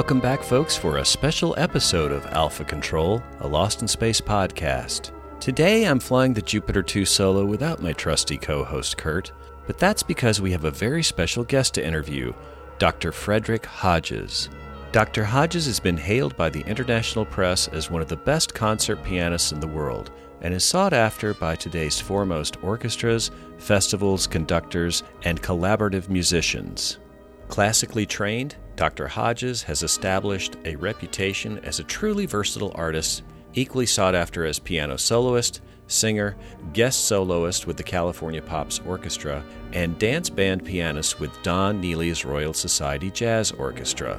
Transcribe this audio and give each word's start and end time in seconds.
Welcome 0.00 0.20
back, 0.20 0.42
folks, 0.42 0.78
for 0.78 0.96
a 0.96 1.04
special 1.04 1.54
episode 1.58 2.10
of 2.10 2.24
Alpha 2.28 2.64
Control, 2.64 3.22
a 3.40 3.46
Lost 3.46 3.82
in 3.82 3.86
Space 3.86 4.18
podcast. 4.18 5.10
Today 5.40 5.84
I'm 5.84 6.00
flying 6.00 6.32
the 6.32 6.40
Jupiter 6.40 6.82
2 6.82 7.04
solo 7.04 7.44
without 7.44 7.82
my 7.82 7.92
trusty 7.92 8.38
co 8.38 8.64
host 8.64 8.96
Kurt, 8.96 9.30
but 9.66 9.76
that's 9.76 10.02
because 10.02 10.40
we 10.40 10.52
have 10.52 10.64
a 10.64 10.70
very 10.70 11.02
special 11.02 11.44
guest 11.44 11.74
to 11.74 11.86
interview 11.86 12.32
Dr. 12.78 13.12
Frederick 13.12 13.66
Hodges. 13.66 14.48
Dr. 14.90 15.22
Hodges 15.22 15.66
has 15.66 15.78
been 15.78 15.98
hailed 15.98 16.34
by 16.34 16.48
the 16.48 16.62
international 16.62 17.26
press 17.26 17.68
as 17.68 17.90
one 17.90 18.00
of 18.00 18.08
the 18.08 18.16
best 18.16 18.54
concert 18.54 19.04
pianists 19.04 19.52
in 19.52 19.60
the 19.60 19.66
world 19.66 20.12
and 20.40 20.54
is 20.54 20.64
sought 20.64 20.94
after 20.94 21.34
by 21.34 21.54
today's 21.54 22.00
foremost 22.00 22.56
orchestras, 22.64 23.30
festivals, 23.58 24.26
conductors, 24.26 25.02
and 25.24 25.42
collaborative 25.42 26.08
musicians. 26.08 27.00
Classically 27.48 28.06
trained, 28.06 28.56
Dr. 28.80 29.08
Hodges 29.08 29.62
has 29.64 29.82
established 29.82 30.56
a 30.64 30.74
reputation 30.76 31.58
as 31.64 31.80
a 31.80 31.84
truly 31.84 32.24
versatile 32.24 32.72
artist, 32.74 33.22
equally 33.52 33.84
sought 33.84 34.14
after 34.14 34.46
as 34.46 34.58
piano 34.58 34.96
soloist, 34.96 35.60
singer, 35.86 36.34
guest 36.72 37.04
soloist 37.04 37.66
with 37.66 37.76
the 37.76 37.82
California 37.82 38.40
Pops 38.40 38.80
Orchestra, 38.86 39.44
and 39.74 39.98
dance 39.98 40.30
band 40.30 40.64
pianist 40.64 41.20
with 41.20 41.42
Don 41.42 41.78
Neely's 41.78 42.24
Royal 42.24 42.54
Society 42.54 43.10
Jazz 43.10 43.52
Orchestra. 43.52 44.18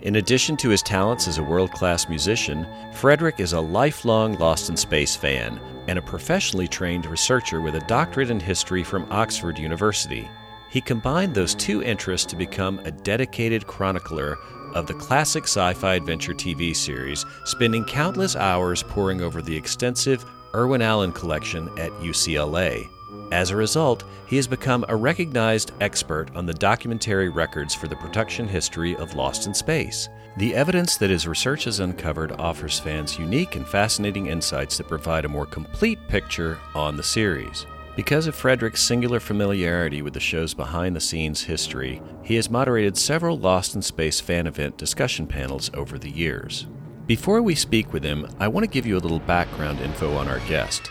In 0.00 0.16
addition 0.16 0.58
to 0.58 0.68
his 0.68 0.82
talents 0.82 1.26
as 1.26 1.38
a 1.38 1.42
world 1.42 1.72
class 1.72 2.10
musician, 2.10 2.66
Frederick 2.92 3.40
is 3.40 3.54
a 3.54 3.60
lifelong 3.60 4.34
Lost 4.34 4.68
in 4.68 4.76
Space 4.76 5.16
fan 5.16 5.58
and 5.88 5.98
a 5.98 6.02
professionally 6.02 6.68
trained 6.68 7.06
researcher 7.06 7.62
with 7.62 7.74
a 7.74 7.86
doctorate 7.86 8.28
in 8.28 8.38
history 8.38 8.84
from 8.84 9.10
Oxford 9.10 9.58
University. 9.58 10.28
He 10.70 10.80
combined 10.80 11.34
those 11.34 11.54
two 11.54 11.82
interests 11.82 12.26
to 12.30 12.36
become 12.36 12.78
a 12.80 12.90
dedicated 12.90 13.66
chronicler 13.66 14.38
of 14.74 14.86
the 14.86 14.94
classic 14.94 15.44
sci 15.44 15.74
fi 15.74 15.94
adventure 15.94 16.34
TV 16.34 16.76
series, 16.76 17.24
spending 17.44 17.84
countless 17.84 18.36
hours 18.36 18.82
poring 18.82 19.22
over 19.22 19.40
the 19.40 19.56
extensive 19.56 20.24
Irwin 20.54 20.82
Allen 20.82 21.12
collection 21.12 21.68
at 21.78 21.90
UCLA. 22.00 22.88
As 23.32 23.50
a 23.50 23.56
result, 23.56 24.04
he 24.26 24.36
has 24.36 24.46
become 24.46 24.84
a 24.88 24.96
recognized 24.96 25.72
expert 25.80 26.34
on 26.34 26.46
the 26.46 26.54
documentary 26.54 27.28
records 27.28 27.74
for 27.74 27.88
the 27.88 27.96
production 27.96 28.46
history 28.46 28.94
of 28.96 29.14
Lost 29.14 29.46
in 29.46 29.54
Space. 29.54 30.08
The 30.36 30.54
evidence 30.54 30.96
that 30.98 31.10
his 31.10 31.26
research 31.26 31.64
has 31.64 31.80
uncovered 31.80 32.32
offers 32.32 32.78
fans 32.78 33.18
unique 33.18 33.56
and 33.56 33.66
fascinating 33.66 34.26
insights 34.26 34.76
that 34.76 34.88
provide 34.88 35.24
a 35.24 35.28
more 35.28 35.46
complete 35.46 35.98
picture 36.08 36.58
on 36.74 36.96
the 36.96 37.02
series. 37.02 37.66
Because 37.98 38.28
of 38.28 38.36
Frederick's 38.36 38.84
singular 38.84 39.18
familiarity 39.18 40.02
with 40.02 40.14
the 40.14 40.20
show's 40.20 40.54
behind 40.54 40.94
the 40.94 41.00
scenes 41.00 41.42
history, 41.42 42.00
he 42.22 42.36
has 42.36 42.48
moderated 42.48 42.96
several 42.96 43.36
Lost 43.36 43.74
in 43.74 43.82
Space 43.82 44.20
fan 44.20 44.46
event 44.46 44.76
discussion 44.76 45.26
panels 45.26 45.68
over 45.74 45.98
the 45.98 46.08
years. 46.08 46.68
Before 47.08 47.42
we 47.42 47.56
speak 47.56 47.92
with 47.92 48.04
him, 48.04 48.28
I 48.38 48.46
want 48.46 48.62
to 48.62 48.70
give 48.70 48.86
you 48.86 48.96
a 48.96 49.00
little 49.00 49.18
background 49.18 49.80
info 49.80 50.14
on 50.14 50.28
our 50.28 50.38
guest. 50.46 50.88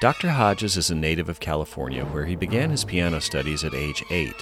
Dr. 0.00 0.30
Hodges 0.30 0.76
is 0.76 0.88
a 0.88 0.94
native 0.94 1.28
of 1.28 1.40
California 1.40 2.04
where 2.04 2.26
he 2.26 2.36
began 2.36 2.70
his 2.70 2.84
piano 2.84 3.20
studies 3.20 3.64
at 3.64 3.74
age 3.74 4.04
8. 4.08 4.32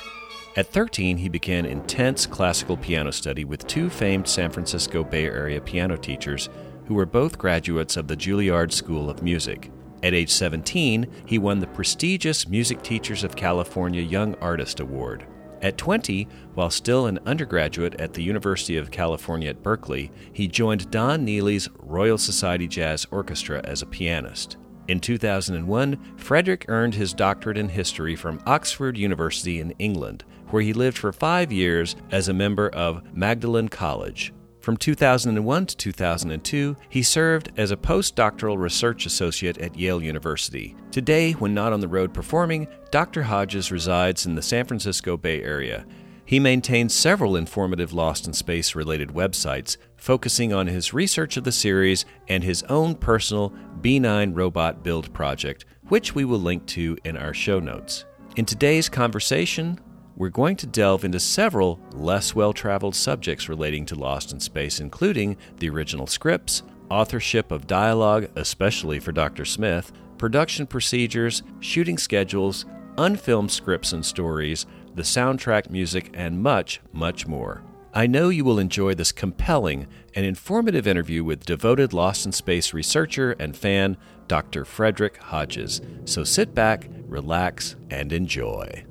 At 0.56 0.66
13, 0.66 1.16
he 1.16 1.30
began 1.30 1.64
intense 1.64 2.26
classical 2.26 2.76
piano 2.76 3.12
study 3.12 3.46
with 3.46 3.66
two 3.66 3.88
famed 3.88 4.28
San 4.28 4.50
Francisco 4.50 5.04
Bay 5.04 5.24
Area 5.24 5.58
piano 5.58 5.96
teachers 5.96 6.50
who 6.84 6.92
were 6.92 7.06
both 7.06 7.38
graduates 7.38 7.96
of 7.96 8.08
the 8.08 8.16
Juilliard 8.16 8.72
School 8.72 9.08
of 9.08 9.22
Music. 9.22 9.70
At 10.04 10.12
age 10.12 10.30
17, 10.30 11.06
he 11.24 11.38
won 11.38 11.60
the 11.60 11.66
prestigious 11.66 12.46
Music 12.46 12.82
Teachers 12.82 13.24
of 13.24 13.36
California 13.36 14.02
Young 14.02 14.34
Artist 14.34 14.80
Award. 14.80 15.24
At 15.62 15.78
20, 15.78 16.28
while 16.52 16.68
still 16.68 17.06
an 17.06 17.18
undergraduate 17.24 17.98
at 17.98 18.12
the 18.12 18.22
University 18.22 18.76
of 18.76 18.90
California 18.90 19.48
at 19.48 19.62
Berkeley, 19.62 20.12
he 20.30 20.46
joined 20.46 20.90
Don 20.90 21.24
Neely's 21.24 21.70
Royal 21.78 22.18
Society 22.18 22.68
Jazz 22.68 23.06
Orchestra 23.10 23.62
as 23.64 23.80
a 23.80 23.86
pianist. 23.86 24.58
In 24.88 25.00
2001, 25.00 25.98
Frederick 26.18 26.66
earned 26.68 26.94
his 26.94 27.14
doctorate 27.14 27.56
in 27.56 27.70
history 27.70 28.14
from 28.14 28.42
Oxford 28.44 28.98
University 28.98 29.58
in 29.58 29.70
England, 29.78 30.22
where 30.50 30.62
he 30.62 30.74
lived 30.74 30.98
for 30.98 31.14
five 31.14 31.50
years 31.50 31.96
as 32.10 32.28
a 32.28 32.34
member 32.34 32.68
of 32.68 33.02
Magdalen 33.16 33.70
College. 33.70 34.33
From 34.64 34.78
2001 34.78 35.66
to 35.66 35.76
2002, 35.76 36.74
he 36.88 37.02
served 37.02 37.52
as 37.58 37.70
a 37.70 37.76
postdoctoral 37.76 38.56
research 38.56 39.04
associate 39.04 39.58
at 39.58 39.76
Yale 39.76 40.02
University. 40.02 40.74
Today, 40.90 41.32
when 41.32 41.52
not 41.52 41.74
on 41.74 41.80
the 41.80 41.86
road 41.86 42.14
performing, 42.14 42.66
Dr. 42.90 43.24
Hodges 43.24 43.70
resides 43.70 44.24
in 44.24 44.36
the 44.36 44.40
San 44.40 44.64
Francisco 44.64 45.18
Bay 45.18 45.42
Area. 45.42 45.84
He 46.24 46.40
maintains 46.40 46.94
several 46.94 47.36
informative 47.36 47.92
Lost 47.92 48.26
in 48.26 48.32
Space 48.32 48.74
related 48.74 49.10
websites, 49.10 49.76
focusing 49.98 50.54
on 50.54 50.66
his 50.66 50.94
research 50.94 51.36
of 51.36 51.44
the 51.44 51.52
series 51.52 52.06
and 52.28 52.42
his 52.42 52.62
own 52.62 52.94
personal 52.94 53.52
B9 53.82 54.34
robot 54.34 54.82
build 54.82 55.12
project, 55.12 55.66
which 55.88 56.14
we 56.14 56.24
will 56.24 56.40
link 56.40 56.64
to 56.68 56.96
in 57.04 57.18
our 57.18 57.34
show 57.34 57.60
notes. 57.60 58.06
In 58.36 58.46
today's 58.46 58.88
conversation, 58.88 59.78
we're 60.16 60.28
going 60.28 60.56
to 60.56 60.66
delve 60.66 61.04
into 61.04 61.20
several 61.20 61.80
less 61.92 62.34
well 62.34 62.52
traveled 62.52 62.94
subjects 62.94 63.48
relating 63.48 63.84
to 63.86 63.94
Lost 63.94 64.32
in 64.32 64.40
Space, 64.40 64.80
including 64.80 65.36
the 65.58 65.68
original 65.68 66.06
scripts, 66.06 66.62
authorship 66.90 67.50
of 67.50 67.66
dialogue, 67.66 68.28
especially 68.36 69.00
for 69.00 69.12
Dr. 69.12 69.44
Smith, 69.44 69.92
production 70.18 70.66
procedures, 70.66 71.42
shooting 71.60 71.98
schedules, 71.98 72.64
unfilmed 72.96 73.50
scripts 73.50 73.92
and 73.92 74.04
stories, 74.04 74.66
the 74.94 75.02
soundtrack 75.02 75.70
music, 75.70 76.10
and 76.14 76.40
much, 76.40 76.80
much 76.92 77.26
more. 77.26 77.62
I 77.92 78.06
know 78.06 78.28
you 78.28 78.44
will 78.44 78.58
enjoy 78.58 78.94
this 78.94 79.12
compelling 79.12 79.86
and 80.14 80.26
informative 80.26 80.86
interview 80.86 81.22
with 81.22 81.46
devoted 81.46 81.92
Lost 81.92 82.26
in 82.26 82.32
Space 82.32 82.72
researcher 82.72 83.32
and 83.38 83.56
fan, 83.56 83.96
Dr. 84.26 84.64
Frederick 84.64 85.18
Hodges. 85.18 85.80
So 86.04 86.24
sit 86.24 86.54
back, 86.54 86.88
relax, 87.06 87.76
and 87.90 88.12
enjoy. 88.12 88.84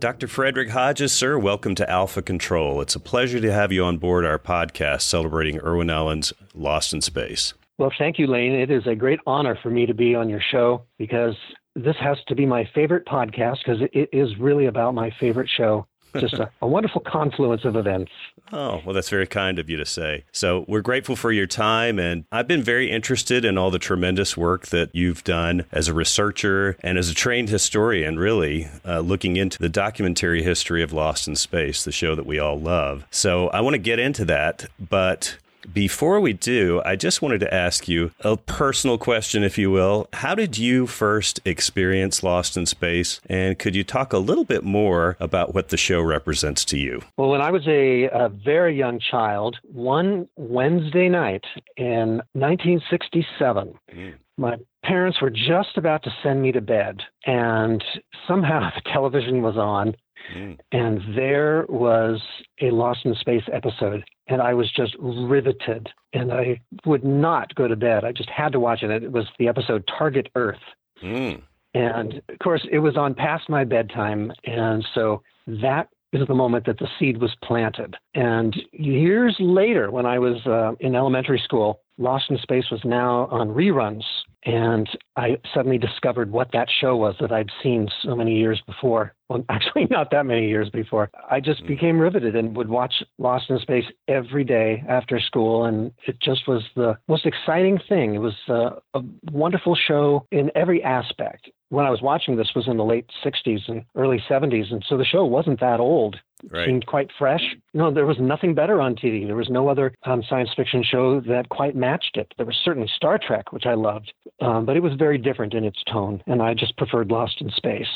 Dr. 0.00 0.28
Frederick 0.28 0.70
Hodges, 0.70 1.12
sir, 1.12 1.38
welcome 1.38 1.74
to 1.74 1.88
Alpha 1.88 2.22
Control. 2.22 2.80
It's 2.80 2.94
a 2.94 3.00
pleasure 3.00 3.38
to 3.38 3.52
have 3.52 3.70
you 3.70 3.84
on 3.84 3.98
board 3.98 4.24
our 4.24 4.38
podcast 4.38 5.02
celebrating 5.02 5.60
Irwin 5.60 5.90
Allen's 5.90 6.32
Lost 6.54 6.94
in 6.94 7.02
Space. 7.02 7.52
Well, 7.76 7.92
thank 7.98 8.18
you, 8.18 8.26
Lane. 8.26 8.54
It 8.54 8.70
is 8.70 8.86
a 8.86 8.94
great 8.94 9.20
honor 9.26 9.58
for 9.62 9.68
me 9.68 9.84
to 9.84 9.92
be 9.92 10.14
on 10.14 10.30
your 10.30 10.40
show 10.40 10.86
because 10.96 11.34
this 11.76 11.96
has 12.00 12.16
to 12.28 12.34
be 12.34 12.46
my 12.46 12.66
favorite 12.74 13.04
podcast 13.04 13.58
because 13.62 13.82
it 13.92 14.08
is 14.10 14.38
really 14.38 14.66
about 14.66 14.94
my 14.94 15.10
favorite 15.20 15.50
show 15.54 15.86
just 16.18 16.34
a, 16.34 16.50
a, 16.62 16.66
wonderful 16.66 17.00
confluence 17.00 17.64
of 17.64 17.76
events. 17.76 18.10
Oh, 18.52 18.80
well, 18.84 18.94
that's 18.94 19.08
very 19.08 19.26
kind 19.26 19.58
of 19.58 19.68
you 19.68 19.76
to 19.76 19.86
say. 19.86 20.24
So, 20.32 20.64
we're 20.68 20.80
grateful 20.80 21.16
for 21.16 21.32
your 21.32 21.46
time. 21.46 21.98
And 21.98 22.24
I've 22.32 22.48
been 22.48 22.62
very 22.62 22.90
interested 22.90 23.44
in 23.44 23.58
all 23.58 23.70
the 23.70 23.78
tremendous 23.78 24.36
work 24.36 24.68
that 24.68 24.90
you've 24.92 25.24
done 25.24 25.64
as 25.72 25.88
a 25.88 25.94
researcher 25.94 26.76
and 26.82 26.98
as 26.98 27.08
a 27.10 27.14
trained 27.14 27.48
historian, 27.48 28.18
really, 28.18 28.68
uh, 28.84 29.00
looking 29.00 29.36
into 29.36 29.58
the 29.58 29.68
documentary 29.68 30.42
history 30.42 30.82
of 30.82 30.92
Lost 30.92 31.28
in 31.28 31.36
Space, 31.36 31.84
the 31.84 31.92
show 31.92 32.14
that 32.14 32.26
we 32.26 32.38
all 32.38 32.58
love. 32.58 33.06
So, 33.10 33.48
I 33.48 33.60
want 33.60 33.74
to 33.74 33.78
get 33.78 33.98
into 33.98 34.24
that. 34.26 34.66
But 34.78 35.36
Before 35.72 36.20
we 36.20 36.32
do, 36.32 36.80
I 36.84 36.96
just 36.96 37.22
wanted 37.22 37.40
to 37.40 37.54
ask 37.54 37.88
you 37.88 38.12
a 38.20 38.36
personal 38.36 38.98
question, 38.98 39.42
if 39.42 39.58
you 39.58 39.70
will. 39.70 40.08
How 40.14 40.34
did 40.34 40.58
you 40.58 40.86
first 40.86 41.40
experience 41.44 42.22
Lost 42.22 42.56
in 42.56 42.66
Space? 42.66 43.20
And 43.28 43.58
could 43.58 43.74
you 43.74 43.84
talk 43.84 44.12
a 44.12 44.18
little 44.18 44.44
bit 44.44 44.64
more 44.64 45.16
about 45.20 45.54
what 45.54 45.68
the 45.68 45.76
show 45.76 46.00
represents 46.00 46.64
to 46.66 46.78
you? 46.78 47.02
Well, 47.16 47.30
when 47.30 47.40
I 47.40 47.50
was 47.50 47.66
a, 47.66 48.04
a 48.04 48.28
very 48.28 48.76
young 48.76 49.00
child, 49.00 49.58
one 49.62 50.28
Wednesday 50.36 51.08
night 51.08 51.44
in 51.76 52.22
1967, 52.32 53.74
mm. 53.94 54.14
my 54.36 54.56
parents 54.82 55.20
were 55.20 55.30
just 55.30 55.76
about 55.76 56.02
to 56.04 56.10
send 56.22 56.42
me 56.42 56.52
to 56.52 56.60
bed, 56.60 57.00
and 57.26 57.82
somehow 58.26 58.70
the 58.74 58.90
television 58.90 59.42
was 59.42 59.56
on. 59.56 59.94
Mm. 60.36 60.58
And 60.72 61.16
there 61.16 61.66
was 61.68 62.20
a 62.60 62.70
Lost 62.70 63.00
in 63.04 63.14
Space 63.14 63.44
episode, 63.52 64.04
and 64.28 64.40
I 64.40 64.54
was 64.54 64.70
just 64.72 64.96
riveted. 64.98 65.88
And 66.12 66.32
I 66.32 66.60
would 66.84 67.04
not 67.04 67.54
go 67.54 67.68
to 67.68 67.76
bed. 67.76 68.04
I 68.04 68.12
just 68.12 68.30
had 68.30 68.52
to 68.52 68.60
watch 68.60 68.82
it. 68.82 68.90
It 68.90 69.12
was 69.12 69.26
the 69.38 69.48
episode 69.48 69.88
Target 69.98 70.28
Earth. 70.34 70.58
Mm. 71.02 71.42
And 71.74 72.14
of 72.28 72.38
course, 72.42 72.66
it 72.70 72.80
was 72.80 72.96
on 72.96 73.14
past 73.14 73.48
my 73.48 73.64
bedtime. 73.64 74.32
And 74.44 74.84
so 74.94 75.22
that 75.46 75.88
is 76.12 76.26
the 76.26 76.34
moment 76.34 76.66
that 76.66 76.78
the 76.78 76.88
seed 76.98 77.20
was 77.20 77.34
planted. 77.42 77.96
And 78.14 78.56
years 78.72 79.36
later, 79.38 79.90
when 79.90 80.06
I 80.06 80.18
was 80.18 80.44
uh, 80.46 80.72
in 80.80 80.96
elementary 80.96 81.40
school, 81.44 81.80
Lost 81.98 82.30
in 82.30 82.38
Space 82.38 82.70
was 82.70 82.80
now 82.84 83.26
on 83.30 83.48
reruns. 83.48 84.04
And 84.44 84.88
I 85.16 85.36
suddenly 85.52 85.76
discovered 85.76 86.32
what 86.32 86.52
that 86.52 86.68
show 86.80 86.96
was 86.96 87.14
that 87.20 87.30
I'd 87.30 87.50
seen 87.62 87.88
so 88.02 88.16
many 88.16 88.38
years 88.38 88.60
before. 88.66 89.14
Well, 89.28 89.44
actually, 89.50 89.86
not 89.90 90.10
that 90.12 90.24
many 90.24 90.48
years 90.48 90.70
before. 90.70 91.10
I 91.30 91.40
just 91.40 91.62
mm. 91.62 91.68
became 91.68 91.98
riveted 91.98 92.34
and 92.34 92.56
would 92.56 92.68
watch 92.68 93.02
Lost 93.18 93.50
in 93.50 93.58
Space 93.58 93.84
every 94.08 94.44
day 94.44 94.82
after 94.88 95.20
school. 95.20 95.66
And 95.66 95.92
it 96.06 96.18
just 96.20 96.48
was 96.48 96.62
the 96.74 96.96
most 97.06 97.26
exciting 97.26 97.78
thing. 97.88 98.14
It 98.14 98.20
was 98.20 98.36
uh, 98.48 98.70
a 98.94 99.02
wonderful 99.30 99.76
show 99.76 100.26
in 100.32 100.50
every 100.54 100.82
aspect 100.82 101.50
when 101.70 101.86
I 101.86 101.90
was 101.90 102.02
watching 102.02 102.36
this 102.36 102.50
was 102.54 102.68
in 102.68 102.76
the 102.76 102.84
late 102.84 103.08
60s 103.24 103.68
and 103.68 103.84
early 103.94 104.22
70s, 104.28 104.72
and 104.72 104.84
so 104.88 104.96
the 104.96 105.04
show 105.04 105.24
wasn't 105.24 105.60
that 105.60 105.80
old. 105.80 106.16
Right. 106.48 106.66
seemed 106.66 106.86
quite 106.86 107.10
fresh. 107.18 107.42
You 107.72 107.80
know, 107.80 107.90
there 107.92 108.06
was 108.06 108.18
nothing 108.18 108.54
better 108.54 108.80
on 108.80 108.94
TV. 108.94 109.26
There 109.26 109.36
was 109.36 109.50
no 109.50 109.68
other 109.68 109.94
um, 110.04 110.22
science 110.28 110.50
fiction 110.56 110.82
show 110.82 111.20
that 111.20 111.48
quite 111.48 111.76
matched 111.76 112.16
it. 112.16 112.32
There 112.36 112.46
was 112.46 112.56
certainly 112.64 112.88
Star 112.96 113.18
Trek, 113.18 113.52
which 113.52 113.66
I 113.66 113.74
loved, 113.74 114.12
um, 114.40 114.64
but 114.64 114.76
it 114.76 114.82
was 114.82 114.94
very 114.94 115.18
different 115.18 115.54
in 115.54 115.64
its 115.64 115.82
tone, 115.90 116.22
and 116.26 116.42
I 116.42 116.54
just 116.54 116.76
preferred 116.76 117.10
Lost 117.10 117.40
in 117.40 117.50
Space. 117.50 117.88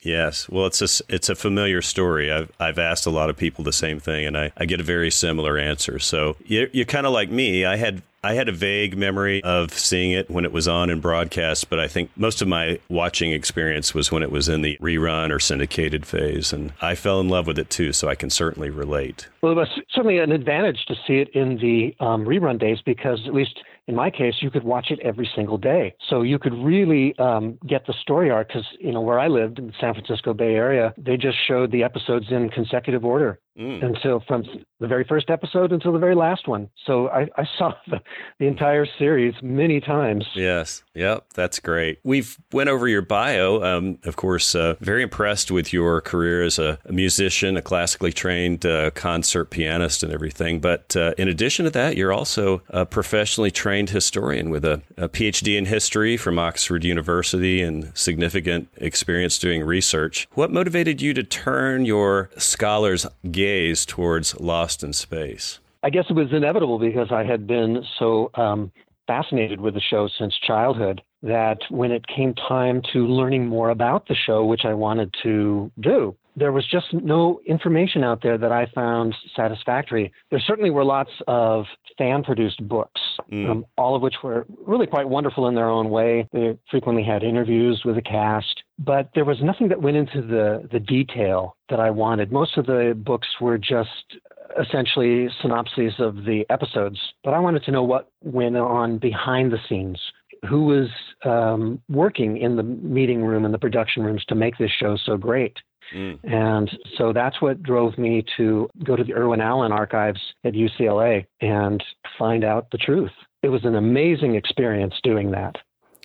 Yes, 0.00 0.48
well, 0.48 0.66
it's 0.66 0.80
a 0.80 1.04
it's 1.12 1.28
a 1.28 1.34
familiar 1.34 1.82
story. 1.82 2.30
I've 2.30 2.52
I've 2.60 2.78
asked 2.78 3.06
a 3.06 3.10
lot 3.10 3.30
of 3.30 3.36
people 3.36 3.64
the 3.64 3.72
same 3.72 3.98
thing, 3.98 4.26
and 4.26 4.38
I, 4.38 4.52
I 4.56 4.64
get 4.64 4.80
a 4.80 4.84
very 4.84 5.10
similar 5.10 5.58
answer. 5.58 5.98
So 5.98 6.36
you're, 6.44 6.68
you're 6.72 6.86
kind 6.86 7.06
of 7.06 7.12
like 7.12 7.30
me. 7.30 7.64
I 7.64 7.76
had 7.76 8.02
I 8.22 8.34
had 8.34 8.48
a 8.48 8.52
vague 8.52 8.96
memory 8.96 9.42
of 9.44 9.72
seeing 9.72 10.10
it 10.10 10.28
when 10.30 10.44
it 10.44 10.52
was 10.52 10.66
on 10.66 10.90
in 10.90 11.00
broadcast, 11.00 11.70
but 11.70 11.78
I 11.78 11.86
think 11.86 12.10
most 12.16 12.42
of 12.42 12.48
my 12.48 12.80
watching 12.88 13.32
experience 13.32 13.94
was 13.94 14.10
when 14.10 14.22
it 14.22 14.32
was 14.32 14.48
in 14.48 14.62
the 14.62 14.76
rerun 14.78 15.30
or 15.30 15.38
syndicated 15.38 16.04
phase. 16.04 16.52
And 16.52 16.72
I 16.80 16.96
fell 16.96 17.20
in 17.20 17.28
love 17.28 17.46
with 17.46 17.58
it 17.58 17.70
too, 17.70 17.92
so 17.92 18.08
I 18.08 18.16
can 18.16 18.30
certainly 18.30 18.70
relate. 18.70 19.28
Well, 19.40 19.52
it 19.52 19.56
was 19.56 19.68
certainly 19.90 20.18
an 20.18 20.32
advantage 20.32 20.84
to 20.86 20.94
see 21.06 21.18
it 21.18 21.28
in 21.28 21.58
the 21.58 21.94
um, 22.04 22.24
rerun 22.24 22.58
days 22.58 22.80
because, 22.84 23.20
at 23.26 23.34
least 23.34 23.60
in 23.88 23.94
my 23.94 24.10
case, 24.10 24.34
you 24.40 24.50
could 24.50 24.64
watch 24.64 24.90
it 24.90 25.00
every 25.00 25.28
single 25.34 25.56
day. 25.56 25.94
So 26.08 26.20
you 26.20 26.38
could 26.38 26.52
really 26.52 27.18
um, 27.18 27.58
get 27.66 27.86
the 27.86 27.94
story 27.94 28.30
arc 28.30 28.48
because, 28.48 28.66
you 28.78 28.92
know, 28.92 29.00
where 29.00 29.18
I 29.18 29.28
lived 29.28 29.58
in 29.58 29.68
the 29.68 29.72
San 29.80 29.94
Francisco 29.94 30.34
Bay 30.34 30.54
Area, 30.54 30.92
they 30.98 31.16
just 31.16 31.38
showed 31.48 31.72
the 31.72 31.82
episodes 31.82 32.26
in 32.30 32.50
consecutive 32.50 33.04
order 33.04 33.40
mm. 33.58 33.84
until 33.84 34.20
from 34.26 34.44
the 34.80 34.86
very 34.86 35.04
first 35.04 35.28
episode 35.28 35.72
until 35.72 35.92
the 35.92 35.98
very 35.98 36.14
last 36.14 36.46
one. 36.46 36.68
So 36.86 37.08
I, 37.08 37.28
I 37.36 37.44
saw 37.58 37.74
the, 37.88 38.00
the 38.38 38.46
entire 38.46 38.86
series 38.98 39.34
many 39.42 39.80
times. 39.80 40.26
Yes. 40.34 40.82
Yep. 40.94 41.26
That's 41.34 41.58
great. 41.58 41.98
We've 42.04 42.36
went 42.52 42.68
over 42.68 42.86
your 42.86 43.02
bio. 43.02 43.62
Um, 43.62 43.98
of 44.04 44.16
course, 44.16 44.54
uh, 44.54 44.74
very 44.80 45.02
impressed 45.02 45.50
with 45.50 45.72
your 45.72 46.00
career 46.00 46.42
as 46.42 46.58
a, 46.58 46.78
a 46.84 46.92
musician, 46.92 47.56
a 47.56 47.62
classically 47.62 48.12
trained 48.12 48.64
uh, 48.64 48.90
concert 48.92 49.46
pianist 49.46 50.02
and 50.02 50.12
everything. 50.12 50.60
But 50.60 50.96
uh, 50.96 51.14
in 51.18 51.28
addition 51.28 51.64
to 51.64 51.70
that, 51.72 51.96
you're 51.96 52.12
also 52.12 52.62
a 52.68 52.86
professionally 52.86 53.50
trained 53.50 53.90
historian 53.90 54.50
with 54.50 54.64
a, 54.64 54.82
a 54.96 55.08
PhD 55.08 55.58
in 55.58 55.66
history 55.66 56.16
from 56.16 56.38
Oxford 56.38 56.84
University 56.84 57.62
and 57.62 57.90
significant 57.96 58.68
experience 58.76 59.38
doing 59.38 59.64
research. 59.64 60.28
What 60.34 60.52
motivated 60.52 61.00
you 61.00 61.14
to 61.14 61.22
turn 61.22 61.84
your 61.84 62.30
scholar's 62.36 63.06
gaze 63.30 63.47
gaze 63.48 63.86
towards 63.86 64.38
Lost 64.38 64.82
in 64.82 64.92
Space? 64.92 65.58
I 65.82 65.90
guess 65.90 66.04
it 66.10 66.12
was 66.12 66.32
inevitable 66.32 66.78
because 66.78 67.08
I 67.10 67.24
had 67.24 67.46
been 67.46 67.82
so 67.98 68.30
um, 68.34 68.70
fascinated 69.06 69.60
with 69.60 69.74
the 69.74 69.80
show 69.80 70.08
since 70.18 70.34
childhood 70.46 71.00
that 71.22 71.58
when 71.70 71.90
it 71.90 72.04
came 72.06 72.34
time 72.34 72.82
to 72.92 73.06
learning 73.06 73.46
more 73.46 73.70
about 73.70 74.06
the 74.06 74.14
show, 74.14 74.44
which 74.44 74.64
I 74.64 74.74
wanted 74.74 75.14
to 75.22 75.70
do, 75.80 76.14
there 76.36 76.52
was 76.52 76.66
just 76.70 76.92
no 76.92 77.40
information 77.46 78.04
out 78.04 78.22
there 78.22 78.38
that 78.38 78.52
I 78.52 78.66
found 78.74 79.14
satisfactory. 79.34 80.12
There 80.30 80.40
certainly 80.46 80.70
were 80.70 80.84
lots 80.84 81.10
of 81.26 81.64
fan 81.96 82.22
produced 82.22 82.66
books, 82.68 83.00
mm. 83.32 83.50
um, 83.50 83.66
all 83.76 83.96
of 83.96 84.02
which 84.02 84.16
were 84.22 84.46
really 84.66 84.86
quite 84.86 85.08
wonderful 85.08 85.48
in 85.48 85.54
their 85.54 85.68
own 85.68 85.90
way. 85.90 86.28
They 86.32 86.56
frequently 86.70 87.02
had 87.02 87.22
interviews 87.22 87.82
with 87.84 87.96
the 87.96 88.02
cast, 88.02 88.62
but 88.78 89.10
there 89.14 89.24
was 89.24 89.38
nothing 89.42 89.68
that 89.68 89.82
went 89.82 89.96
into 89.96 90.22
the, 90.22 90.68
the 90.70 90.78
detail 90.78 91.56
that 91.68 91.80
I 91.80 91.90
wanted. 91.90 92.30
Most 92.30 92.56
of 92.56 92.66
the 92.66 92.94
books 92.96 93.26
were 93.40 93.58
just 93.58 94.16
essentially 94.60 95.28
synopses 95.42 95.94
of 95.98 96.24
the 96.24 96.44
episodes, 96.48 96.98
but 97.24 97.34
I 97.34 97.38
wanted 97.38 97.64
to 97.64 97.70
know 97.70 97.82
what 97.82 98.10
went 98.22 98.56
on 98.56 98.98
behind 98.98 99.52
the 99.52 99.58
scenes. 99.68 100.00
Who 100.48 100.66
was 100.66 100.88
um, 101.24 101.82
working 101.88 102.36
in 102.36 102.56
the 102.56 102.62
meeting 102.62 103.24
room 103.24 103.44
and 103.44 103.52
the 103.52 103.58
production 103.58 104.04
rooms 104.04 104.24
to 104.28 104.36
make 104.36 104.56
this 104.58 104.70
show 104.70 104.96
so 105.04 105.16
great? 105.16 105.56
Mm. 105.94 106.18
And 106.22 106.70
so 106.96 107.12
that's 107.12 107.40
what 107.40 107.62
drove 107.62 107.98
me 107.98 108.24
to 108.36 108.68
go 108.84 108.94
to 108.94 109.02
the 109.02 109.14
Irwin 109.14 109.40
Allen 109.40 109.72
archives 109.72 110.20
at 110.44 110.52
UCLA 110.52 111.26
and 111.40 111.82
find 112.18 112.44
out 112.44 112.70
the 112.70 112.78
truth. 112.78 113.10
It 113.42 113.48
was 113.48 113.64
an 113.64 113.74
amazing 113.74 114.34
experience 114.34 114.94
doing 115.02 115.30
that. 115.32 115.56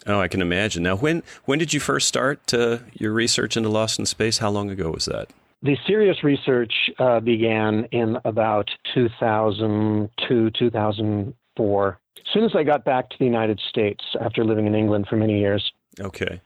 Oh, 0.05 0.19
I 0.19 0.27
can 0.27 0.41
imagine. 0.41 0.83
Now, 0.83 0.95
when 0.95 1.23
when 1.45 1.59
did 1.59 1.73
you 1.73 1.79
first 1.79 2.07
start 2.07 2.53
uh, 2.53 2.79
your 2.93 3.13
research 3.13 3.57
into 3.57 3.69
Lost 3.69 3.99
in 3.99 4.05
Space? 4.05 4.39
How 4.39 4.49
long 4.49 4.69
ago 4.69 4.91
was 4.91 5.05
that? 5.05 5.29
The 5.61 5.77
serious 5.87 6.23
research 6.23 6.73
uh, 6.99 7.21
began 7.21 7.85
in 7.91 8.17
about 8.25 8.69
2002, 8.93 10.51
2004. 10.59 11.99
As 12.17 12.33
soon 12.33 12.43
as 12.43 12.51
I 12.53 12.63
got 12.63 12.83
back 12.83 13.09
to 13.09 13.15
the 13.17 13.25
United 13.25 13.61
States 13.69 14.03
after 14.19 14.43
living 14.43 14.67
in 14.67 14.75
England 14.75 15.07
for 15.09 15.15
many 15.15 15.39
years. 15.39 15.71
Okay. 16.01 16.41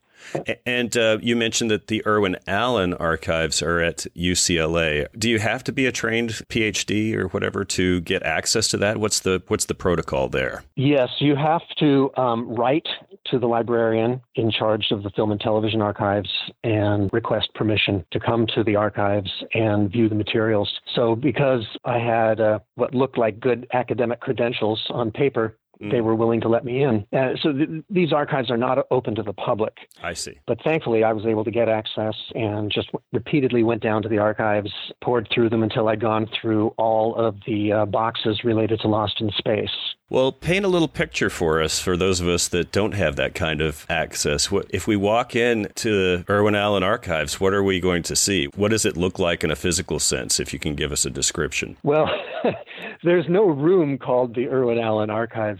And 0.66 0.96
uh, 0.98 1.20
you 1.22 1.36
mentioned 1.36 1.72
that 1.72 1.88
the 1.88 2.06
Irwin 2.06 2.38
Allen 2.48 2.94
archives 2.94 3.62
are 3.62 3.80
at 3.80 4.06
UCLA. 4.16 5.08
Do 5.18 5.30
you 5.30 5.40
have 5.40 5.64
to 5.66 5.72
be 5.72 5.86
a 5.86 5.92
trained 5.92 6.32
PhD 6.50 7.16
or 7.16 7.28
whatever 7.28 7.64
to 7.66 8.02
get 8.02 8.24
access 8.24 8.68
to 8.70 8.78
that? 8.78 8.98
What's 8.98 9.22
the 9.22 9.42
what's 9.48 9.66
the 9.66 9.76
protocol 9.76 10.28
there? 10.30 10.64
Yes, 10.76 11.10
you 11.20 11.36
have 11.36 11.62
to 11.80 12.12
um, 12.18 12.48
write 12.50 12.88
to 13.32 13.40
the 13.40 13.48
librarian 13.48 14.22
in 14.36 14.52
charge 14.52 14.88
of 14.92 15.04
the 15.04 15.10
film 15.12 15.32
and 15.32 15.40
television 15.40 15.82
archives 15.82 16.30
and 16.64 17.10
request 17.14 17.50
permission 17.54 18.06
to 18.12 18.20
come 18.20 18.48
to 18.56 18.64
the 18.64 18.76
archives 18.76 19.32
and 19.54 19.92
view 19.92 20.10
the 20.10 20.16
materials. 20.16 20.72
So, 20.96 21.16
because 21.16 21.66
I 21.86 22.00
had 22.00 22.40
uh, 22.40 22.60
what 22.76 22.94
looked 22.94 23.18
like 23.18 23.40
good 23.40 23.68
academic 23.74 24.20
credentials 24.20 24.82
on 24.90 25.12
paper, 25.12 25.58
Mm. 25.82 25.92
They 25.92 26.02
were 26.02 26.16
willing 26.16 26.42
to 26.42 26.50
let 26.50 26.66
me 26.66 26.84
in. 26.84 27.06
Uh, 27.14 27.34
so 27.42 27.54
th- 27.54 27.84
these 27.90 28.12
archives 28.12 28.50
are 28.50 28.58
not 28.58 28.80
open 28.92 29.16
to 29.16 29.24
the 29.24 29.34
public. 29.34 29.74
I 30.02 30.14
see. 30.14 30.40
But 30.48 30.62
thankfully, 30.64 31.04
I 31.04 31.14
was 31.14 31.26
able 31.26 31.44
to 31.44 31.52
get 31.52 31.70
access 31.70 32.16
and 32.34 32.72
just 32.72 32.90
repeatedly 33.14 33.64
went 33.64 33.82
down 33.82 34.02
to 34.04 34.10
the 34.10 34.18
archives, 34.18 34.72
pored 35.04 35.28
through 35.34 35.50
them 35.50 35.64
until 35.64 35.88
I'd 35.88 36.00
gone 36.00 36.28
through 36.42 36.70
all 36.78 37.16
of 37.16 37.36
the 37.46 37.72
uh, 37.72 37.86
boxes 37.86 38.44
related 38.44 38.80
to 38.82 38.88
Lost 38.88 39.22
in 39.22 39.30
Space. 39.38 39.70
Well, 40.10 40.32
paint 40.32 40.64
a 40.64 40.70
little 40.70 40.88
picture 40.88 41.30
for 41.30 41.62
us, 41.62 41.82
for 41.82 41.98
those 41.98 42.22
of 42.22 42.30
us 42.30 42.48
that 42.50 42.72
don't 42.72 42.94
have 42.94 43.18
that 43.18 43.36
kind 43.36 43.60
of 43.60 43.86
access. 43.90 44.50
What, 44.50 44.68
if 44.70 44.88
we 44.88 44.96
walk 44.96 45.36
in 45.36 45.68
to 45.76 45.90
the 45.92 46.26
Irwin 46.30 46.56
Allen 46.56 46.82
archives, 46.82 47.42
what 47.42 47.54
are 47.54 47.62
we 47.62 47.82
going 47.82 48.04
to 48.04 48.16
see? 48.16 48.46
What 48.56 48.72
does 48.72 48.86
it 48.86 48.96
look 48.96 49.20
like 49.20 49.44
in 49.44 49.52
a 49.52 49.56
physical 49.58 50.00
sense, 50.00 50.40
if 50.40 50.54
you 50.54 50.60
can 50.60 50.76
give 50.76 50.94
us 50.94 51.06
a 51.06 51.10
description? 51.10 51.76
Well, 51.84 52.10
there's 53.04 53.26
no 53.28 53.48
room 53.48 53.98
called 53.98 54.34
the 54.34 54.48
Irwin 54.48 54.80
Allen 54.80 55.10
archives. 55.10 55.60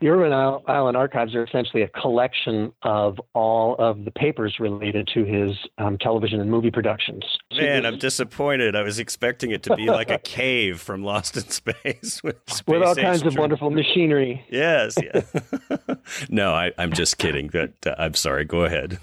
The 0.00 0.08
Irwin 0.08 0.32
Allen 0.32 0.94
archives 0.94 1.34
are 1.34 1.42
essentially 1.42 1.82
a 1.82 1.88
collection 1.88 2.72
of 2.82 3.20
all 3.34 3.74
of 3.80 4.04
the 4.04 4.12
papers 4.12 4.56
related 4.60 5.08
to 5.14 5.24
his 5.24 5.56
um, 5.78 5.98
television 5.98 6.40
and 6.40 6.48
movie 6.48 6.70
productions. 6.70 7.24
Man, 7.56 7.84
I'm 7.84 7.98
disappointed. 7.98 8.76
I 8.76 8.82
was 8.82 9.00
expecting 9.00 9.50
it 9.50 9.64
to 9.64 9.74
be 9.74 9.86
like 9.86 10.10
a 10.10 10.18
cave 10.24 10.80
from 10.80 11.02
Lost 11.02 11.36
in 11.36 11.48
Space 11.48 12.22
with, 12.24 12.36
with 12.68 12.82
all 12.82 12.94
kinds 12.94 13.22
of 13.22 13.36
wonderful 13.36 13.71
machinery. 13.74 14.44
Yes. 14.50 14.96
Yeah. 15.02 15.94
no, 16.28 16.52
I, 16.52 16.72
am 16.78 16.92
just 16.92 17.18
kidding. 17.18 17.48
That 17.48 17.74
uh, 17.86 17.94
I'm 17.98 18.14
sorry. 18.14 18.44
Go 18.44 18.64
ahead. 18.64 18.98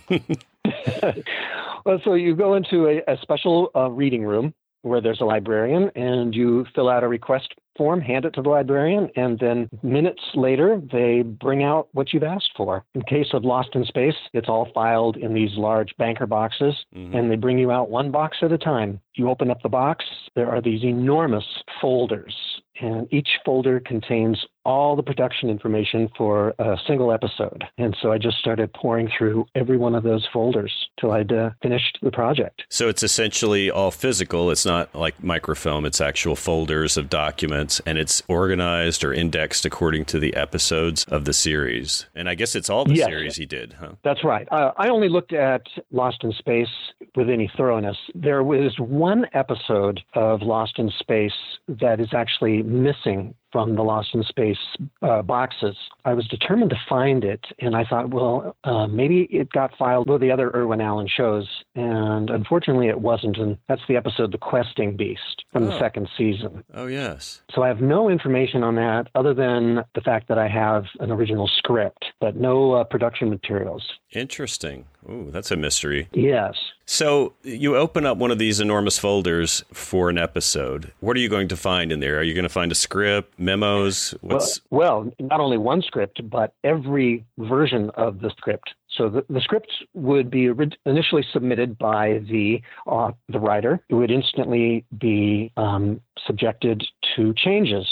well, 1.86 2.00
so 2.04 2.14
you 2.14 2.36
go 2.36 2.56
into 2.56 2.88
a, 2.88 3.12
a 3.12 3.18
special 3.22 3.72
uh, 3.76 3.90
reading 3.90 4.24
room 4.24 4.54
where 4.82 5.02
there's 5.02 5.22
a 5.22 5.26
librarian 5.26 5.92
and 5.96 6.34
you 6.34 6.66
fill 6.74 6.90
out 6.90 7.04
a 7.04 7.08
request 7.08 7.54
form, 7.78 8.02
hand 8.02 8.26
it 8.26 8.34
to 8.34 8.42
the 8.42 8.50
librarian, 8.50 9.10
and 9.16 9.40
then 9.40 9.70
minutes 9.82 10.22
later, 10.36 10.82
they 10.92 11.22
bring 11.22 11.64
out 11.64 11.88
what 11.94 12.12
you've 12.12 12.24
asked 12.24 12.52
for. 12.56 12.84
In 12.94 13.02
case 13.04 13.28
of 13.34 13.46
Lost 13.46 13.70
in 13.74 13.86
Space, 13.86 14.16
it's 14.34 14.50
all 14.50 14.70
filed 14.74 15.16
in 15.16 15.34
these 15.34 15.56
large 15.56 15.96
banker 15.98 16.28
boxes, 16.28 16.76
mm-hmm. 16.96 17.16
and 17.16 17.32
they 17.32 17.38
bring 17.38 17.58
you 17.58 17.72
out 17.72 17.90
one 17.90 18.12
box 18.12 18.38
at 18.42 18.52
a 18.52 18.58
time. 18.58 19.00
You 19.16 19.30
open 19.30 19.50
up 19.50 19.62
the 19.64 19.70
box, 19.70 20.06
there 20.36 20.50
are 20.50 20.62
these 20.62 20.84
enormous 20.84 21.46
folders 21.82 22.36
and 22.82 23.12
each 23.12 23.30
folder 23.46 23.80
contains 23.80 24.46
all 24.66 24.96
the 24.96 25.04
production 25.04 25.50
information 25.50 26.10
for 26.18 26.54
a 26.60 26.78
single 26.88 27.12
episode. 27.12 27.64
And 27.78 27.96
so 28.02 28.12
I 28.12 28.18
just 28.18 28.38
started 28.40 28.72
poring 28.74 29.10
through 29.18 29.46
every 29.56 29.78
one 29.78 29.96
of 29.96 30.04
those 30.04 30.28
folders 30.32 30.72
till 31.00 31.12
I'd 31.12 31.32
uh, 31.32 31.52
finished 31.62 31.98
the 32.02 32.12
project. 32.12 32.64
So 32.70 32.90
it's 32.90 33.04
essentially 33.04 33.72
all 33.72 33.92
physical. 33.92 34.52
It's 34.52 34.66
not 34.66 34.94
like 34.94 35.24
microfilm, 35.24 35.86
it's 35.86 36.02
actual 36.02 36.36
folders 36.36 36.98
of 36.98 37.10
documents, 37.10 37.82
and 37.86 37.98
it's 37.98 38.22
organized 38.28 39.04
or 39.04 39.14
indexed 39.14 39.66
according 39.66 40.06
to 40.06 40.20
the 40.20 40.36
episodes 40.36 41.04
of 41.06 41.26
the 41.26 41.34
series. 41.34 42.06
And 42.16 42.30
I 42.30 42.36
guess 42.36 42.56
it's 42.56 42.70
all 42.70 42.86
the 42.86 42.96
yes. 42.96 43.08
series 43.08 43.36
he 43.36 43.46
did, 43.46 43.74
huh? 43.74 43.94
That's 44.04 44.24
right. 44.24 44.48
Uh, 44.52 44.72
I 44.78 44.90
only 44.90 45.10
looked 45.10 45.34
at 45.34 45.62
Lost 45.92 46.24
in 46.24 46.32
Space 46.34 46.68
with 47.16 47.30
any 47.30 47.52
thoroughness. 47.58 47.98
There 48.14 48.44
was 48.44 48.76
one 48.78 49.26
episode 49.34 50.02
of 50.14 50.42
Lost 50.42 50.80
in 50.80 50.92
Space 51.00 51.34
that 51.68 52.00
is 52.00 52.14
actually 52.14 52.64
missing 52.64 53.34
from 53.52 53.76
the 53.76 53.84
Lost 53.84 54.10
in 54.14 54.24
Space 54.24 54.58
uh, 55.02 55.22
boxes. 55.22 55.76
I 56.06 56.14
was 56.14 56.28
determined 56.28 56.70
to 56.72 56.80
find 56.88 57.24
it, 57.24 57.46
and 57.60 57.76
I 57.76 57.84
thought, 57.84 58.10
well, 58.10 58.56
uh, 58.64 58.88
maybe 58.88 59.24
it 59.32 59.52
got 59.52 59.76
filed 59.78 60.10
with 60.10 60.22
the 60.22 60.32
other 60.32 60.52
Irwin 60.52 60.82
Allen 60.82 61.08
shows, 61.08 61.48
and 61.76 62.30
unfortunately 62.30 62.88
it 62.88 63.00
wasn't. 63.00 63.38
And 63.38 63.58
that's 63.68 63.82
the 63.88 63.96
episode 63.96 64.32
The 64.32 64.38
Questing 64.38 64.96
Beast 64.96 65.46
from 65.52 65.64
oh. 65.64 65.68
the 65.68 65.80
second 65.80 66.10
season. 66.18 66.64
Oh, 66.74 66.88
yes. 66.88 67.42
So 67.54 67.64
I 67.64 67.68
have 67.68 67.82
no 67.82 68.10
information 68.10 68.64
on 68.64 68.76
that 68.76 69.08
other 69.16 69.34
than 69.34 69.84
the 69.96 70.02
fact 70.02 70.28
that 70.28 70.38
I 70.38 70.48
have 70.48 70.86
an 71.00 71.12
original 71.12 71.48
script, 71.48 72.06
but 72.20 72.36
no 72.36 72.74
uh, 72.74 72.84
production 72.84 73.30
materials. 73.30 73.84
Interesting. 74.12 74.86
Ooh, 75.10 75.30
that's 75.32 75.52
a 75.52 75.56
mystery. 75.56 76.08
Yes. 76.14 76.56
So 76.92 77.34
you 77.44 77.78
open 77.78 78.08
up 78.08 78.18
one 78.18 78.32
of 78.32 78.40
these 78.40 78.60
enormous 78.60 78.98
folders 78.98 79.64
for 79.72 80.10
an 80.10 80.18
episode. 80.18 80.92
What 81.02 81.16
are 81.16 81.20
you 81.20 81.30
going 81.30 81.48
to 81.50 81.56
find 81.56 81.92
in 81.92 82.00
there? 82.00 82.18
Are 82.18 82.24
you 82.24 82.34
going 82.34 82.44
to 82.44 82.50
find 82.50 82.72
a 82.72 82.76
script, 82.76 83.38
memos? 83.38 84.16
What's... 84.22 84.60
Well, 84.72 85.04
well, 85.04 85.14
not 85.20 85.40
only 85.40 85.60
one 85.60 85.84
script, 85.84 86.28
but 86.28 86.56
every 86.64 87.28
version 87.38 87.92
of 87.92 88.22
the 88.22 88.32
script. 88.32 88.74
So 88.98 89.08
the, 89.08 89.24
the 89.30 89.40
script 89.40 89.72
would 89.94 90.32
be 90.32 90.50
initially 90.88 91.24
submitted 91.32 91.78
by 91.78 92.24
the 92.28 92.60
uh, 92.88 93.12
the 93.30 93.40
writer. 93.40 93.84
It 93.88 93.94
would 93.94 94.10
instantly 94.10 94.84
be 94.98 95.54
um, 95.58 96.02
subjected 96.26 96.84
to 97.16 97.36
changes 97.36 97.88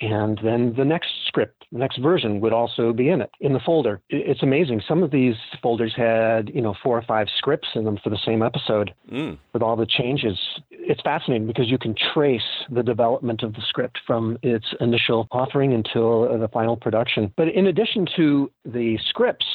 and 0.00 0.38
then 0.42 0.74
the 0.76 0.84
next 0.84 1.08
script, 1.26 1.66
the 1.72 1.78
next 1.78 1.98
version 1.98 2.40
would 2.40 2.52
also 2.52 2.92
be 2.92 3.08
in 3.08 3.20
it 3.20 3.30
in 3.40 3.52
the 3.52 3.60
folder. 3.60 4.00
It's 4.08 4.42
amazing. 4.42 4.82
Some 4.86 5.02
of 5.02 5.10
these 5.10 5.34
folders 5.62 5.92
had, 5.96 6.50
you 6.54 6.60
know, 6.60 6.74
four 6.82 6.96
or 6.96 7.02
five 7.02 7.28
scripts 7.36 7.68
in 7.74 7.84
them 7.84 7.98
for 8.02 8.10
the 8.10 8.18
same 8.24 8.42
episode 8.42 8.94
mm. 9.10 9.38
with 9.52 9.62
all 9.62 9.76
the 9.76 9.86
changes. 9.86 10.38
It's 10.70 11.00
fascinating 11.02 11.46
because 11.46 11.68
you 11.68 11.78
can 11.78 11.94
trace 12.14 12.42
the 12.70 12.82
development 12.82 13.42
of 13.42 13.54
the 13.54 13.62
script 13.68 13.98
from 14.06 14.38
its 14.42 14.66
initial 14.80 15.26
authoring 15.32 15.74
until 15.74 16.38
the 16.38 16.48
final 16.48 16.76
production. 16.76 17.32
But 17.36 17.48
in 17.48 17.66
addition 17.66 18.06
to 18.16 18.50
the 18.64 18.98
scripts, 19.08 19.46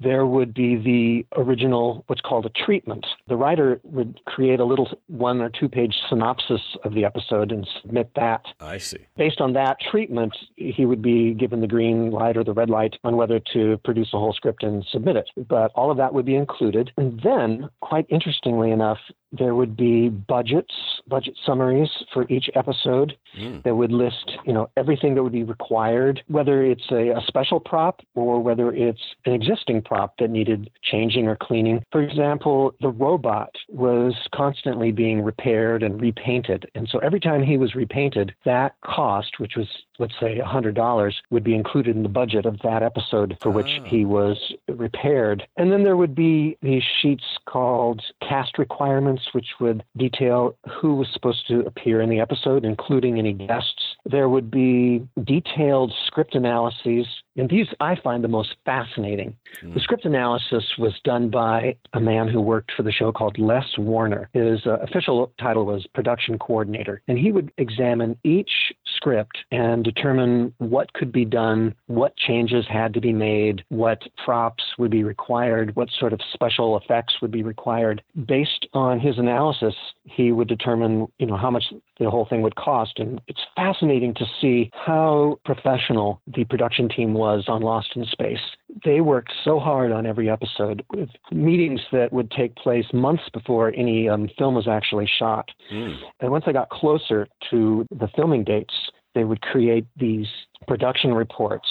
there 0.00 0.26
would 0.26 0.54
be 0.54 0.76
the 0.76 1.40
original, 1.40 2.04
what's 2.06 2.20
called 2.20 2.46
a 2.46 2.50
treatment. 2.50 3.06
The 3.28 3.36
writer 3.36 3.80
would 3.84 4.20
create 4.26 4.60
a 4.60 4.64
little 4.64 4.88
one 5.08 5.40
or 5.40 5.50
two 5.50 5.68
page 5.68 5.94
synopsis 6.08 6.60
of 6.84 6.94
the 6.94 7.04
episode 7.04 7.52
and 7.52 7.68
submit 7.82 8.10
that. 8.16 8.44
I 8.60 8.78
see. 8.78 8.98
Based 9.16 9.40
on 9.40 9.52
that 9.54 9.78
treatment, 9.80 10.36
he 10.56 10.86
would 10.86 11.02
be 11.02 11.34
given 11.34 11.60
the 11.60 11.66
green 11.66 12.10
light 12.10 12.36
or 12.36 12.44
the 12.44 12.52
red 12.52 12.70
light 12.70 12.96
on 13.04 13.16
whether 13.16 13.40
to 13.52 13.78
produce 13.84 14.08
a 14.12 14.18
whole 14.18 14.32
script 14.32 14.62
and 14.62 14.84
submit 14.90 15.16
it. 15.16 15.30
But 15.48 15.72
all 15.74 15.90
of 15.90 15.96
that 15.96 16.14
would 16.14 16.26
be 16.26 16.34
included. 16.34 16.92
And 16.96 17.20
then, 17.22 17.68
quite 17.80 18.06
interestingly 18.08 18.70
enough, 18.70 18.98
there 19.32 19.54
would 19.54 19.76
be 19.76 20.08
budgets, 20.08 20.74
budget 21.06 21.34
summaries 21.46 21.88
for 22.12 22.26
each 22.28 22.50
episode 22.54 23.16
mm. 23.38 23.62
that 23.62 23.76
would 23.76 23.92
list, 23.92 24.32
you 24.44 24.52
know, 24.52 24.68
everything 24.76 25.14
that 25.14 25.22
would 25.22 25.32
be 25.32 25.44
required, 25.44 26.22
whether 26.26 26.64
it's 26.64 26.90
a, 26.90 27.10
a, 27.10 27.22
special 27.26 27.60
prop 27.60 28.00
or 28.16 28.42
whether 28.42 28.72
it's 28.72 29.00
an 29.24 29.32
existing 29.32 29.69
prop 29.78 30.16
that 30.18 30.30
needed 30.30 30.70
changing 30.82 31.28
or 31.28 31.36
cleaning. 31.36 31.82
For 31.92 32.02
example, 32.02 32.74
the 32.80 32.88
robot 32.88 33.54
was 33.68 34.14
constantly 34.34 34.90
being 34.90 35.22
repaired 35.22 35.82
and 35.82 36.00
repainted. 36.00 36.68
And 36.74 36.88
so 36.90 36.98
every 36.98 37.20
time 37.20 37.42
he 37.42 37.56
was 37.56 37.74
repainted, 37.74 38.34
that 38.44 38.74
cost, 38.84 39.38
which 39.38 39.56
was 39.56 39.68
let's 40.00 40.18
say 40.18 40.38
$100 40.38 41.14
would 41.30 41.44
be 41.44 41.54
included 41.54 41.94
in 41.94 42.02
the 42.02 42.08
budget 42.08 42.46
of 42.46 42.58
that 42.60 42.82
episode 42.82 43.36
for 43.40 43.50
which 43.50 43.78
oh. 43.80 43.84
he 43.84 44.04
was 44.04 44.52
repaired. 44.68 45.46
And 45.56 45.70
then 45.70 45.84
there 45.84 45.96
would 45.96 46.14
be 46.14 46.56
these 46.62 46.82
sheets 47.00 47.24
called 47.46 48.02
cast 48.26 48.58
requirements, 48.58 49.28
which 49.32 49.48
would 49.60 49.84
detail 49.96 50.56
who 50.68 50.96
was 50.96 51.08
supposed 51.12 51.46
to 51.48 51.60
appear 51.60 52.00
in 52.00 52.08
the 52.08 52.18
episode, 52.18 52.64
including 52.64 53.18
any 53.18 53.34
guests. 53.34 53.96
There 54.06 54.28
would 54.28 54.50
be 54.50 55.06
detailed 55.24 55.92
script 56.06 56.34
analyses 56.34 57.06
and 57.40 57.48
these 57.48 57.68
I 57.80 57.96
find 57.96 58.22
the 58.22 58.28
most 58.28 58.56
fascinating. 58.64 59.36
Mm. 59.62 59.74
The 59.74 59.80
script 59.80 60.04
analysis 60.04 60.64
was 60.78 60.92
done 61.04 61.30
by 61.30 61.76
a 61.92 62.00
man 62.00 62.28
who 62.28 62.40
worked 62.40 62.72
for 62.76 62.82
the 62.82 62.92
show 62.92 63.12
called 63.12 63.38
Les 63.38 63.78
Warner. 63.78 64.28
His 64.34 64.66
uh, 64.66 64.78
official 64.80 65.32
title 65.40 65.64
was 65.64 65.86
production 65.94 66.38
coordinator. 66.38 67.02
And 67.08 67.18
he 67.18 67.32
would 67.32 67.50
examine 67.56 68.18
each 68.24 68.72
script 68.96 69.38
and 69.50 69.89
determine 69.90 70.54
what 70.58 70.92
could 70.92 71.12
be 71.12 71.24
done, 71.24 71.74
what 71.86 72.16
changes 72.16 72.64
had 72.68 72.94
to 72.94 73.00
be 73.00 73.12
made, 73.12 73.64
what 73.68 74.02
props 74.24 74.62
would 74.78 74.90
be 74.90 75.04
required, 75.04 75.74
what 75.76 75.88
sort 75.98 76.12
of 76.12 76.20
special 76.32 76.78
effects 76.78 77.14
would 77.20 77.30
be 77.30 77.42
required. 77.42 78.02
Based 78.26 78.66
on 78.72 79.00
his 79.00 79.18
analysis, 79.18 79.74
he 80.04 80.32
would 80.32 80.48
determine, 80.48 81.06
you 81.18 81.26
know, 81.26 81.36
how 81.36 81.50
much 81.50 81.64
the 81.98 82.10
whole 82.10 82.26
thing 82.26 82.42
would 82.42 82.56
cost. 82.56 82.98
And 82.98 83.20
it's 83.28 83.40
fascinating 83.56 84.14
to 84.14 84.24
see 84.40 84.70
how 84.72 85.38
professional 85.44 86.20
the 86.26 86.44
production 86.44 86.88
team 86.88 87.14
was 87.14 87.44
on 87.48 87.62
Lost 87.62 87.90
in 87.96 88.04
Space. 88.06 88.40
They 88.84 89.00
worked 89.00 89.32
so 89.44 89.58
hard 89.58 89.92
on 89.92 90.06
every 90.06 90.30
episode 90.30 90.84
with 90.92 91.10
meetings 91.32 91.80
that 91.92 92.12
would 92.12 92.30
take 92.30 92.54
place 92.56 92.86
months 92.92 93.24
before 93.32 93.72
any 93.76 94.08
um, 94.08 94.28
film 94.38 94.54
was 94.54 94.68
actually 94.68 95.08
shot. 95.18 95.50
Mm. 95.72 95.96
And 96.20 96.30
once 96.30 96.44
I 96.46 96.52
got 96.52 96.70
closer 96.70 97.26
to 97.50 97.86
the 97.90 98.08
filming 98.14 98.44
dates, 98.44 98.74
they 99.14 99.24
would 99.24 99.42
create 99.42 99.86
these 99.96 100.26
production 100.66 101.14
reports 101.14 101.68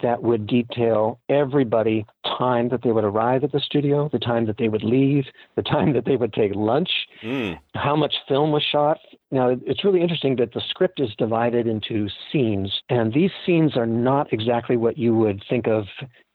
that 0.00 0.22
would 0.22 0.46
detail 0.46 1.20
everybody 1.28 2.06
time 2.38 2.70
that 2.70 2.82
they 2.82 2.92
would 2.92 3.04
arrive 3.04 3.44
at 3.44 3.52
the 3.52 3.60
studio, 3.60 4.08
the 4.10 4.18
time 4.18 4.46
that 4.46 4.56
they 4.56 4.68
would 4.68 4.82
leave, 4.82 5.24
the 5.56 5.62
time 5.62 5.92
that 5.92 6.06
they 6.06 6.16
would 6.16 6.32
take 6.32 6.54
lunch, 6.54 6.90
mm. 7.22 7.58
how 7.74 7.94
much 7.94 8.14
film 8.26 8.52
was 8.52 8.62
shot. 8.62 8.98
Now, 9.30 9.56
it's 9.66 9.84
really 9.84 10.00
interesting 10.00 10.36
that 10.36 10.54
the 10.54 10.62
script 10.68 11.00
is 11.00 11.10
divided 11.18 11.66
into 11.66 12.08
scenes, 12.30 12.80
and 12.88 13.12
these 13.12 13.30
scenes 13.44 13.76
are 13.76 13.86
not 13.86 14.32
exactly 14.32 14.76
what 14.76 14.96
you 14.96 15.14
would 15.14 15.42
think 15.48 15.66
of 15.66 15.84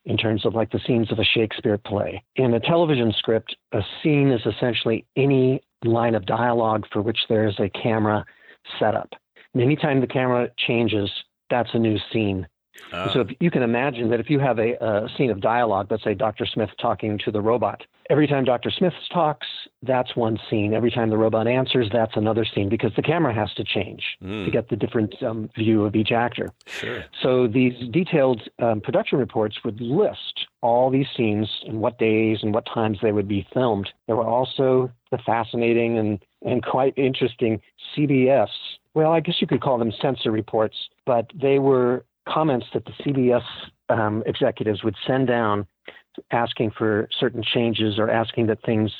in 0.04 0.16
terms 0.16 0.46
of 0.46 0.54
like 0.54 0.70
the 0.70 0.80
scenes 0.86 1.10
of 1.12 1.18
a 1.18 1.24
Shakespeare 1.24 1.78
play. 1.78 2.22
In 2.36 2.54
a 2.54 2.60
television 2.60 3.12
script, 3.16 3.56
a 3.72 3.82
scene 4.02 4.30
is 4.30 4.40
essentially 4.46 5.04
any 5.16 5.60
line 5.84 6.14
of 6.14 6.26
dialogue 6.26 6.86
for 6.92 7.02
which 7.02 7.18
there 7.28 7.46
is 7.46 7.58
a 7.58 7.68
camera 7.68 8.24
setup. 8.78 9.10
And 9.54 9.62
anytime 9.62 10.00
the 10.00 10.06
camera 10.06 10.50
changes, 10.56 11.10
that's 11.50 11.70
a 11.74 11.78
new 11.78 11.98
scene. 12.12 12.46
Uh. 12.92 13.12
So 13.12 13.20
if 13.20 13.28
you 13.40 13.50
can 13.50 13.62
imagine 13.62 14.10
that 14.10 14.20
if 14.20 14.30
you 14.30 14.38
have 14.38 14.58
a, 14.58 14.72
a, 14.84 15.08
scene 15.16 15.30
of 15.30 15.40
dialogue, 15.40 15.88
let's 15.90 16.04
say 16.04 16.14
Dr. 16.14 16.46
Smith 16.46 16.70
talking 16.80 17.18
to 17.24 17.30
the 17.30 17.40
robot, 17.40 17.82
every 18.08 18.26
time 18.26 18.44
Dr. 18.44 18.70
Smith 18.70 18.94
talks, 19.12 19.46
that's 19.82 20.16
one 20.16 20.38
scene. 20.48 20.74
Every 20.74 20.90
time 20.90 21.10
the 21.10 21.16
robot 21.16 21.46
answers, 21.46 21.88
that's 21.92 22.16
another 22.16 22.44
scene 22.44 22.68
because 22.68 22.92
the 22.96 23.02
camera 23.02 23.34
has 23.34 23.52
to 23.54 23.64
change 23.64 24.02
mm. 24.22 24.44
to 24.44 24.50
get 24.50 24.68
the 24.68 24.76
different 24.76 25.20
um, 25.22 25.50
view 25.56 25.84
of 25.84 25.96
each 25.96 26.12
actor. 26.12 26.52
Sure. 26.66 27.04
So 27.22 27.46
these 27.46 27.74
detailed 27.90 28.42
um, 28.58 28.80
production 28.80 29.18
reports 29.18 29.58
would 29.64 29.80
list 29.80 30.46
all 30.62 30.90
these 30.90 31.06
scenes 31.16 31.48
and 31.66 31.80
what 31.80 31.98
days 31.98 32.38
and 32.42 32.54
what 32.54 32.66
times 32.66 32.98
they 33.02 33.12
would 33.12 33.28
be 33.28 33.46
filmed. 33.52 33.90
There 34.06 34.16
were 34.16 34.26
also 34.26 34.90
the 35.10 35.18
fascinating 35.18 35.98
and, 35.98 36.18
and 36.42 36.64
quite 36.64 36.94
interesting 36.96 37.60
CBS 37.96 38.48
well, 38.94 39.12
I 39.12 39.20
guess 39.20 39.36
you 39.40 39.46
could 39.46 39.60
call 39.60 39.78
them 39.78 39.92
censor 40.00 40.30
reports, 40.30 40.76
but 41.06 41.30
they 41.34 41.58
were 41.58 42.04
comments 42.28 42.66
that 42.74 42.84
the 42.84 42.92
CBS 43.02 43.42
um, 43.88 44.22
executives 44.26 44.82
would 44.84 44.96
send 45.06 45.26
down 45.26 45.66
asking 46.30 46.72
for 46.76 47.08
certain 47.18 47.42
changes 47.42 47.98
or 47.98 48.10
asking 48.10 48.46
that 48.48 48.62
things 48.62 48.92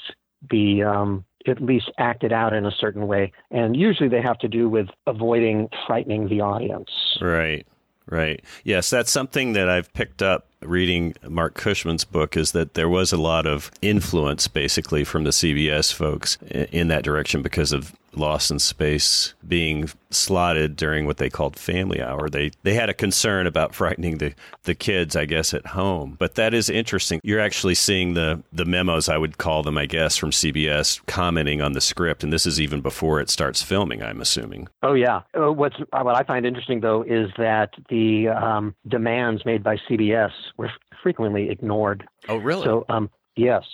be 0.48 0.82
um, 0.82 1.24
at 1.46 1.60
least 1.60 1.90
acted 1.98 2.32
out 2.32 2.52
in 2.52 2.64
a 2.64 2.70
certain 2.70 3.06
way. 3.06 3.32
And 3.50 3.76
usually 3.76 4.08
they 4.08 4.22
have 4.22 4.38
to 4.38 4.48
do 4.48 4.68
with 4.68 4.88
avoiding 5.06 5.68
frightening 5.86 6.28
the 6.28 6.40
audience. 6.40 6.90
Right. 7.20 7.66
Right. 8.10 8.42
Yes, 8.64 8.88
that's 8.88 9.10
something 9.10 9.52
that 9.52 9.68
I've 9.68 9.92
picked 9.92 10.22
up 10.22 10.46
reading 10.62 11.14
Marc 11.28 11.54
Cushman's 11.54 12.04
book 12.04 12.38
is 12.38 12.52
that 12.52 12.72
there 12.72 12.88
was 12.88 13.12
a 13.12 13.18
lot 13.18 13.46
of 13.46 13.70
influence 13.82 14.48
basically 14.48 15.04
from 15.04 15.24
the 15.24 15.30
CBS 15.30 15.92
folks 15.92 16.38
in 16.50 16.88
that 16.88 17.04
direction 17.04 17.42
because 17.42 17.70
of 17.70 17.94
Lost 18.18 18.50
in 18.50 18.58
Space 18.58 19.34
being 19.46 19.88
slotted 20.10 20.76
during 20.76 21.06
what 21.06 21.18
they 21.18 21.30
called 21.30 21.56
family 21.56 22.02
hour. 22.02 22.28
They 22.28 22.50
they 22.62 22.74
had 22.74 22.88
a 22.88 22.94
concern 22.94 23.46
about 23.46 23.74
frightening 23.74 24.18
the, 24.18 24.34
the 24.64 24.74
kids, 24.74 25.16
I 25.16 25.24
guess, 25.24 25.54
at 25.54 25.66
home. 25.66 26.16
But 26.18 26.34
that 26.34 26.54
is 26.54 26.68
interesting. 26.68 27.20
You're 27.22 27.40
actually 27.40 27.74
seeing 27.74 28.14
the 28.14 28.42
the 28.52 28.64
memos, 28.64 29.08
I 29.08 29.18
would 29.18 29.38
call 29.38 29.62
them, 29.62 29.78
I 29.78 29.86
guess, 29.86 30.16
from 30.16 30.30
CBS 30.30 31.00
commenting 31.06 31.60
on 31.62 31.72
the 31.72 31.80
script, 31.80 32.22
and 32.22 32.32
this 32.32 32.46
is 32.46 32.60
even 32.60 32.80
before 32.80 33.20
it 33.20 33.30
starts 33.30 33.62
filming. 33.62 34.02
I'm 34.02 34.20
assuming. 34.20 34.68
Oh 34.82 34.94
yeah. 34.94 35.22
Uh, 35.38 35.52
what's 35.52 35.76
what 35.78 36.16
I 36.16 36.22
find 36.24 36.46
interesting 36.46 36.80
though 36.80 37.02
is 37.02 37.30
that 37.38 37.70
the 37.88 38.28
um, 38.28 38.74
demands 38.86 39.44
made 39.44 39.62
by 39.62 39.76
CBS 39.88 40.32
were 40.56 40.70
frequently 41.02 41.50
ignored. 41.50 42.06
Oh 42.28 42.36
really? 42.36 42.64
So 42.64 42.84
um, 42.88 43.10
yes. 43.36 43.64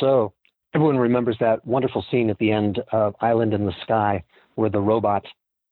So 0.00 0.32
everyone 0.76 0.98
remembers 0.98 1.38
that 1.40 1.66
wonderful 1.66 2.04
scene 2.10 2.28
at 2.28 2.36
the 2.36 2.52
end 2.52 2.82
of 2.92 3.16
Island 3.22 3.54
in 3.54 3.64
the 3.64 3.72
Sky 3.80 4.22
where 4.56 4.68
the 4.68 4.78
robot 4.78 5.24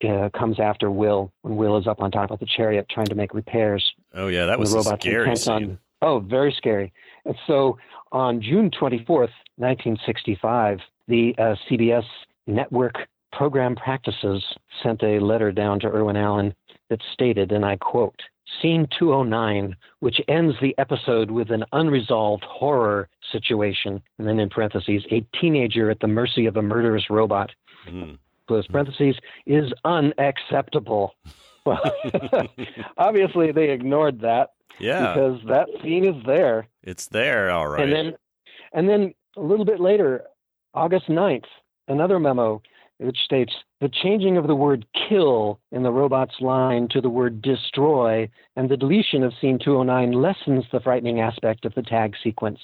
uh, 0.02 0.30
comes 0.30 0.58
after 0.58 0.90
Will 0.90 1.30
when 1.42 1.56
Will 1.56 1.76
is 1.76 1.86
up 1.86 2.00
on 2.00 2.10
top 2.10 2.30
of 2.30 2.38
the 2.38 2.46
chariot 2.46 2.86
trying 2.88 3.08
to 3.08 3.14
make 3.14 3.34
repairs. 3.34 3.84
Oh 4.14 4.28
yeah, 4.28 4.46
that 4.46 4.58
was 4.58 4.72
the 4.72 4.78
a 4.78 4.98
scary 4.98 5.36
scene. 5.36 5.52
On, 5.52 5.78
oh, 6.00 6.20
very 6.20 6.54
scary. 6.56 6.90
And 7.26 7.34
so 7.46 7.76
on 8.12 8.40
June 8.40 8.70
24th, 8.70 9.28
1965, 9.56 10.80
the 11.06 11.34
uh, 11.36 11.54
CBS 11.68 12.04
network 12.46 12.94
program 13.30 13.76
practices 13.76 14.42
sent 14.82 15.02
a 15.02 15.18
letter 15.18 15.52
down 15.52 15.80
to 15.80 15.86
Irwin 15.86 16.16
Allen 16.16 16.54
that 16.88 17.00
stated, 17.12 17.52
and 17.52 17.62
I 17.62 17.76
quote, 17.76 18.22
Scene 18.62 18.86
209, 18.98 19.76
which 20.00 20.20
ends 20.28 20.54
the 20.62 20.74
episode 20.78 21.30
with 21.30 21.50
an 21.50 21.64
unresolved 21.72 22.44
horror 22.44 23.08
situation, 23.34 24.00
and 24.18 24.28
then 24.28 24.38
in 24.38 24.48
parentheses, 24.48 25.04
a 25.10 25.20
teenager 25.38 25.90
at 25.90 26.00
the 26.00 26.06
mercy 26.06 26.46
of 26.46 26.56
a 26.56 26.62
murderous 26.62 27.10
robot. 27.10 27.50
Mm. 27.86 28.18
Close 28.46 28.66
parentheses, 28.66 29.16
is 29.46 29.72
unacceptable. 29.84 31.14
Well, 31.66 31.80
obviously 32.98 33.50
they 33.50 33.70
ignored 33.70 34.20
that. 34.20 34.50
Yeah. 34.78 35.14
Because 35.14 35.40
that 35.48 35.66
scene 35.82 36.04
is 36.04 36.22
there. 36.26 36.68
It's 36.82 37.06
there, 37.06 37.50
all 37.50 37.68
right. 37.68 37.82
And 37.82 37.90
then, 37.90 38.16
and 38.74 38.86
then 38.86 39.14
a 39.34 39.40
little 39.40 39.64
bit 39.64 39.80
later, 39.80 40.24
August 40.74 41.08
9th, 41.08 41.46
another 41.88 42.18
memo 42.18 42.60
which 42.98 43.18
states 43.24 43.52
the 43.80 43.88
changing 43.88 44.36
of 44.36 44.46
the 44.46 44.54
word 44.54 44.86
kill 45.08 45.58
in 45.72 45.82
the 45.82 45.90
robot's 45.90 46.40
line 46.40 46.88
to 46.88 47.00
the 47.00 47.08
word 47.08 47.42
destroy 47.42 48.28
and 48.56 48.68
the 48.68 48.76
deletion 48.76 49.22
of 49.22 49.32
scene 49.40 49.58
209 49.58 50.12
lessens 50.12 50.64
the 50.72 50.80
frightening 50.80 51.20
aspect 51.20 51.64
of 51.64 51.74
the 51.74 51.82
tag 51.82 52.14
sequence. 52.22 52.60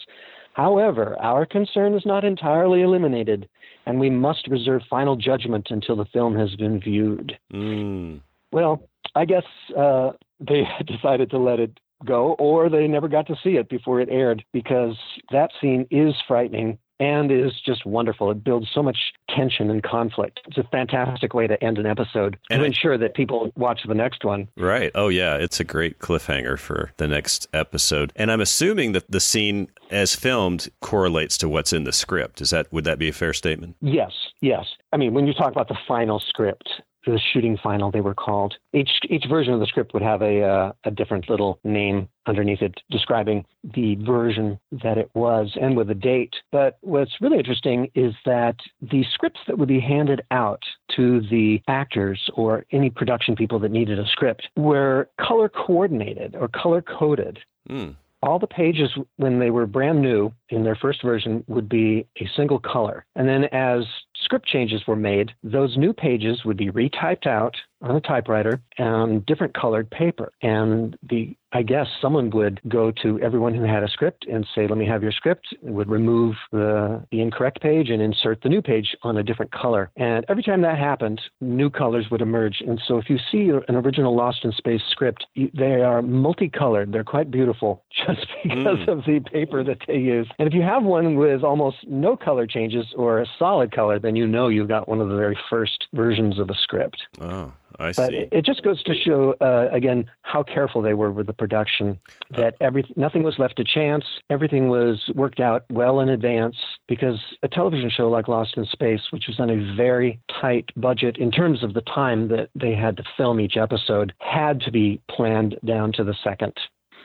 However, 0.54 1.16
our 1.20 1.46
concern 1.46 1.94
is 1.94 2.04
not 2.04 2.24
entirely 2.24 2.82
eliminated, 2.82 3.48
and 3.86 4.00
we 4.00 4.10
must 4.10 4.48
reserve 4.48 4.82
final 4.90 5.16
judgment 5.16 5.68
until 5.70 5.96
the 5.96 6.04
film 6.06 6.36
has 6.36 6.54
been 6.56 6.80
viewed. 6.80 7.38
Mm. 7.52 8.20
Well, 8.52 8.82
I 9.14 9.24
guess 9.24 9.44
uh, 9.76 10.12
they 10.40 10.64
decided 10.86 11.30
to 11.30 11.38
let 11.38 11.60
it 11.60 11.78
go, 12.04 12.34
or 12.38 12.68
they 12.68 12.88
never 12.88 13.08
got 13.08 13.26
to 13.28 13.36
see 13.42 13.56
it 13.56 13.68
before 13.68 14.00
it 14.00 14.08
aired 14.10 14.44
because 14.52 14.96
that 15.30 15.50
scene 15.60 15.86
is 15.90 16.14
frightening 16.26 16.78
and 17.00 17.32
is 17.32 17.60
just 17.64 17.84
wonderful. 17.84 18.30
It 18.30 18.44
builds 18.44 18.68
so 18.72 18.82
much 18.82 18.98
tension 19.28 19.70
and 19.70 19.82
conflict. 19.82 20.40
It's 20.46 20.58
a 20.58 20.62
fantastic 20.64 21.34
way 21.34 21.46
to 21.46 21.62
end 21.64 21.78
an 21.78 21.86
episode 21.86 22.38
and 22.50 22.60
to 22.60 22.66
ensure 22.66 22.98
that 22.98 23.14
people 23.14 23.50
watch 23.56 23.80
the 23.88 23.94
next 23.94 24.24
one. 24.24 24.46
Right. 24.56 24.92
Oh, 24.94 25.08
yeah. 25.08 25.36
It's 25.36 25.58
a 25.58 25.64
great 25.64 25.98
cliffhanger 25.98 26.58
for 26.58 26.92
the 26.98 27.08
next 27.08 27.48
episode. 27.52 28.12
And 28.14 28.30
I'm 28.30 28.40
assuming 28.40 28.92
that 28.92 29.10
the 29.10 29.20
scene 29.20 29.68
as 29.90 30.14
filmed 30.14 30.68
correlates 30.80 31.36
to 31.38 31.48
what's 31.48 31.72
in 31.72 31.84
the 31.84 31.92
script. 31.92 32.40
Is 32.40 32.50
that 32.50 32.72
would 32.72 32.84
that 32.84 32.98
be 32.98 33.08
a 33.08 33.12
fair 33.12 33.32
statement? 33.32 33.76
Yes. 33.80 34.12
Yes. 34.40 34.66
I 34.92 34.96
mean, 34.96 35.14
when 35.14 35.26
you 35.26 35.34
talk 35.34 35.52
about 35.52 35.68
the 35.68 35.78
final 35.88 36.20
script, 36.20 36.68
the 37.06 37.18
shooting 37.32 37.58
final 37.62 37.90
they 37.90 38.00
were 38.00 38.14
called. 38.14 38.54
Each 38.72 38.90
each 39.08 39.24
version 39.28 39.54
of 39.54 39.60
the 39.60 39.66
script 39.66 39.94
would 39.94 40.02
have 40.02 40.22
a 40.22 40.42
uh, 40.42 40.72
a 40.84 40.90
different 40.90 41.28
little 41.28 41.58
name 41.64 42.08
underneath 42.26 42.62
it 42.62 42.80
describing 42.90 43.44
the 43.74 43.96
version 43.96 44.58
that 44.82 44.98
it 44.98 45.10
was 45.14 45.56
and 45.60 45.76
with 45.76 45.90
a 45.90 45.94
date. 45.94 46.34
But 46.52 46.78
what's 46.82 47.20
really 47.20 47.38
interesting 47.38 47.90
is 47.94 48.14
that 48.24 48.56
the 48.82 49.04
scripts 49.14 49.40
that 49.46 49.58
would 49.58 49.68
be 49.68 49.80
handed 49.80 50.22
out 50.30 50.62
to 50.96 51.20
the 51.30 51.60
actors 51.68 52.30
or 52.34 52.66
any 52.70 52.90
production 52.90 53.34
people 53.34 53.58
that 53.60 53.70
needed 53.70 53.98
a 53.98 54.06
script 54.06 54.48
were 54.56 55.08
color 55.20 55.48
coordinated 55.48 56.36
or 56.36 56.48
color 56.48 56.82
coded. 56.82 57.38
Mm 57.68 57.96
all 58.22 58.38
the 58.38 58.46
pages 58.46 58.90
when 59.16 59.38
they 59.38 59.50
were 59.50 59.66
brand 59.66 60.00
new 60.00 60.32
in 60.50 60.64
their 60.64 60.74
first 60.74 61.02
version 61.02 61.44
would 61.48 61.68
be 61.68 62.06
a 62.20 62.28
single 62.36 62.58
color. 62.58 63.04
And 63.16 63.28
then 63.28 63.44
as 63.44 63.84
script 64.22 64.46
changes 64.46 64.86
were 64.86 64.96
made, 64.96 65.32
those 65.42 65.76
new 65.76 65.92
pages 65.92 66.44
would 66.44 66.56
be 66.56 66.70
retyped 66.70 67.26
out 67.26 67.56
on 67.82 67.96
a 67.96 68.00
typewriter 68.00 68.60
and 68.78 69.24
different 69.26 69.54
colored 69.54 69.90
paper. 69.90 70.32
And 70.42 70.96
the 71.08 71.36
I 71.52 71.62
guess 71.62 71.88
someone 72.00 72.30
would 72.30 72.60
go 72.68 72.92
to 73.02 73.18
everyone 73.20 73.54
who 73.54 73.64
had 73.64 73.82
a 73.82 73.88
script 73.88 74.24
and 74.30 74.46
say, 74.54 74.68
"Let 74.68 74.78
me 74.78 74.86
have 74.86 75.02
your 75.02 75.10
script." 75.10 75.48
It 75.52 75.72
would 75.72 75.88
remove 75.88 76.36
the, 76.52 77.04
the 77.10 77.20
incorrect 77.20 77.60
page 77.60 77.90
and 77.90 78.00
insert 78.00 78.42
the 78.42 78.48
new 78.48 78.62
page 78.62 78.94
on 79.02 79.16
a 79.16 79.22
different 79.24 79.50
color. 79.50 79.90
And 79.96 80.24
every 80.28 80.44
time 80.44 80.60
that 80.62 80.78
happened, 80.78 81.20
new 81.40 81.68
colors 81.68 82.06
would 82.10 82.20
emerge. 82.20 82.60
And 82.60 82.80
so, 82.86 82.98
if 82.98 83.10
you 83.10 83.18
see 83.32 83.50
an 83.50 83.74
original 83.74 84.14
Lost 84.14 84.44
in 84.44 84.52
Space 84.52 84.82
script, 84.90 85.26
they 85.34 85.82
are 85.82 86.02
multicolored. 86.02 86.92
They're 86.92 87.02
quite 87.02 87.32
beautiful 87.32 87.82
just 88.06 88.26
because 88.44 88.78
mm. 88.78 88.88
of 88.88 89.04
the 89.04 89.18
paper 89.18 89.64
that 89.64 89.78
they 89.88 89.98
use. 89.98 90.28
And 90.38 90.46
if 90.46 90.54
you 90.54 90.62
have 90.62 90.84
one 90.84 91.16
with 91.16 91.42
almost 91.42 91.78
no 91.88 92.16
color 92.16 92.46
changes 92.46 92.86
or 92.96 93.20
a 93.20 93.26
solid 93.40 93.72
color, 93.72 93.98
then 93.98 94.14
you 94.14 94.26
know 94.28 94.46
you've 94.46 94.68
got 94.68 94.88
one 94.88 95.00
of 95.00 95.08
the 95.08 95.16
very 95.16 95.38
first 95.48 95.88
versions 95.94 96.38
of 96.38 96.48
a 96.48 96.54
script. 96.54 97.02
Oh. 97.20 97.52
I 97.80 97.92
but 97.92 98.10
see. 98.10 98.28
it 98.30 98.44
just 98.44 98.62
goes 98.62 98.82
to 98.82 98.94
show 98.94 99.34
uh, 99.40 99.68
again 99.72 100.08
how 100.22 100.42
careful 100.42 100.82
they 100.82 100.94
were 100.94 101.10
with 101.10 101.26
the 101.26 101.32
production. 101.32 101.98
That 102.30 102.54
every 102.60 102.84
nothing 102.94 103.22
was 103.22 103.38
left 103.38 103.56
to 103.56 103.64
chance. 103.64 104.04
Everything 104.28 104.68
was 104.68 105.10
worked 105.14 105.40
out 105.40 105.64
well 105.70 106.00
in 106.00 106.10
advance 106.10 106.56
because 106.86 107.18
a 107.42 107.48
television 107.48 107.90
show 107.90 108.10
like 108.10 108.28
Lost 108.28 108.56
in 108.56 108.66
Space, 108.66 109.00
which 109.10 109.26
was 109.26 109.40
on 109.40 109.48
a 109.48 109.74
very 109.74 110.20
tight 110.40 110.70
budget 110.76 111.16
in 111.16 111.30
terms 111.30 111.62
of 111.62 111.72
the 111.72 111.80
time 111.82 112.28
that 112.28 112.50
they 112.54 112.74
had 112.74 112.98
to 112.98 113.04
film 113.16 113.40
each 113.40 113.56
episode, 113.56 114.12
had 114.20 114.60
to 114.60 114.70
be 114.70 115.00
planned 115.10 115.56
down 115.64 115.92
to 115.92 116.04
the 116.04 116.14
second. 116.22 116.52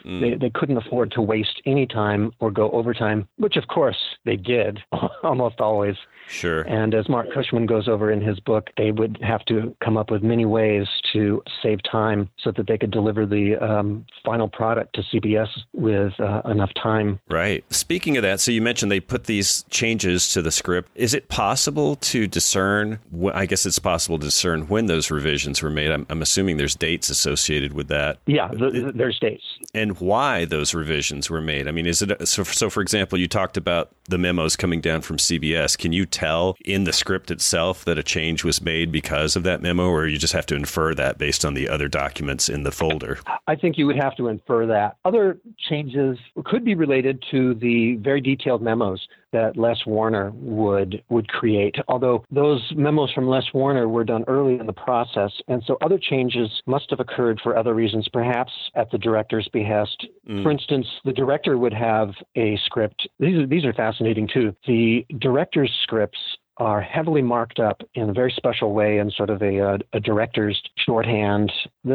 Mm. 0.05 0.21
They, 0.21 0.35
they 0.35 0.49
couldn't 0.49 0.77
afford 0.77 1.11
to 1.11 1.21
waste 1.21 1.61
any 1.65 1.87
time 1.87 2.31
or 2.39 2.51
go 2.51 2.69
overtime, 2.71 3.27
which 3.37 3.57
of 3.57 3.67
course 3.67 3.97
they 4.25 4.35
did 4.35 4.79
almost 5.23 5.59
always. 5.59 5.95
Sure. 6.27 6.61
And 6.61 6.93
as 6.93 7.07
Marc 7.07 7.31
Cushman 7.33 7.65
goes 7.65 7.87
over 7.87 8.11
in 8.11 8.21
his 8.21 8.39
book, 8.39 8.69
they 8.77 8.91
would 8.91 9.19
have 9.21 9.45
to 9.45 9.75
come 9.83 9.97
up 9.97 10.09
with 10.09 10.23
many 10.23 10.45
ways 10.45 10.87
to 11.13 11.43
save 11.61 11.79
time 11.89 12.29
so 12.39 12.51
that 12.51 12.67
they 12.67 12.77
could 12.77 12.91
deliver 12.91 13.25
the 13.25 13.55
um, 13.57 14.05
final 14.23 14.47
product 14.47 14.95
to 14.95 15.03
CBS 15.03 15.47
with 15.73 16.19
uh, 16.19 16.41
enough 16.45 16.71
time. 16.81 17.19
Right. 17.29 17.63
Speaking 17.71 18.17
of 18.17 18.23
that, 18.23 18.39
so 18.39 18.51
you 18.51 18.61
mentioned 18.61 18.91
they 18.91 18.99
put 18.99 19.25
these 19.25 19.63
changes 19.69 20.29
to 20.33 20.41
the 20.41 20.51
script. 20.51 20.91
Is 20.95 21.13
it 21.13 21.29
possible 21.29 21.95
to 21.97 22.27
discern? 22.27 22.99
I 23.33 23.45
guess 23.45 23.65
it's 23.65 23.79
possible 23.79 24.17
to 24.17 24.25
discern 24.25 24.67
when 24.67 24.87
those 24.87 25.11
revisions 25.11 25.61
were 25.61 25.69
made. 25.69 25.91
I'm, 25.91 26.05
I'm 26.09 26.21
assuming 26.21 26.57
there's 26.57 26.75
dates 26.75 27.09
associated 27.09 27.73
with 27.73 27.87
that. 27.89 28.17
Yeah, 28.25 28.47
the, 28.47 28.91
there's 28.93 29.19
dates. 29.19 29.43
And 29.73 29.94
why 30.01 30.45
those 30.45 30.73
revisions 30.73 31.29
were 31.29 31.41
made? 31.41 31.67
I 31.67 31.71
mean, 31.71 31.85
is 31.85 32.01
it 32.01 32.27
so? 32.27 32.43
So, 32.43 32.69
for 32.69 32.81
example, 32.81 33.19
you 33.19 33.27
talked 33.27 33.57
about 33.57 33.91
the 34.05 34.17
memos 34.17 34.55
coming 34.55 34.81
down 34.81 35.01
from 35.01 35.17
CBS. 35.17 35.77
Can 35.77 35.91
you 35.91 36.05
tell 36.05 36.55
in 36.63 36.83
the 36.83 36.93
script 36.93 37.31
itself 37.31 37.85
that 37.85 37.97
a 37.97 38.03
change 38.03 38.43
was 38.43 38.61
made 38.61 38.91
because 38.91 39.35
of 39.35 39.43
that 39.43 39.61
memo, 39.61 39.87
or 39.87 40.07
you 40.07 40.17
just 40.17 40.33
have 40.33 40.45
to 40.47 40.55
infer 40.55 40.93
that 40.95 41.17
based 41.17 41.45
on 41.45 41.53
the 41.53 41.69
other 41.69 41.87
documents 41.87 42.49
in 42.49 42.63
the 42.63 42.71
folder? 42.71 43.19
I 43.47 43.55
think 43.55 43.77
you 43.77 43.85
would 43.87 43.97
have 43.97 44.15
to 44.17 44.27
infer 44.27 44.65
that. 44.67 44.97
Other 45.05 45.39
changes 45.57 46.17
could 46.45 46.65
be 46.65 46.75
related 46.75 47.23
to 47.31 47.53
the 47.55 47.95
very 47.95 48.21
detailed 48.21 48.61
memos 48.61 49.07
that 49.35 49.57
Les 49.57 49.85
Warner 49.85 50.31
would 50.35 51.03
would 51.09 51.27
create. 51.27 51.75
Although 51.89 52.23
those 52.31 52.63
memos 52.73 53.11
from 53.11 53.27
Les 53.27 53.43
Warner 53.53 53.89
were 53.89 54.05
done 54.05 54.23
early 54.27 54.57
in 54.57 54.65
the 54.65 54.73
process, 54.73 55.31
and 55.49 55.61
so 55.67 55.77
other 55.81 55.99
changes 55.99 56.49
must 56.65 56.89
have 56.89 57.01
occurred 57.01 57.41
for 57.43 57.57
other 57.57 57.73
reasons, 57.73 58.07
perhaps 58.07 58.53
at 58.75 58.89
the 58.91 58.97
director's 58.97 59.49
behest. 59.51 60.07
Mm. 60.29 60.41
For 60.41 60.51
instance, 60.51 60.87
the 61.03 61.11
director 61.11 61.57
would 61.57 61.73
have 61.73 62.11
a 62.37 62.57
script. 62.65 63.07
These 63.19 63.39
are 63.39 63.45
these 63.45 63.65
are 63.65 63.73
fascinating 63.73 64.29
too. 64.33 64.55
The 64.67 65.05
director's 65.19 65.73
scripts 65.83 66.19
are 66.57 66.81
heavily 66.81 67.21
marked 67.21 67.59
up 67.59 67.81
in 67.95 68.09
a 68.09 68.13
very 68.13 68.31
special 68.35 68.73
way 68.73 68.97
in 68.97 69.11
sort 69.11 69.29
of 69.29 69.41
a, 69.41 69.57
a, 69.57 69.77
a 69.93 69.99
director's 69.99 70.61
shorthand. 70.77 71.51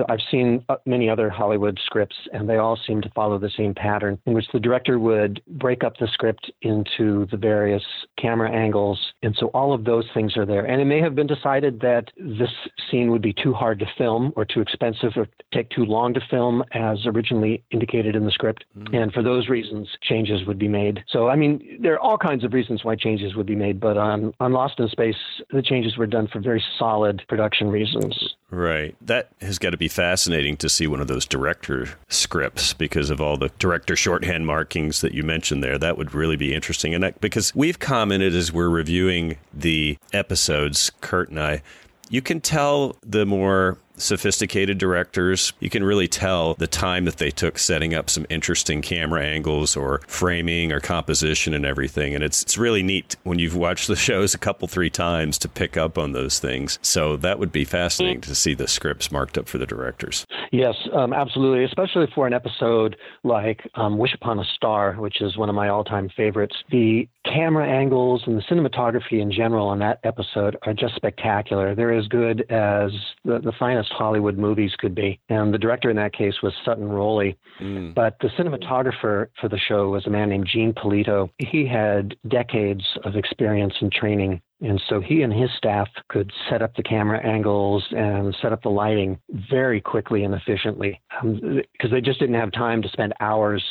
I've 0.09 0.21
seen 0.31 0.65
uh, 0.69 0.77
many 0.87 1.09
other 1.09 1.31
Hollywood 1.31 1.79
scripts, 1.85 2.17
and 2.33 2.49
they 2.49 2.57
all 2.57 2.79
seem 2.87 3.01
to 3.03 3.11
follow 3.11 3.39
the 3.39 3.51
same 3.57 3.75
pattern 3.75 4.19
in 4.27 4.35
which 4.35 4.47
the 4.53 4.61
director 4.61 4.99
would 4.99 5.43
break 5.47 5.83
up 5.85 5.97
the 5.99 6.09
script 6.13 6.51
into 6.63 7.27
the 7.31 7.37
various 7.37 7.83
camera 8.19 8.51
angles. 8.51 8.99
And 9.23 9.35
so 9.39 9.47
all 9.49 9.73
of 9.73 9.85
those 9.85 10.05
things 10.13 10.37
are 10.37 10.47
there. 10.47 10.65
And 10.65 10.81
it 10.81 10.85
may 10.85 11.01
have 11.01 11.15
been 11.15 11.27
decided 11.27 11.81
that 11.81 12.11
this 12.17 12.51
scene 12.91 13.11
would 13.11 13.23
be 13.23 13.33
too 13.33 13.53
hard 13.53 13.79
to 13.81 13.87
film 13.97 14.33
or 14.37 14.45
too 14.45 14.61
expensive 14.61 15.13
or 15.17 15.27
take 15.53 15.71
too 15.71 15.85
long 15.85 16.15
to 16.15 16.21
film 16.31 16.63
as 16.73 16.99
originally 17.07 17.63
indicated 17.71 18.15
in 18.15 18.25
the 18.25 18.31
script. 18.31 18.65
Mm-hmm. 18.77 18.95
And 18.95 19.13
for 19.13 19.23
those 19.23 19.49
reasons, 19.49 19.89
changes 20.03 20.47
would 20.47 20.59
be 20.59 20.69
made. 20.69 21.03
So, 21.09 21.29
I 21.29 21.37
mean, 21.37 21.79
there 21.81 21.95
are 21.95 22.01
all 22.01 22.19
kinds 22.19 22.45
of 22.45 22.53
reasons 22.53 22.85
why 22.85 22.97
changes 22.97 23.35
would 23.35 23.47
be 23.47 23.57
made, 23.57 23.81
but 23.81 23.97
on, 23.97 24.33
on 24.41 24.50
on 24.51 24.55
Lost 24.55 24.79
in 24.79 24.89
Space, 24.89 25.17
the 25.51 25.63
changes 25.63 25.97
were 25.97 26.07
done 26.07 26.27
for 26.27 26.41
very 26.41 26.63
solid 26.79 27.23
production 27.29 27.69
reasons. 27.69 28.35
Right. 28.51 28.97
That 29.01 29.29
has 29.41 29.59
got 29.59 29.71
to 29.71 29.77
be 29.77 29.89
fascinating 29.89 30.57
to 30.59 30.69
see 30.69 30.87
one 30.87 31.01
of 31.01 31.07
those 31.07 31.25
director 31.25 31.89
scripts 32.09 32.75
because 32.75 33.11
of 33.11 33.21
all 33.21 33.37
the 33.37 33.51
director 33.59 33.95
shorthand 33.95 34.47
markings 34.47 35.01
that 35.01 35.15
you 35.15 35.23
mentioned 35.23 35.63
there. 35.63 35.79
That 35.79 35.97
would 35.97 36.15
really 36.15 36.37
be 36.37 36.55
interesting. 36.55 36.95
And 36.95 37.03
that, 37.05 37.21
because 37.21 37.55
we've 37.55 37.79
commented 37.79 38.35
as 38.35 38.53
we're 38.53 38.69
reviewing 38.69 39.37
the 39.55 39.97
episodes, 40.13 40.91
Kurt 41.01 41.31
and 41.31 41.41
I, 41.41 41.63
you 42.09 42.21
can 42.21 42.41
tell 42.41 42.97
the 43.07 43.25
more 43.25 43.79
sophisticated 44.01 44.79
directors, 44.79 45.53
you 45.61 45.71
can 45.71 45.85
really 45.85 46.09
tell 46.09 46.55
the 46.55 46.67
time 46.67 47.05
that 47.05 47.19
they 47.19 47.31
took 47.31 47.59
setting 47.59 47.95
up 47.95 48.11
some 48.11 48.27
interesting 48.29 48.83
camera 48.83 49.25
angles 49.25 49.77
or 49.77 50.01
framing 50.07 50.73
or 50.73 50.81
composition 50.81 51.55
and 51.55 51.65
everything. 51.65 52.15
And 52.15 52.25
it's 52.25 52.43
it's 52.43 52.59
really 52.59 52.83
neat 52.83 53.17
when 53.23 53.39
you've 53.39 53.57
watched 53.57 53.87
the 53.87 53.97
shows 54.11 54.35
a 54.35 54.39
couple 54.39 54.67
three 54.69 54.91
times 54.91 55.39
to 55.39 55.49
pick 55.49 55.77
up 55.77 55.99
on 55.99 56.13
those 56.13 56.39
things. 56.39 56.79
So 56.83 57.17
that 57.19 57.39
would 57.39 57.53
be 57.53 57.65
fascinating 57.65 58.23
to 58.23 58.35
see 58.35 58.55
the 58.55 58.69
scripts 58.69 59.13
marked 59.13 59.39
up 59.39 59.49
for 59.49 59.59
the 59.59 59.67
directors. 59.67 60.27
Yes, 60.53 60.75
um, 60.93 61.13
absolutely, 61.13 61.65
especially 61.65 62.07
for 62.15 62.27
an 62.27 62.33
episode 62.33 62.97
like 63.23 63.61
um, 63.75 63.99
Wish 63.99 64.15
Upon 64.15 64.39
a 64.39 64.45
Star, 64.57 64.95
which 64.95 65.21
is 65.21 65.37
one 65.37 65.49
of 65.49 65.55
my 65.55 65.69
all-time 65.69 66.09
favorites. 66.17 66.57
The 66.71 67.09
camera 67.25 67.69
angles 67.69 68.23
and 68.27 68.37
the 68.37 68.43
cinematography 68.43 69.21
in 69.21 69.31
general 69.31 69.69
on 69.69 69.79
that 69.81 70.01
episode 70.05 70.57
are 70.63 70.75
just 70.75 70.97
spectacular. 70.97 71.75
They're 71.75 71.97
as 71.97 72.09
good 72.09 72.41
as 72.51 72.91
the, 73.25 73.39
the 73.39 73.53
finest 73.59 73.90
Hollywood 73.93 74.39
movies 74.39 74.73
could 74.79 74.95
be. 74.95 75.21
And 75.29 75.53
the 75.53 75.59
director 75.59 75.91
in 75.91 75.97
that 75.97 76.13
case 76.13 76.35
was 76.43 76.53
Sutton 76.65 76.89
Roley. 76.89 77.37
Mm. 77.61 77.95
But 77.95 78.17
the 78.21 78.29
cinematographer 78.29 79.29
for 79.41 79.49
the 79.49 79.59
show 79.59 79.91
was 79.91 80.07
a 80.07 80.11
man 80.11 80.29
named 80.29 80.49
Gene 80.51 80.73
Polito. 80.73 81.31
He 81.39 81.67
had 81.67 82.17
decades 82.29 82.85
of 83.05 83.17
experience 83.17 83.75
and 83.81 83.93
training 83.93 84.41
and 84.63 84.81
so 84.89 85.01
he 85.01 85.23
and 85.23 85.33
his 85.33 85.51
staff 85.57 85.89
could 86.09 86.31
set 86.49 86.61
up 86.61 86.75
the 86.77 86.83
camera 86.83 87.25
angles 87.25 87.85
and 87.93 88.37
set 88.43 88.53
up 88.53 88.63
the 88.63 88.69
lighting 88.69 89.19
very 89.51 89.81
quickly 89.81 90.25
and 90.25 90.35
efficiently 90.35 91.01
because 91.23 91.63
um, 91.85 91.91
they 91.91 92.01
just 92.01 92.21
didn't 92.21 92.35
have 92.35 92.53
time 92.53 92.83
to 92.83 92.89
spend 92.91 93.15
hours, 93.21 93.65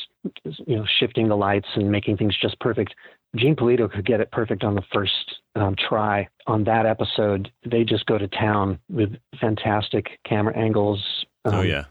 you 0.66 0.76
know, 0.76 0.86
shifting 1.00 1.28
the 1.28 1.38
lights 1.38 1.68
and 1.76 1.92
making 1.92 2.18
things 2.18 2.36
just 2.42 2.60
perfect. 2.60 2.96
Gene 3.36 3.56
Polito 3.56 3.92
could 3.92 4.06
get 4.06 4.20
it 4.20 4.32
perfect 4.32 4.64
on 4.64 4.76
the 4.76 4.84
first 4.94 5.36
um, 5.56 5.76
try. 5.76 6.28
On 6.48 6.64
that 6.64 6.86
episode, 6.86 7.52
they 7.66 7.84
just 7.84 8.06
go 8.06 8.18
to 8.18 8.28
town 8.28 8.80
with 8.90 9.16
fantastic 9.40 10.20
camera 10.26 10.58
angles. 10.58 11.26
Oh, 11.46 11.52
um, 11.52 11.56
oh 11.56 11.62
yeah. 11.62 11.86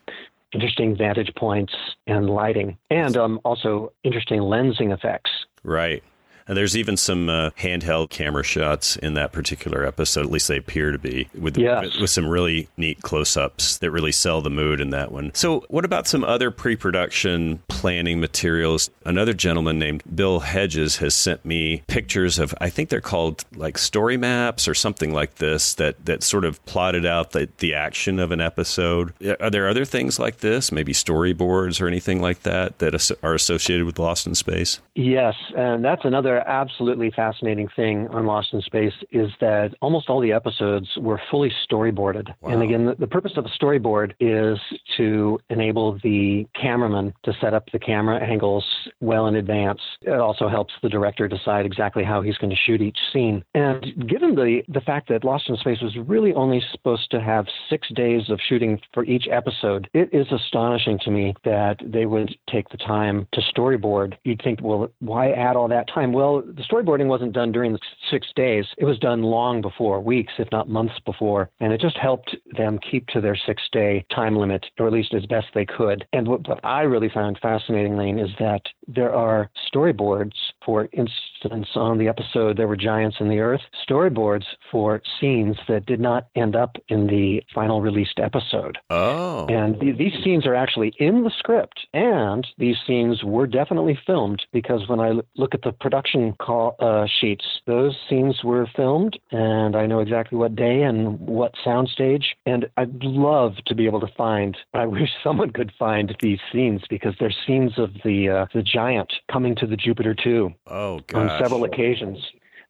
Interesting 0.52 0.96
vantage 0.96 1.32
points 1.36 1.74
and 2.06 2.30
lighting, 2.30 2.78
and 2.90 3.16
um, 3.18 3.38
also 3.44 3.92
interesting 4.02 4.40
lensing 4.40 4.94
effects. 4.94 5.30
Right. 5.62 6.02
And 6.48 6.56
there's 6.56 6.76
even 6.76 6.96
some 6.96 7.28
uh, 7.28 7.50
handheld 7.50 8.10
camera 8.10 8.42
shots 8.42 8.96
in 8.96 9.14
that 9.14 9.32
particular 9.32 9.84
episode. 9.84 10.24
At 10.24 10.32
least 10.32 10.48
they 10.48 10.56
appear 10.56 10.90
to 10.90 10.98
be 10.98 11.28
with 11.38 11.56
yes. 11.58 11.98
with 12.00 12.10
some 12.10 12.26
really 12.26 12.68
neat 12.76 13.02
close-ups 13.02 13.78
that 13.78 13.90
really 13.90 14.12
sell 14.12 14.40
the 14.40 14.50
mood 14.50 14.80
in 14.80 14.90
that 14.90 15.12
one. 15.12 15.30
So, 15.34 15.64
what 15.68 15.84
about 15.84 16.06
some 16.06 16.24
other 16.24 16.50
pre-production 16.50 17.60
planning 17.68 18.18
materials? 18.18 18.90
Another 19.04 19.34
gentleman 19.34 19.78
named 19.78 20.02
Bill 20.14 20.40
Hedges 20.40 20.96
has 20.96 21.14
sent 21.14 21.44
me 21.44 21.82
pictures 21.86 22.38
of 22.38 22.54
I 22.60 22.70
think 22.70 22.88
they're 22.88 23.00
called 23.00 23.44
like 23.54 23.76
story 23.76 24.16
maps 24.16 24.66
or 24.66 24.74
something 24.74 25.12
like 25.12 25.36
this 25.36 25.74
that 25.74 26.04
that 26.06 26.22
sort 26.22 26.44
of 26.44 26.64
plotted 26.64 27.04
out 27.04 27.32
the, 27.32 27.48
the 27.58 27.74
action 27.74 28.18
of 28.18 28.32
an 28.32 28.40
episode. 28.40 29.12
Are 29.40 29.50
there 29.50 29.68
other 29.68 29.84
things 29.84 30.18
like 30.18 30.38
this? 30.38 30.72
Maybe 30.72 30.92
storyboards 30.92 31.80
or 31.80 31.86
anything 31.86 32.22
like 32.22 32.42
that 32.44 32.78
that 32.78 33.12
are 33.22 33.34
associated 33.34 33.84
with 33.84 33.98
Lost 33.98 34.26
in 34.26 34.34
Space? 34.34 34.80
Yes, 34.94 35.34
and 35.54 35.84
that's 35.84 36.04
another 36.04 36.37
absolutely 36.46 37.10
fascinating 37.10 37.68
thing 37.74 38.08
on 38.08 38.26
Lost 38.26 38.52
in 38.52 38.60
Space 38.62 38.92
is 39.10 39.30
that 39.40 39.74
almost 39.80 40.08
all 40.08 40.20
the 40.20 40.32
episodes 40.32 40.88
were 40.96 41.20
fully 41.30 41.52
storyboarded. 41.70 42.28
Wow. 42.40 42.50
And 42.50 42.62
again, 42.62 42.86
the, 42.86 42.94
the, 42.94 43.06
purpose 43.06 43.32
of 43.36 43.46
a 43.46 43.48
storyboard 43.48 44.12
is 44.20 44.58
to 44.96 45.38
enable 45.50 45.98
the 46.02 46.46
cameraman 46.60 47.14
to 47.24 47.32
set 47.40 47.54
up 47.54 47.64
the 47.72 47.78
camera 47.78 48.22
angles 48.22 48.64
well 49.00 49.26
in 49.26 49.36
advance. 49.36 49.80
It 50.02 50.10
also 50.10 50.48
helps 50.48 50.74
the 50.82 50.88
director 50.88 51.26
decide 51.26 51.66
exactly 51.66 52.04
how 52.04 52.20
he's 52.20 52.36
going 52.36 52.50
to 52.50 52.56
shoot 52.56 52.80
each 52.80 52.98
scene. 53.12 53.42
And 53.54 53.82
given 54.08 54.34
the, 54.34 54.62
the 54.68 54.80
fact 54.80 55.08
that 55.08 55.24
Lost 55.24 55.48
in 55.48 55.56
Space 55.56 55.80
was 55.80 55.96
really 55.96 56.34
only 56.34 56.62
supposed 56.72 57.10
to 57.10 57.20
have 57.20 57.46
six 57.70 57.88
days 57.94 58.28
of 58.28 58.38
shooting 58.48 58.80
for 58.92 59.04
each 59.04 59.26
episode, 59.30 59.88
it 59.94 60.10
is 60.12 60.26
astonishing 60.30 60.98
to 61.04 61.10
me 61.10 61.34
that 61.44 61.78
they 61.84 62.06
would 62.06 62.36
take 62.50 62.68
the 62.68 62.76
time 62.76 63.26
to 63.32 63.40
storyboard. 63.40 64.16
You'd 64.24 64.42
think, 64.42 64.60
well, 64.62 64.90
why 65.00 65.30
add 65.30 65.56
all 65.56 65.68
that 65.68 65.88
time? 65.88 66.12
Well, 66.12 66.27
well, 66.28 66.42
the 66.42 66.62
storyboarding 66.62 67.06
wasn't 67.06 67.32
done 67.32 67.52
during 67.52 67.72
the 67.72 67.78
six 68.10 68.28
days. 68.34 68.64
It 68.76 68.84
was 68.84 68.98
done 68.98 69.22
long 69.22 69.60
before, 69.60 70.00
weeks, 70.00 70.32
if 70.38 70.48
not 70.52 70.68
months 70.68 70.94
before. 71.04 71.50
And 71.60 71.72
it 71.72 71.80
just 71.80 71.96
helped 71.96 72.36
them 72.56 72.78
keep 72.90 73.06
to 73.08 73.20
their 73.20 73.36
six 73.36 73.62
day 73.72 74.04
time 74.14 74.36
limit, 74.36 74.66
or 74.78 74.86
at 74.86 74.92
least 74.92 75.14
as 75.14 75.26
best 75.26 75.46
they 75.54 75.64
could. 75.64 76.06
And 76.12 76.28
what, 76.28 76.46
what 76.48 76.64
I 76.64 76.82
really 76.82 77.08
found 77.08 77.38
fascinating, 77.40 77.96
Lane, 77.96 78.18
is 78.18 78.30
that 78.38 78.62
there 78.86 79.14
are 79.14 79.50
storyboards, 79.72 80.34
for 80.64 80.88
instance, 80.92 81.12
on 81.44 81.98
the 81.98 82.08
episode 82.08 82.56
There 82.56 82.68
Were 82.68 82.76
Giants 82.76 83.16
in 83.20 83.28
the 83.28 83.40
Earth, 83.40 83.60
storyboards 83.88 84.44
for 84.70 85.02
scenes 85.20 85.56
that 85.68 85.86
did 85.86 86.00
not 86.00 86.28
end 86.34 86.56
up 86.56 86.76
in 86.88 87.06
the 87.06 87.42
final 87.54 87.80
released 87.80 88.18
episode. 88.18 88.78
Oh. 88.90 89.46
And 89.46 89.80
th- 89.80 89.98
these 89.98 90.12
scenes 90.24 90.46
are 90.46 90.54
actually 90.54 90.92
in 90.98 91.24
the 91.24 91.32
script, 91.38 91.86
and 91.92 92.46
these 92.58 92.76
scenes 92.86 93.22
were 93.22 93.46
definitely 93.46 93.98
filmed 94.06 94.44
because 94.52 94.88
when 94.88 95.00
I 95.00 95.12
look 95.36 95.54
at 95.54 95.62
the 95.62 95.72
production 95.72 96.34
call, 96.40 96.76
uh, 96.80 97.06
sheets. 97.20 97.44
Those 97.66 97.96
scenes 98.08 98.42
were 98.44 98.66
filmed, 98.76 99.18
and 99.30 99.76
I 99.76 99.86
know 99.86 100.00
exactly 100.00 100.38
what 100.38 100.54
day 100.54 100.82
and 100.82 101.18
what 101.20 101.54
soundstage. 101.64 102.24
And 102.46 102.68
I'd 102.76 103.02
love 103.02 103.56
to 103.66 103.74
be 103.74 103.86
able 103.86 104.00
to 104.00 104.12
find. 104.16 104.56
I 104.74 104.86
wish 104.86 105.10
someone 105.24 105.50
could 105.50 105.72
find 105.78 106.16
these 106.20 106.38
scenes 106.52 106.82
because 106.88 107.14
they're 107.18 107.34
scenes 107.46 107.78
of 107.78 107.90
the 108.04 108.28
uh, 108.28 108.46
the 108.54 108.62
giant 108.62 109.12
coming 109.30 109.54
to 109.56 109.66
the 109.66 109.76
Jupiter 109.76 110.14
2 110.14 110.52
oh, 110.66 111.00
on 111.30 111.42
several 111.42 111.64
occasions. 111.64 112.18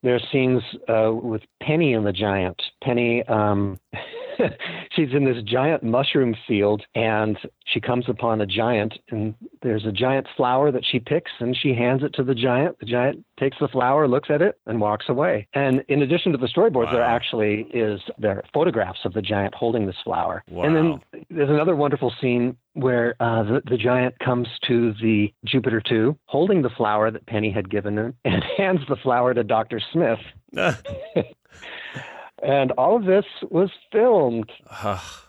There 0.03 0.14
are 0.14 0.21
scenes 0.33 0.62
uh, 0.88 1.12
with 1.12 1.42
Penny 1.61 1.94
and 1.94 2.07
the 2.07 2.12
giant. 2.12 2.61
Penny. 2.83 3.23
Um, 3.25 3.79
she's 4.92 5.09
in 5.12 5.24
this 5.24 5.42
giant 5.44 5.83
mushroom 5.83 6.35
field 6.46 6.83
and 6.94 7.38
she 7.66 7.81
comes 7.81 8.05
upon 8.09 8.40
a 8.40 8.46
giant 8.46 8.94
and 9.11 9.35
there's 9.62 9.85
a 9.85 9.92
giant 9.92 10.27
flower 10.37 10.70
that 10.72 10.85
she 10.85 10.98
picks 10.98 11.31
and 11.40 11.57
she 11.57 11.74
hands 11.74 12.03
it 12.03 12.14
to 12.14 12.22
the 12.22 12.35
giant. 12.35 12.79
The 12.81 12.87
giant 12.87 13.24
takes 13.38 13.57
the 13.61 13.68
flower, 13.68 14.09
looks 14.09 14.31
at 14.31 14.42
it, 14.42 14.59
and 14.66 14.81
walks 14.81 15.07
away. 15.09 15.48
And 15.55 15.85
in 15.88 16.03
addition 16.03 16.33
to 16.33 16.38
the 16.38 16.46
storyboards, 16.46 16.87
wow. 16.87 16.92
there 16.92 17.03
actually 17.03 17.68
is 17.72 18.01
there 18.18 18.42
photographs 18.53 19.01
of 19.05 19.12
the 19.12 19.22
giant 19.22 19.55
holding 19.55 19.87
this 19.87 19.96
flower. 20.05 20.42
Wow. 20.51 20.64
And 20.64 20.77
then 20.77 21.01
there's 21.31 21.51
another 21.51 21.77
wonderful 21.77 22.12
scene 22.20 22.57
where 22.74 23.14
uh, 23.20 23.42
the, 23.42 23.62
the 23.68 23.77
giant 23.77 24.18
comes 24.20 24.46
to 24.68 24.94
the 25.01 25.33
Jupiter 25.44 25.81
2 25.81 26.16
holding 26.27 26.62
the 26.62 26.70
flower 26.70 27.11
that 27.11 27.27
Penny 27.27 27.51
had 27.51 27.70
given 27.70 27.98
him 27.98 28.14
and 28.24 28.42
hands 28.57 28.81
the 28.88 28.96
flower 28.96 29.35
to 29.35 29.44
Dr. 29.44 29.81
Smith. 29.92 30.20
And 32.42 32.72
all 32.72 32.96
of 32.96 33.05
this 33.05 33.24
was 33.51 33.70
filmed. 33.90 34.51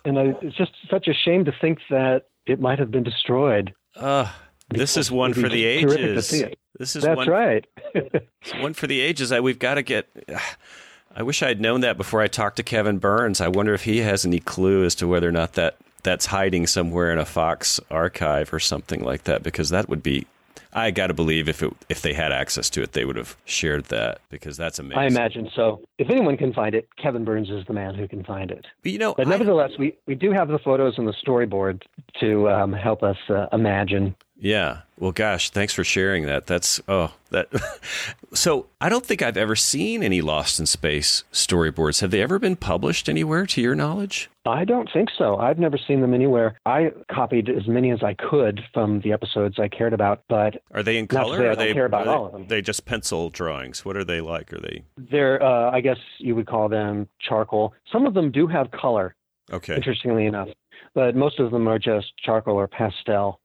and 0.05 0.19
I, 0.19 0.35
it's 0.41 0.55
just 0.55 0.71
such 0.89 1.07
a 1.07 1.13
shame 1.13 1.45
to 1.45 1.53
think 1.59 1.79
that 1.89 2.27
it 2.45 2.59
might 2.59 2.79
have 2.79 2.91
been 2.91 3.03
destroyed. 3.03 3.73
Uh, 3.95 4.29
this 4.69 4.97
is 4.97 5.11
one 5.11 5.33
for 5.33 5.49
the 5.49 5.65
ages. 5.65 6.31
This 6.77 6.95
is 6.95 7.03
That's 7.03 7.17
one, 7.17 7.27
right. 7.27 7.67
one 8.59 8.73
for 8.73 8.87
the 8.87 9.01
ages. 9.01 9.31
I, 9.31 9.39
we've 9.39 9.59
got 9.59 9.75
to 9.75 9.83
get. 9.83 10.07
I 11.15 11.23
wish 11.23 11.41
I'd 11.41 11.59
known 11.59 11.81
that 11.81 11.97
before 11.97 12.21
I 12.21 12.27
talked 12.27 12.57
to 12.57 12.63
Kevin 12.63 12.99
Burns. 12.99 13.41
I 13.41 13.47
wonder 13.47 13.73
if 13.73 13.83
he 13.83 13.97
has 13.97 14.25
any 14.25 14.39
clue 14.39 14.85
as 14.85 14.93
to 14.95 15.07
whether 15.07 15.27
or 15.27 15.31
not 15.31 15.53
that 15.53 15.77
that's 16.03 16.27
hiding 16.27 16.67
somewhere 16.67 17.11
in 17.11 17.17
a 17.17 17.25
Fox 17.25 17.79
archive 17.89 18.53
or 18.53 18.59
something 18.59 19.03
like 19.03 19.23
that, 19.23 19.43
because 19.43 19.69
that 19.69 19.89
would 19.89 20.03
be 20.03 20.27
I 20.71 20.91
got 20.91 21.08
to 21.08 21.13
believe 21.13 21.49
if 21.49 21.63
it 21.63 21.73
if 21.89 22.01
they 22.01 22.13
had 22.13 22.32
access 22.32 22.69
to 22.71 22.84
it, 22.84 22.91
they 22.91 23.05
would 23.05 23.15
have 23.15 23.36
shared 23.45 23.86
that 23.86 24.19
because 24.29 24.55
that's 24.55 24.77
amazing. 24.77 24.99
I 24.99 25.08
imagine 25.08 25.49
so. 25.55 25.82
If 25.97 26.10
anyone 26.10 26.38
can 26.38 26.53
find 26.53 26.75
it, 26.75 26.88
Kevin 27.01 27.25
Burns 27.25 27.49
is 27.49 27.65
the 27.65 27.73
man 27.73 27.95
who 27.95 28.08
can 28.08 28.23
find 28.23 28.51
it. 28.51 28.65
But 28.84 28.91
you 28.91 28.99
know, 28.99 29.15
but 29.15 29.27
nevertheless, 29.27 29.71
I, 29.77 29.82
we 29.82 29.97
we 30.05 30.15
do 30.15 30.32
have 30.32 30.47
the 30.47 30.60
photos 30.60 30.97
and 30.97 31.08
the 31.08 31.13
storyboard 31.25 31.82
to 32.19 32.49
um, 32.49 32.71
help 32.73 33.01
us 33.01 33.17
uh, 33.29 33.47
imagine 33.51 34.15
yeah. 34.39 34.82
Well, 34.97 35.12
gosh, 35.12 35.49
thanks 35.49 35.73
for 35.73 35.84
sharing 35.84 36.25
that. 36.25 36.47
That's 36.47 36.82
oh 36.88 37.13
that. 37.30 37.49
so 38.34 38.67
I 38.82 38.89
don't 38.89 39.06
think 39.06 39.21
I've 39.21 39.38
ever 39.38 39.56
seen 39.56 40.04
any 40.04 40.21
Lost 40.21 40.60
in 40.60 40.65
Space 40.65 41.23
storyboards. 41.32 42.02
Have 42.02 42.12
they 42.12 42.21
ever 42.21 42.39
been 42.39 42.56
published 42.56 43.08
anywhere, 43.08 43.45
to 43.45 43.62
your 43.62 43.75
knowledge? 43.75 44.30
I 44.45 44.65
don't 44.65 44.89
think 44.91 45.10
so. 45.17 45.38
I've 45.38 45.60
never 45.60 45.78
seen 45.78 46.02
them 46.02 46.13
anywhere. 46.13 46.58
I 46.65 46.91
copied 47.12 47.49
as 47.49 47.67
many 47.67 47.91
as 47.91 48.04
I 48.04 48.13
could 48.13 48.62
from 48.73 49.02
the 49.02 49.13
episodes 49.13 49.60
I 49.60 49.67
cared 49.67 49.93
about, 49.93 50.23
but 50.28 50.62
are 50.73 50.84
they 50.84 50.97
in 50.97 51.08
color? 51.08 51.52
I 51.52 51.56
they 51.56 51.73
care 51.73 51.86
about 51.86 52.06
they, 52.06 52.12
all 52.12 52.25
of 52.25 52.32
them. 52.32 52.47
They 52.47 52.62
just 52.62 52.86
pencil 52.86 53.30
drawings. 53.30 53.86
What 53.86 53.95
are 53.95 54.04
they 54.04 54.21
like? 54.21 54.52
Are 54.52 54.60
they? 54.60 54.84
They're, 54.97 55.41
uh, 55.41 55.71
I 55.71 55.82
guess 55.82 55.97
you 56.17 56.36
would 56.36 56.47
call 56.47 56.67
them 56.67 57.08
charcoal. 57.19 57.73
Some 57.91 58.06
of 58.06 58.13
them 58.13 58.32
do 58.32 58.47
have 58.47 58.71
color. 58.71 59.15
Okay. 59.52 59.75
Interestingly 59.75 60.25
enough, 60.25 60.49
but 60.93 61.15
most 61.15 61.39
of 61.39 61.52
them 61.52 61.67
are 61.67 61.80
just 61.80 62.13
charcoal 62.23 62.56
or 62.56 62.67
pastel. 62.67 63.39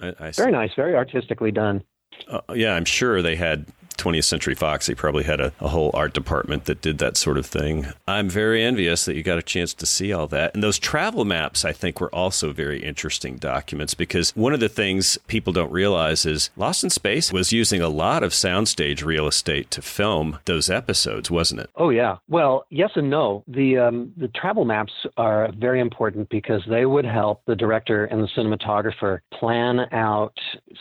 I, 0.00 0.14
I 0.20 0.30
very 0.32 0.52
nice, 0.52 0.70
very 0.74 0.94
artistically 0.94 1.50
done. 1.50 1.82
Uh, 2.28 2.40
yeah, 2.54 2.74
I'm 2.74 2.84
sure 2.84 3.22
they 3.22 3.36
had 3.36 3.66
20th 3.98 4.24
Century 4.24 4.54
Fox, 4.54 4.86
they 4.86 4.94
probably 4.94 5.24
had 5.24 5.40
a, 5.40 5.52
a 5.60 5.68
whole 5.68 5.90
art 5.94 6.14
department 6.14 6.64
that 6.64 6.80
did 6.80 6.98
that 6.98 7.16
sort 7.16 7.36
of 7.36 7.46
thing. 7.46 7.86
I'm 8.06 8.28
very 8.28 8.62
envious 8.62 9.04
that 9.04 9.14
you 9.14 9.22
got 9.22 9.38
a 9.38 9.42
chance 9.42 9.74
to 9.74 9.86
see 9.86 10.12
all 10.12 10.26
that. 10.28 10.54
And 10.54 10.62
those 10.62 10.78
travel 10.78 11.24
maps, 11.24 11.64
I 11.64 11.72
think, 11.72 12.00
were 12.00 12.14
also 12.14 12.52
very 12.52 12.82
interesting 12.82 13.36
documents 13.36 13.94
because 13.94 14.34
one 14.36 14.54
of 14.54 14.60
the 14.60 14.68
things 14.68 15.18
people 15.26 15.52
don't 15.52 15.72
realize 15.72 16.24
is 16.24 16.50
Lost 16.56 16.84
in 16.84 16.90
Space 16.90 17.32
was 17.32 17.52
using 17.52 17.82
a 17.82 17.88
lot 17.88 18.22
of 18.22 18.32
soundstage 18.32 19.04
real 19.04 19.26
estate 19.26 19.70
to 19.72 19.82
film 19.82 20.38
those 20.44 20.70
episodes, 20.70 21.30
wasn't 21.30 21.60
it? 21.60 21.70
Oh 21.76 21.90
yeah. 21.90 22.16
Well, 22.28 22.64
yes 22.70 22.90
and 22.94 23.10
no. 23.10 23.44
The 23.48 23.78
um, 23.78 24.12
the 24.16 24.28
travel 24.28 24.64
maps 24.64 24.92
are 25.16 25.50
very 25.58 25.80
important 25.80 26.28
because 26.28 26.62
they 26.68 26.86
would 26.86 27.04
help 27.04 27.42
the 27.46 27.56
director 27.56 28.04
and 28.06 28.22
the 28.22 28.28
cinematographer 28.36 29.20
plan 29.32 29.80
out 29.92 30.34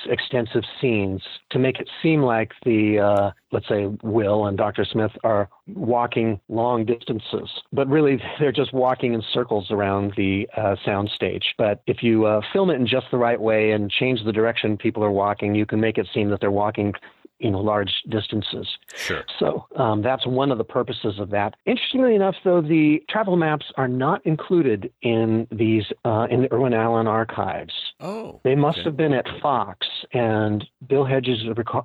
extensive 0.10 0.64
scenes 0.80 1.22
to 1.52 1.60
make 1.60 1.80
it 1.80 1.90
seem 2.02 2.22
like 2.22 2.52
the 2.66 3.00
uh, 3.00 3.07
let's 3.52 3.68
say 3.68 3.88
Will 4.04 4.46
and 4.48 4.58
Dr. 4.58 4.86
Smith 4.86 5.12
are 5.24 5.50
walking 5.68 6.40
long 6.50 6.86
distances, 6.86 7.50
but 7.72 7.88
really 7.88 8.22
they're 8.40 8.52
just 8.52 8.74
walking 8.74 9.14
in 9.14 9.24
circles 9.34 9.72
around 9.72 10.14
the 10.18 10.48
uh, 10.58 10.76
sound 10.86 11.10
stage. 11.14 11.54
But 11.58 11.82
if 11.88 12.04
you 12.04 12.26
uh, 12.26 12.42
film 12.54 12.70
it 12.70 12.76
in 12.76 12.88
just 12.88 13.08
the 13.12 13.18
right 13.18 13.40
way 13.40 13.72
and 13.72 13.90
change 13.90 14.24
the 14.24 14.34
direction 14.34 14.78
people 14.78 15.04
are 15.04 15.12
walking, 15.12 15.56
you 15.56 15.66
can 15.66 15.80
make 15.80 15.98
it 15.98 16.08
seem 16.14 16.30
that 16.30 16.42
they're 16.42 16.52
walking 16.52 16.94
you 17.40 17.52
know 17.52 17.60
large 17.60 17.92
distances. 18.10 18.68
Sure. 18.96 19.24
So 19.40 19.66
um, 19.76 20.02
that's 20.02 20.26
one 20.26 20.52
of 20.52 20.58
the 20.58 20.64
purposes 20.64 21.20
of 21.20 21.30
that. 21.32 21.56
Interestingly 21.66 22.16
enough, 22.16 22.36
though, 22.44 22.62
the 22.62 23.04
travel 23.10 23.36
maps 23.36 23.66
are 23.76 23.88
not 23.88 24.26
included 24.26 24.92
in 25.02 25.48
these 25.52 25.86
uh, 26.06 26.28
in 26.30 26.42
the 26.42 26.54
Irwin 26.54 26.74
Allen 26.74 27.08
archives. 27.08 27.74
Oh, 28.00 28.40
they 28.44 28.56
must 28.56 28.80
okay. 28.80 28.86
have 28.86 28.98
been 28.98 29.14
at 29.14 29.26
Fox, 29.42 29.88
and 30.14 30.66
Bill 30.88 31.06
Hedges 31.06 31.40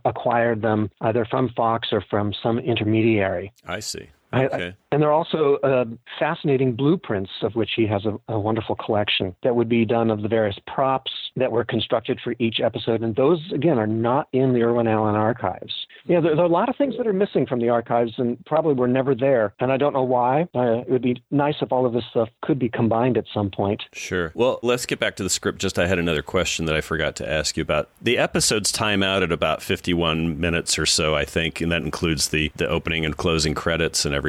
acquired 0.05 0.63
them 0.63 0.91
either 1.01 1.25
from 1.25 1.49
Fox 1.57 1.89
or 1.93 2.05
from 2.11 2.33
some 2.43 2.59
intermediary. 2.59 3.53
I 3.67 3.81
see. 3.81 4.09
Okay. 4.35 4.69
I, 4.69 4.75
and 4.93 5.01
there 5.01 5.09
are 5.09 5.13
also 5.13 5.57
uh, 5.63 5.85
fascinating 6.19 6.75
blueprints, 6.77 7.31
of 7.43 7.55
which 7.55 7.71
he 7.77 7.87
has 7.87 8.05
a, 8.05 8.19
a, 8.29 8.39
wonderful 8.39 8.77
collection, 8.77 9.35
that 9.43 9.57
would 9.57 9.69
be 9.69 9.85
done 9.85 10.11
of 10.11 10.23
the 10.23 10.29
various 10.29 10.59
props 10.67 11.11
that 11.37 11.51
were 11.51 11.65
constructed 11.65 12.21
for 12.23 12.35
each 12.39 12.61
episode. 12.61 13.03
And 13.03 13.17
those, 13.17 13.41
again, 13.55 13.79
are 13.79 13.87
not 13.87 14.29
in 14.33 14.53
the 14.53 14.63
Irwin 14.63 14.87
Allen 14.87 15.15
archives. 15.15 15.73
Yeah, 16.05 16.21
there, 16.21 16.35
there, 16.35 16.45
are 16.45 16.49
a 16.49 16.53
lot 16.53 16.69
of 16.69 16.77
things 16.77 16.97
that 16.99 17.07
are 17.07 17.13
missing 17.13 17.47
from 17.47 17.61
the 17.61 17.71
archives 17.71 18.13
and 18.19 18.45
probably 18.45 18.75
were 18.75 18.89
never 18.89 19.15
there. 19.15 19.55
And 19.61 19.73
I 19.73 19.77
don't 19.77 19.95
know 19.95 20.03
why. 20.03 20.49
Uh, 20.55 20.81
it 20.81 20.91
would 20.91 21.03
be 21.03 21.23
nice 21.31 21.57
if 21.63 21.73
all 21.73 21.87
of 21.87 21.93
this 21.93 22.05
stuff 22.11 22.29
could 22.43 22.59
be 22.59 22.69
combined 22.69 23.17
at 23.17 23.25
some 23.33 23.51
point. 23.51 23.83
Sure. 23.93 24.33
Well, 24.35 24.61
let's 24.63 24.85
get 24.85 24.99
back 24.99 25.17
to 25.17 25.23
the 25.23 25.31
script. 25.31 25.59
Just 25.59 25.79
I 25.79 25.87
had 25.87 25.99
another 25.99 26.23
question 26.23 26.67
that 26.67 26.75
I 26.75 26.81
forgot 26.81 27.17
to 27.17 27.31
ask 27.31 27.57
you 27.57 27.63
about. 27.63 27.89
The 28.01 28.19
episodes 28.19 28.73
time 28.73 29.03
out 29.03 29.23
at 29.23 29.33
about 29.33 29.63
51 29.63 30.39
minutes 30.39 30.79
or 30.79 30.85
so, 30.85 31.15
I 31.15 31.25
think, 31.25 31.61
and 31.61 31.73
that 31.73 31.83
includes 31.83 32.29
the, 32.29 32.53
the 32.57 32.69
opening 32.69 33.07
and 33.07 33.17
closing 33.17 33.55
credits 33.55 34.05
and 34.05 34.15
everything. 34.15 34.22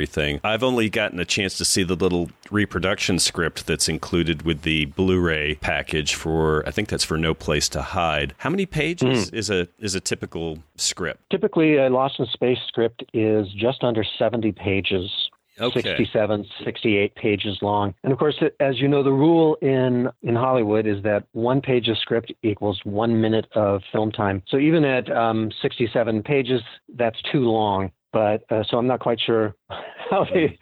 I've 0.43 0.63
only 0.63 0.89
gotten 0.89 1.19
a 1.19 1.25
chance 1.25 1.57
to 1.57 1.65
see 1.65 1.83
the 1.83 1.95
little 1.95 2.29
reproduction 2.51 3.19
script 3.19 3.67
that's 3.67 3.87
included 3.87 4.43
with 4.43 4.63
the 4.63 4.85
Blu-ray 4.85 5.55
package 5.55 6.15
for 6.15 6.67
I 6.67 6.71
think 6.71 6.89
that's 6.89 7.03
for 7.03 7.17
No 7.17 7.33
Place 7.33 7.69
to 7.69 7.81
Hide. 7.81 8.33
How 8.39 8.49
many 8.49 8.65
pages 8.65 9.31
mm. 9.31 9.33
is 9.33 9.49
a 9.49 9.67
is 9.79 9.95
a 9.95 9.99
typical 9.99 10.59
script? 10.75 11.29
Typically 11.29 11.77
a 11.77 11.89
Lost 11.89 12.19
in 12.19 12.25
Space 12.27 12.59
script 12.67 13.03
is 13.13 13.47
just 13.53 13.83
under 13.83 14.03
70 14.03 14.51
pages. 14.51 15.29
Okay. 15.59 15.81
67, 15.81 16.45
68 16.65 17.15
pages 17.15 17.59
long. 17.61 17.93
And 18.03 18.11
of 18.11 18.17
course, 18.17 18.41
as 18.59 18.79
you 18.79 18.87
know, 18.87 19.03
the 19.03 19.11
rule 19.11 19.55
in, 19.61 20.09
in 20.23 20.35
Hollywood 20.35 20.87
is 20.87 21.03
that 21.03 21.27
one 21.33 21.61
page 21.61 21.89
of 21.89 21.97
script 21.99 22.33
equals 22.41 22.81
one 22.85 23.21
minute 23.21 23.45
of 23.53 23.83
film 23.91 24.11
time. 24.11 24.41
So 24.47 24.57
even 24.57 24.83
at 24.83 25.11
um, 25.11 25.51
67 25.61 26.23
pages, 26.23 26.61
that's 26.95 27.21
too 27.31 27.41
long. 27.41 27.91
But 28.13 28.43
uh, 28.49 28.63
so 28.69 28.77
I'm 28.77 28.87
not 28.87 28.99
quite 28.99 29.19
sure 29.19 29.55
how 30.09 30.25
they 30.31 30.57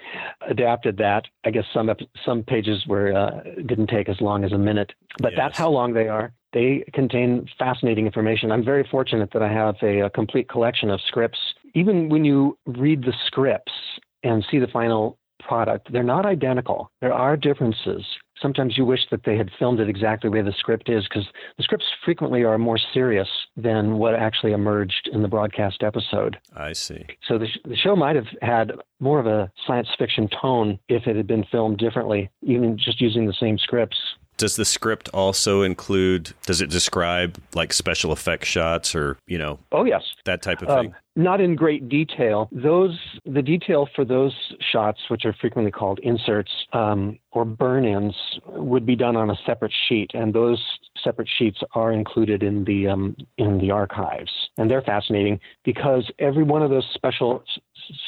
adapted 0.50 0.98
that. 0.98 1.26
I 1.44 1.52
guess 1.52 1.66
some 1.74 1.92
some 2.26 2.44
pages 2.44 2.88
were 2.88 3.14
uh, 3.14 3.42
didn't 3.68 3.88
take 3.88 4.10
as 4.10 4.20
long 4.22 4.44
as 4.44 4.54
a 4.54 4.58
minute, 4.58 4.92
but 5.20 5.34
yes. 5.34 5.38
that's 5.38 5.58
how 5.58 5.70
long 5.70 5.94
they 5.94 6.08
are. 6.08 6.34
They 6.54 6.84
contain 6.94 7.48
fascinating 7.60 8.06
information. 8.06 8.52
I'm 8.52 8.64
very 8.64 8.88
fortunate 8.90 9.32
that 9.34 9.42
I 9.42 9.52
have 9.52 9.76
a, 9.84 10.02
a 10.02 10.10
complete 10.10 10.50
collection 10.50 10.90
of 10.90 11.00
scripts. 11.08 11.40
Even 11.76 12.10
when 12.10 12.26
you 12.26 12.58
read 12.66 13.04
the 13.04 13.14
scripts 13.28 13.72
and 14.24 14.46
see 14.50 14.60
the 14.60 14.68
final 14.68 15.18
product, 15.48 15.92
they're 15.92 16.04
not 16.04 16.26
identical. 16.26 16.92
There 17.02 17.14
are 17.14 17.36
differences 17.38 18.06
sometimes 18.42 18.78
you 18.78 18.86
wish 18.86 19.02
that 19.12 19.24
they 19.24 19.38
had 19.38 19.50
filmed 19.60 19.80
it 19.80 19.88
exactly 19.88 20.30
the 20.30 20.34
way 20.34 20.42
the 20.42 20.54
script 20.58 20.90
is 20.90 21.04
because 21.04 21.28
the 21.58 21.64
scripts 21.64 21.86
frequently 22.04 22.44
are 22.44 22.58
more 22.58 22.80
serious 22.94 23.28
than 23.56 23.98
what 23.98 24.16
actually 24.16 24.52
emerged 24.52 25.10
in 25.14 25.22
the 25.22 25.28
broadcast 25.28 25.84
episode. 25.84 26.38
I 26.56 26.74
see. 26.74 27.06
So 27.28 27.38
the, 27.38 27.48
sh- 27.48 27.60
the 27.66 27.76
show 27.76 27.96
might 27.96 28.16
have 28.16 28.28
had 28.42 28.72
more 29.00 29.20
of 29.20 29.28
a 29.28 29.52
science 29.68 29.90
fiction 29.98 30.28
tone 30.42 30.80
if 30.90 31.08
it 31.08 31.16
had 31.16 31.28
been 31.28 31.46
filmed 31.52 31.78
differently, 31.78 32.30
even 32.42 32.78
just 32.78 33.00
using 33.00 33.28
the 33.28 33.34
same 33.40 33.58
scripts. 33.58 33.98
Does 34.42 34.56
the 34.56 34.66
script 34.66 35.08
also 35.10 35.62
include? 35.62 36.34
Does 36.48 36.62
it 36.62 36.72
describe 36.72 37.38
like 37.54 37.72
special 37.74 38.12
effect 38.12 38.44
shots 38.44 38.96
or 38.96 39.20
you 39.28 39.38
know? 39.38 39.60
Oh 39.72 39.86
yes, 39.86 40.02
that 40.26 40.42
type 40.42 40.64
of 40.64 40.70
uh, 40.70 40.82
thing. 40.82 40.96
not 41.16 41.40
in 41.40 41.56
great 41.56 41.88
detail. 41.88 42.50
Those 42.52 42.98
the 43.24 43.44
detail 43.44 43.88
for 43.96 44.04
those 44.04 44.34
shots, 44.60 45.00
which 45.10 45.26
are 45.26 45.34
frequently 45.40 45.70
called 45.70 46.00
inserts 46.00 46.50
um, 46.74 47.20
or 47.34 47.46
burn-ins, 47.46 48.16
would 48.48 48.84
be 48.84 48.96
done 48.96 49.16
on 49.16 49.30
a 49.30 49.36
separate 49.46 49.74
sheet, 49.88 50.10
and 50.16 50.34
those 50.34 50.60
separate 51.04 51.30
sheets 51.38 51.60
are 51.76 51.92
included 51.92 52.42
in 52.42 52.64
the 52.64 52.88
um, 52.88 53.16
in 53.38 53.60
the 53.60 53.70
archives, 53.70 54.32
and 54.58 54.72
they're 54.72 54.82
fascinating 54.82 55.40
because 55.64 56.10
every 56.18 56.42
one 56.42 56.64
of 56.64 56.72
those 56.72 56.88
special 56.96 57.44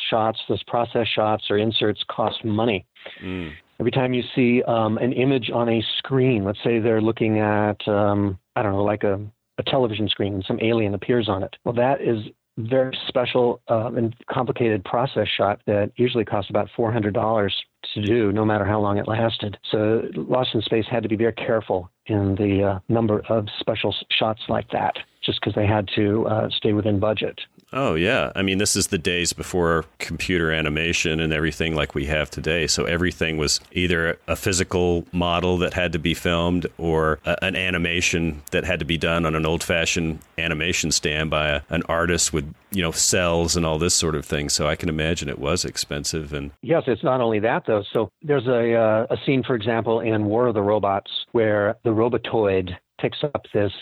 shots, 0.10 0.40
those 0.50 0.64
process 0.64 1.08
shots 1.08 1.44
or 1.52 1.60
inserts, 1.60 2.04
cost 2.10 2.44
money. 2.44 2.88
Mm. 3.22 3.52
Every 3.80 3.92
time 3.92 4.14
you 4.14 4.24
see 4.36 4.62
um, 4.64 4.98
an 4.98 5.14
image 5.14 5.50
on 5.54 5.70
a 5.70 5.84
screen, 5.98 6.44
let's 6.44 6.60
say 6.64 6.80
they're 6.80 7.02
looking 7.02 7.40
at, 7.40 7.86
um, 7.88 8.38
I 8.56 8.62
don't 8.62 8.74
know, 8.74 8.84
like 8.84 9.04
a, 9.04 9.20
a 9.58 9.64
television 9.64 10.08
screen 10.08 10.36
and 10.36 10.46
some 10.48 10.60
alien 10.62 10.94
appears 10.94 11.28
on 11.28 11.44
it. 11.44 11.56
Well, 11.64 11.76
that 11.76 12.02
is 12.02 12.20
very 12.58 12.98
special 13.08 13.62
uh, 13.70 13.92
and 13.96 14.16
complicated 14.30 14.84
process 14.84 15.28
shot 15.28 15.60
that 15.66 15.92
usually 15.96 16.24
costs 16.24 16.50
about 16.50 16.70
$400 16.78 17.50
to 17.94 18.02
do, 18.02 18.32
no 18.32 18.46
matter 18.46 18.66
how 18.66 18.80
long 18.80 18.98
it 18.98 19.08
lasted. 19.08 19.58
So 19.72 20.04
Lost 20.16 20.52
in 20.54 20.62
Space 20.62 20.86
had 20.90 21.04
to 21.04 21.10
be 21.10 21.16
very 21.16 21.34
careful 21.34 21.90
in 22.06 22.36
the 22.36 22.64
uh, 22.64 22.80
number 22.90 23.22
of 23.30 23.48
special 23.60 23.96
shots 24.12 24.42
like 24.50 24.70
that, 24.72 24.94
just 25.24 25.40
because 25.40 25.56
they 25.56 25.66
had 25.66 25.90
to 25.96 26.28
uh, 26.28 26.50
stay 26.50 26.74
within 26.74 27.00
budget. 27.00 27.40
Oh, 27.74 27.96
yeah. 27.96 28.32
I 28.36 28.44
mean, 28.44 28.60
this 28.60 28.76
is 28.76 28.88
the 28.88 29.00
days 29.00 29.34
before 29.34 29.86
computer 29.98 30.52
animation 30.52 31.20
and 31.20 31.34
everything 31.34 31.76
like 31.76 31.96
we 31.96 32.06
have 32.06 32.30
today. 32.30 32.68
So 32.68 32.86
everything 32.86 33.38
was 33.38 33.60
either 33.72 34.20
a 34.28 34.36
physical 34.36 35.06
model 35.12 35.58
that 35.58 35.74
had 35.74 35.92
to 35.94 36.00
be 36.00 36.14
filmed 36.14 36.68
or 36.78 37.20
a, 37.26 37.44
an 37.44 37.56
animation 37.56 38.44
that 38.52 38.64
had 38.64 38.80
to 38.80 38.86
be 38.86 38.98
done 38.98 39.26
on 39.26 39.34
an 39.34 39.46
old 39.46 39.64
fashioned 39.64 40.20
animation 40.38 40.92
stand 40.92 41.32
by 41.32 41.48
a, 41.48 41.62
an 41.70 41.82
artist 41.90 42.32
with, 42.32 42.54
you 42.72 42.84
know, 42.84 42.92
cels 42.92 43.58
and 43.58 43.66
all 43.66 43.80
this 43.80 43.96
sort 43.96 44.14
of 44.14 44.24
thing. 44.24 44.50
So 44.50 44.68
I 44.68 44.76
can 44.76 44.88
imagine 44.88 45.28
it 45.28 45.40
was 45.40 45.66
expensive. 45.66 46.32
And 46.32 46.52
yes, 46.62 46.84
it's 46.86 47.04
not 47.04 47.22
only 47.22 47.40
that, 47.40 47.64
though. 47.66 47.84
So 47.92 48.12
there's 48.22 48.48
a, 48.48 48.76
uh, 48.76 49.08
a 49.10 49.18
scene, 49.26 49.44
for 49.44 49.56
example, 49.56 50.00
in 50.00 50.26
War 50.26 50.48
of 50.48 50.54
the 50.54 50.62
Robots 50.62 51.12
where 51.32 51.76
the 51.84 51.90
Robotoid 51.90 52.70
picks 53.02 53.24
up 53.24 53.46
this 53.52 53.74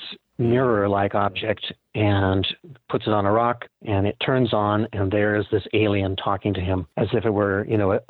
mirror 0.41 0.89
like 0.89 1.15
object 1.15 1.71
and 1.95 2.47
puts 2.89 3.07
it 3.07 3.13
on 3.13 3.25
a 3.25 3.31
rock 3.31 3.65
and 3.85 4.07
it 4.07 4.15
turns 4.25 4.53
on 4.53 4.87
and 4.93 5.11
there's 5.11 5.45
this 5.51 5.63
alien 5.73 6.15
talking 6.15 6.53
to 6.53 6.61
him 6.61 6.87
as 6.97 7.07
if 7.13 7.25
it 7.25 7.31
were 7.31 7.65
you 7.67 7.77
know 7.77 7.91
a, 7.91 7.99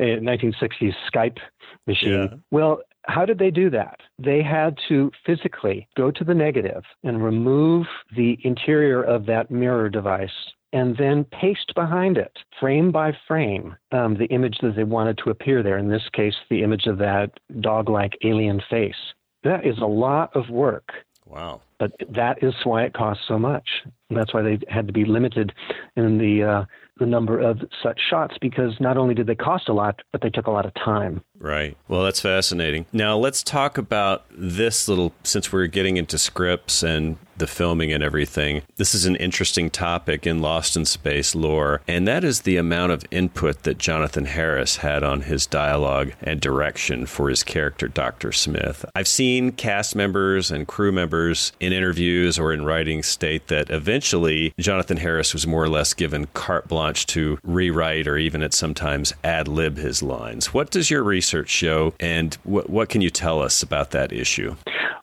a 0.00 0.02
1960s 0.18 0.94
skype 1.12 1.38
machine 1.86 2.28
yeah. 2.30 2.36
well 2.50 2.80
how 3.06 3.24
did 3.24 3.38
they 3.38 3.50
do 3.50 3.70
that? 3.70 4.00
They 4.18 4.42
had 4.42 4.78
to 4.88 5.10
physically 5.26 5.88
go 5.96 6.10
to 6.10 6.24
the 6.24 6.34
negative 6.34 6.82
and 7.02 7.22
remove 7.22 7.86
the 8.16 8.38
interior 8.44 9.02
of 9.02 9.26
that 9.26 9.50
mirror 9.50 9.90
device 9.90 10.30
and 10.72 10.96
then 10.96 11.24
paste 11.24 11.72
behind 11.76 12.18
it, 12.18 12.36
frame 12.58 12.90
by 12.90 13.16
frame, 13.28 13.76
um, 13.92 14.16
the 14.16 14.26
image 14.26 14.58
that 14.60 14.74
they 14.74 14.82
wanted 14.82 15.18
to 15.18 15.30
appear 15.30 15.62
there. 15.62 15.78
In 15.78 15.88
this 15.88 16.08
case, 16.12 16.34
the 16.50 16.64
image 16.64 16.86
of 16.86 16.98
that 16.98 17.30
dog 17.60 17.88
like 17.88 18.18
alien 18.24 18.60
face. 18.68 19.14
That 19.44 19.66
is 19.66 19.78
a 19.78 19.86
lot 19.86 20.34
of 20.34 20.48
work. 20.48 20.92
Wow. 21.26 21.60
But 21.78 21.92
that 22.10 22.42
is 22.42 22.54
why 22.64 22.84
it 22.84 22.94
costs 22.94 23.24
so 23.26 23.38
much. 23.38 23.68
That's 24.10 24.32
why 24.32 24.42
they 24.42 24.58
had 24.68 24.86
to 24.86 24.92
be 24.92 25.04
limited 25.04 25.52
in 25.96 26.18
the 26.18 26.42
uh, 26.42 26.64
the 26.98 27.06
number 27.06 27.40
of 27.40 27.60
such 27.82 28.00
shots 28.08 28.36
because 28.40 28.72
not 28.78 28.96
only 28.96 29.14
did 29.14 29.26
they 29.26 29.34
cost 29.34 29.68
a 29.68 29.72
lot, 29.72 30.00
but 30.12 30.20
they 30.20 30.30
took 30.30 30.46
a 30.46 30.50
lot 30.50 30.64
of 30.64 30.72
time. 30.74 31.22
Right. 31.38 31.76
Well, 31.88 32.04
that's 32.04 32.20
fascinating. 32.20 32.86
Now, 32.92 33.16
let's 33.16 33.42
talk 33.42 33.76
about 33.76 34.24
this 34.30 34.88
little, 34.88 35.12
since 35.24 35.52
we're 35.52 35.66
getting 35.66 35.96
into 35.96 36.18
scripts 36.18 36.82
and 36.82 37.18
the 37.36 37.46
filming 37.48 37.92
and 37.92 38.02
everything. 38.02 38.62
This 38.76 38.94
is 38.94 39.06
an 39.06 39.16
interesting 39.16 39.68
topic 39.68 40.26
in 40.26 40.40
Lost 40.40 40.76
in 40.76 40.84
Space 40.84 41.34
lore, 41.34 41.82
and 41.88 42.06
that 42.06 42.22
is 42.22 42.42
the 42.42 42.56
amount 42.56 42.92
of 42.92 43.04
input 43.10 43.64
that 43.64 43.76
Jonathan 43.76 44.26
Harris 44.26 44.76
had 44.76 45.02
on 45.02 45.22
his 45.22 45.44
dialogue 45.44 46.12
and 46.22 46.40
direction 46.40 47.06
for 47.06 47.28
his 47.28 47.42
character, 47.42 47.88
Dr. 47.88 48.30
Smith. 48.30 48.84
I've 48.94 49.08
seen 49.08 49.50
cast 49.50 49.96
members 49.96 50.52
and 50.52 50.68
crew 50.68 50.92
members 50.92 51.52
in 51.58 51.72
interviews 51.74 52.38
or 52.38 52.52
in 52.52 52.64
writing 52.64 53.02
state 53.02 53.48
that 53.48 53.70
eventually 53.70 54.54
Jonathan 54.58 54.96
Harris 54.96 55.34
was 55.34 55.46
more 55.46 55.62
or 55.62 55.68
less 55.68 55.92
given 55.92 56.26
carte 56.34 56.68
blanche 56.68 57.06
to 57.08 57.38
rewrite 57.42 58.06
or 58.06 58.16
even 58.16 58.42
at 58.42 58.54
sometimes 58.54 59.12
ad 59.22 59.48
lib 59.48 59.76
his 59.76 60.02
lines. 60.02 60.54
What 60.54 60.70
does 60.70 60.90
your 60.90 61.02
research 61.02 61.48
show, 61.48 61.94
and 62.00 62.34
what, 62.44 62.70
what 62.70 62.88
can 62.88 63.00
you 63.00 63.10
tell 63.10 63.42
us 63.42 63.62
about 63.62 63.90
that 63.90 64.12
issue? 64.12 64.54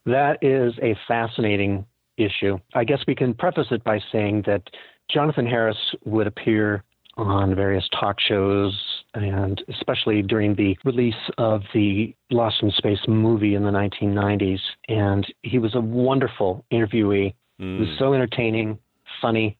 That 0.06 0.38
is 0.42 0.74
a 0.82 0.96
fascinating 1.06 1.86
issue. 2.16 2.58
I 2.74 2.84
guess 2.84 3.00
we 3.06 3.14
can 3.14 3.34
preface 3.34 3.68
it 3.70 3.84
by 3.84 4.00
saying 4.10 4.42
that 4.46 4.62
Jonathan 5.10 5.46
Harris 5.46 5.94
would 6.04 6.26
appear 6.26 6.82
on 7.22 7.54
various 7.54 7.88
talk 7.98 8.18
shows, 8.20 8.78
and 9.14 9.62
especially 9.68 10.22
during 10.22 10.54
the 10.54 10.76
release 10.84 11.14
of 11.38 11.62
the 11.74 12.14
Lost 12.30 12.62
in 12.62 12.70
Space 12.72 13.00
movie 13.08 13.54
in 13.54 13.64
the 13.64 13.70
1990s. 13.70 14.60
And 14.88 15.26
he 15.42 15.58
was 15.58 15.74
a 15.74 15.80
wonderful 15.80 16.64
interviewee. 16.72 17.34
Mm. 17.60 17.74
He 17.74 17.80
was 17.80 17.88
hmm. 17.90 17.98
so 17.98 18.14
entertaining, 18.14 18.78
funny. 19.20 19.58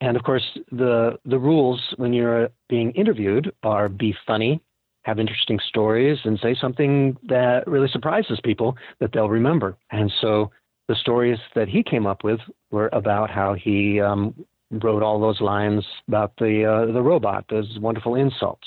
And 0.00 0.16
of 0.16 0.22
course, 0.22 0.44
the 0.72 1.18
the 1.24 1.38
rules 1.38 1.80
when 1.96 2.12
you're 2.12 2.48
being 2.68 2.90
interviewed 2.92 3.52
are 3.62 3.88
be 3.88 4.14
funny, 4.26 4.60
have 5.04 5.20
interesting 5.20 5.58
stories, 5.68 6.18
and 6.24 6.38
say 6.40 6.56
something 6.58 7.16
that 7.28 7.66
really 7.66 7.88
surprises 7.88 8.40
people 8.42 8.76
that 9.00 9.12
they'll 9.12 9.28
remember. 9.28 9.76
And 9.90 10.10
so 10.20 10.50
the 10.88 10.94
stories 10.96 11.38
that 11.54 11.68
he 11.68 11.82
came 11.82 12.06
up 12.06 12.24
with 12.24 12.40
were 12.70 12.88
about 12.92 13.30
how 13.30 13.54
he 13.54 14.00
um, 14.00 14.34
wrote 14.70 15.02
all 15.02 15.20
those 15.20 15.40
lines 15.40 15.84
about 16.08 16.32
the 16.38 16.64
uh, 16.64 16.92
the 16.92 17.02
robot, 17.02 17.46
those 17.48 17.78
wonderful 17.78 18.14
insults. 18.14 18.66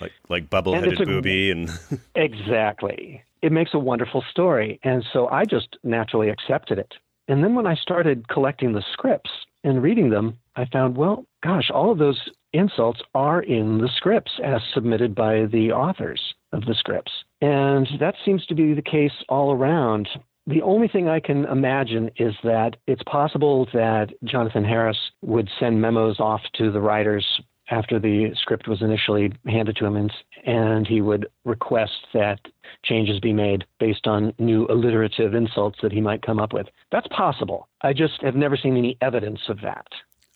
Like 0.00 0.12
like 0.28 0.50
bubble-headed 0.50 0.98
booby 1.06 1.50
and 1.50 1.70
exactly. 2.14 3.22
It 3.42 3.52
makes 3.52 3.74
a 3.74 3.78
wonderful 3.78 4.24
story, 4.30 4.80
and 4.82 5.04
so 5.12 5.28
I 5.28 5.44
just 5.44 5.76
naturally 5.84 6.30
accepted 6.30 6.78
it. 6.78 6.94
And 7.28 7.42
then 7.42 7.54
when 7.54 7.66
I 7.66 7.74
started 7.74 8.28
collecting 8.28 8.72
the 8.72 8.84
scripts 8.92 9.30
and 9.64 9.82
reading 9.82 10.10
them, 10.10 10.38
I 10.54 10.64
found, 10.66 10.96
well, 10.96 11.26
gosh, 11.42 11.70
all 11.70 11.90
of 11.90 11.98
those 11.98 12.28
insults 12.52 13.00
are 13.14 13.42
in 13.42 13.78
the 13.78 13.90
scripts 13.96 14.32
as 14.42 14.60
submitted 14.72 15.14
by 15.14 15.46
the 15.46 15.72
authors 15.72 16.34
of 16.52 16.64
the 16.64 16.74
scripts. 16.74 17.12
And 17.40 17.88
that 18.00 18.14
seems 18.24 18.46
to 18.46 18.54
be 18.54 18.74
the 18.74 18.82
case 18.82 19.12
all 19.28 19.52
around. 19.52 20.08
The 20.46 20.62
only 20.62 20.86
thing 20.86 21.08
I 21.08 21.20
can 21.20 21.44
imagine 21.46 22.10
is 22.16 22.34
that 22.44 22.76
it's 22.86 23.02
possible 23.02 23.66
that 23.72 24.12
Jonathan 24.24 24.64
Harris 24.64 24.98
would 25.22 25.50
send 25.58 25.80
memos 25.80 26.20
off 26.20 26.42
to 26.54 26.70
the 26.70 26.80
writers 26.80 27.40
after 27.68 27.98
the 27.98 28.32
script 28.40 28.68
was 28.68 28.80
initially 28.80 29.32
handed 29.46 29.76
to 29.76 29.86
him, 29.86 29.96
and, 29.96 30.12
and 30.44 30.86
he 30.86 31.00
would 31.00 31.26
request 31.44 32.06
that 32.14 32.38
changes 32.84 33.18
be 33.18 33.32
made 33.32 33.64
based 33.80 34.06
on 34.06 34.32
new 34.38 34.66
alliterative 34.68 35.34
insults 35.34 35.78
that 35.82 35.90
he 35.90 36.00
might 36.00 36.22
come 36.22 36.38
up 36.38 36.52
with. 36.52 36.68
That's 36.92 37.08
possible. 37.08 37.68
I 37.80 37.92
just 37.92 38.22
have 38.22 38.36
never 38.36 38.56
seen 38.56 38.76
any 38.76 38.96
evidence 39.00 39.40
of 39.48 39.60
that. 39.62 39.88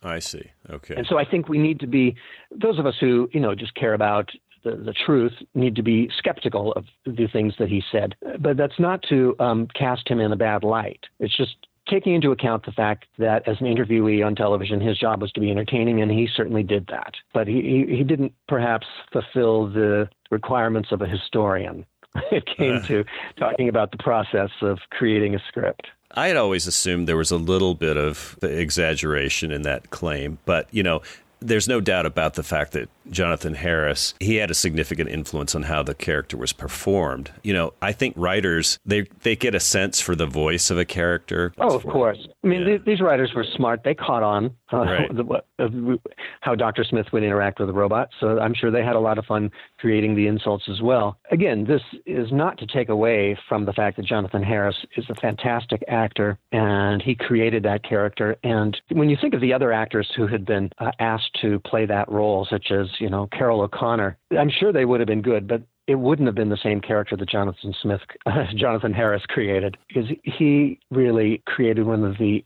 I 0.03 0.19
see. 0.19 0.51
Okay. 0.71 0.95
And 0.97 1.07
so 1.07 1.19
I 1.19 1.25
think 1.25 1.49
we 1.49 1.59
need 1.59 1.79
to 1.81 1.87
be 1.87 2.17
those 2.51 2.79
of 2.79 2.87
us 2.87 2.95
who, 2.99 3.29
you 3.33 3.41
know, 3.41 3.55
just 3.55 3.75
care 3.75 3.95
about 3.95 4.31
the, 4.65 4.77
the 4.77 4.93
truth 4.93 5.33
need 5.55 5.77
to 5.77 5.83
be 5.83 6.11
skeptical 6.17 6.73
of 6.73 6.85
the 7.05 7.29
things 7.33 7.55
that 7.59 7.69
he 7.69 7.83
said. 7.91 8.15
But 8.39 8.57
that's 8.57 8.79
not 8.79 9.03
to 9.09 9.35
um, 9.39 9.69
cast 9.75 10.09
him 10.09 10.21
in 10.21 10.33
a 10.33 10.37
bad 10.37 10.65
light. 10.65 11.05
It's 11.19 11.37
just 11.37 11.57
taking 11.89 12.15
into 12.15 12.31
account 12.31 12.65
the 12.65 12.73
fact 12.73 13.07
that 13.19 13.47
as 13.49 13.57
an 13.61 13.67
interviewee 13.67 14.25
on 14.25 14.35
television, 14.35 14.81
his 14.81 14.99
job 14.99 15.21
was 15.21 15.33
to 15.33 15.41
be 15.41 15.51
entertaining, 15.51 16.01
and 16.01 16.11
he 16.11 16.29
certainly 16.35 16.63
did 16.63 16.87
that. 16.89 17.15
But 17.35 17.49
he, 17.49 17.87
he, 17.89 17.97
he 17.97 18.05
didn't 18.05 18.33
perhaps 18.49 18.87
fulfill 19.13 19.67
the 19.67 20.09
requirements 20.31 20.93
of 20.93 21.03
a 21.03 21.07
historian. 21.07 21.85
It 22.33 22.45
came 22.45 22.83
to 22.87 23.05
talking 23.39 23.69
about 23.69 23.93
the 23.93 23.99
process 23.99 24.51
of 24.63 24.79
creating 24.91 25.37
a 25.37 25.39
script. 25.47 25.87
I 26.13 26.27
had 26.27 26.37
always 26.37 26.67
assumed 26.67 27.07
there 27.07 27.17
was 27.17 27.31
a 27.31 27.37
little 27.37 27.75
bit 27.75 27.97
of 27.97 28.37
exaggeration 28.43 29.53
in 29.53 29.63
that 29.63 29.91
claim, 29.91 30.39
but 30.45 30.67
you 30.73 30.83
know, 30.83 31.03
there's 31.41 31.69
no 31.69 31.81
doubt 31.81 32.07
about 32.07 32.35
the 32.35 32.43
fact 32.43 32.73
that 32.73 32.89
Jonathan 33.11 33.55
Harris, 33.55 34.15
he 34.21 34.37
had 34.37 34.51
a 34.51 34.55
significant 34.55 35.11
influence 35.11 35.55
on 35.55 35.65
how 35.65 35.83
the 35.83 35.95
character 35.95 36.37
was 36.37 36.53
performed. 36.53 37.31
You 37.43 37.53
know, 37.53 37.73
I 37.83 37.93
think 37.93 38.15
writers 38.17 38.79
they 38.85 39.07
they 39.23 39.37
get 39.37 39.55
a 39.55 39.61
sense 39.61 40.01
for 40.01 40.15
the 40.15 40.27
voice 40.27 40.71
of 40.71 40.79
a 40.79 40.85
character. 40.85 41.53
Oh, 41.59 41.75
of 41.75 41.83
course. 41.85 42.29
I 42.45 42.47
mean, 42.47 42.67
yeah. 42.67 42.79
these 42.85 43.01
writers 43.01 43.33
were 43.35 43.45
smart. 43.57 43.83
They 43.85 43.95
caught 43.95 44.23
on 44.23 44.55
uh, 44.73 44.79
right. 44.79 45.11
the, 45.15 45.43
uh, 45.59 45.97
how 46.41 46.55
Dr. 46.55 46.85
Smith 46.85 47.07
would 47.13 47.23
interact 47.23 47.59
with 47.59 47.69
the 47.69 47.75
robot. 47.75 48.09
So 48.21 48.39
I'm 48.39 48.55
sure 48.55 48.71
they 48.71 48.85
had 48.85 48.97
a 48.97 49.01
lot 49.01 49.19
of 49.19 49.27
fun 49.27 49.51
creating 49.81 50.15
the 50.15 50.27
insults 50.27 50.65
as 50.69 50.81
well. 50.81 51.19
Again, 51.31 51.65
this 51.65 51.83
is 52.07 52.29
not 52.33 52.59
to 52.59 52.67
take 52.67 52.89
away 52.89 53.39
from 53.49 53.65
the 53.65 53.73
fact 53.73 53.97
that 53.97 54.07
Jonathan 54.07 54.43
Harris 54.43 54.77
is 54.97 55.05
a 55.09 55.15
fantastic 55.17 55.83
actor 55.89 56.39
and 56.53 57.01
he 57.03 57.15
created 57.15 57.63
that 57.63 57.83
character. 57.83 58.37
And 58.45 58.81
when 58.91 59.09
you 59.09 59.17
think 59.21 59.35
of 59.35 59.41
the 59.41 59.53
other 59.53 59.73
actors 59.73 60.11
who 60.17 60.27
had 60.27 60.45
been 60.45 60.71
uh, 60.79 60.91
asked 60.99 61.39
to 61.41 61.59
play 61.61 61.87
that 61.87 62.11
role, 62.11 62.47
such 62.49 62.71
as 62.71 62.89
you 62.99 63.09
know, 63.09 63.29
Carroll 63.33 63.63
O'Connor. 63.63 64.17
I'm 64.39 64.51
sure 64.51 64.73
they 64.73 64.85
would 64.85 65.01
have 65.01 65.07
been 65.07 65.23
good, 65.23 65.49
but 65.49 65.63
it 65.87 65.97
wouldn't 65.97 66.27
have 66.27 66.35
been 66.35 66.51
the 66.51 66.57
same 66.63 66.81
character 66.81 67.17
that 67.17 67.29
Jonathan 67.29 67.75
Smith, 67.83 68.01
uh, 68.27 68.45
Jonathan 68.57 68.93
Harris 68.93 69.23
created, 69.29 69.77
because 69.89 70.09
he 70.23 70.79
really 70.91 71.43
created 71.47 71.85
one 71.85 72.05
of 72.05 72.17
the 72.19 72.45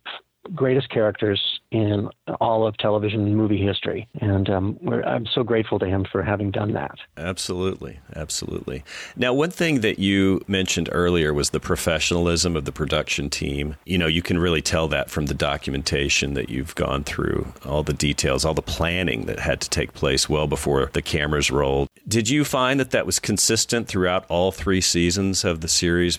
greatest 0.55 0.91
characters 0.91 1.61
in 1.71 2.09
all 2.41 2.67
of 2.67 2.77
television 2.79 3.23
and 3.23 3.37
movie 3.37 3.63
history. 3.63 4.09
And 4.21 4.49
um, 4.51 4.79
I'm 5.07 5.27
so 5.27 5.43
grateful 5.43 5.79
to 5.79 5.87
him 5.87 6.05
for 6.11 6.23
having 6.23 6.51
done 6.51 6.73
that. 6.73 6.97
Absolutely. 7.17 8.01
Absolutely. 8.15 8.85
Now, 9.17 9.33
one 9.33 9.51
thing 9.51 9.81
that 9.81 9.99
you 9.99 10.43
mentioned 10.47 10.89
earlier 10.93 11.33
was 11.33 11.51
the 11.51 11.61
professionalism 11.61 12.57
of 12.57 12.65
the 12.65 12.73
production 12.73 13.31
team. 13.31 13.77
You 13.85 13.99
know, 13.99 14.07
you 14.07 14.23
can 14.23 14.39
really 14.39 14.63
tell 14.63 14.89
that 14.89 15.11
from 15.11 15.27
the 15.27 15.35
documentation 15.35 16.35
that 16.35 16.49
you've 16.49 16.75
gone 16.75 17.05
through, 17.05 17.53
all 17.65 17.83
the 17.83 17.93
details, 17.93 18.45
all 18.45 18.55
the 18.55 18.63
planning 18.63 19.27
that 19.27 19.39
had 19.39 19.61
to 19.63 19.71
take 19.71 19.95
place 19.95 20.29
well 20.29 20.47
before 20.47 20.91
the 20.93 21.03
cameras 21.03 21.51
rolled. 21.51 21.89
Did 22.07 22.29
you 22.29 22.45
find 22.45 22.79
that 22.81 22.91
that 22.91 23.07
was 23.07 23.19
consistent 23.19 23.89
throughout 23.89 24.27
all 24.29 24.53
three 24.53 24.81
seasons 24.81 25.45
of 25.45 25.61
the 25.61 25.69
series? 25.69 26.19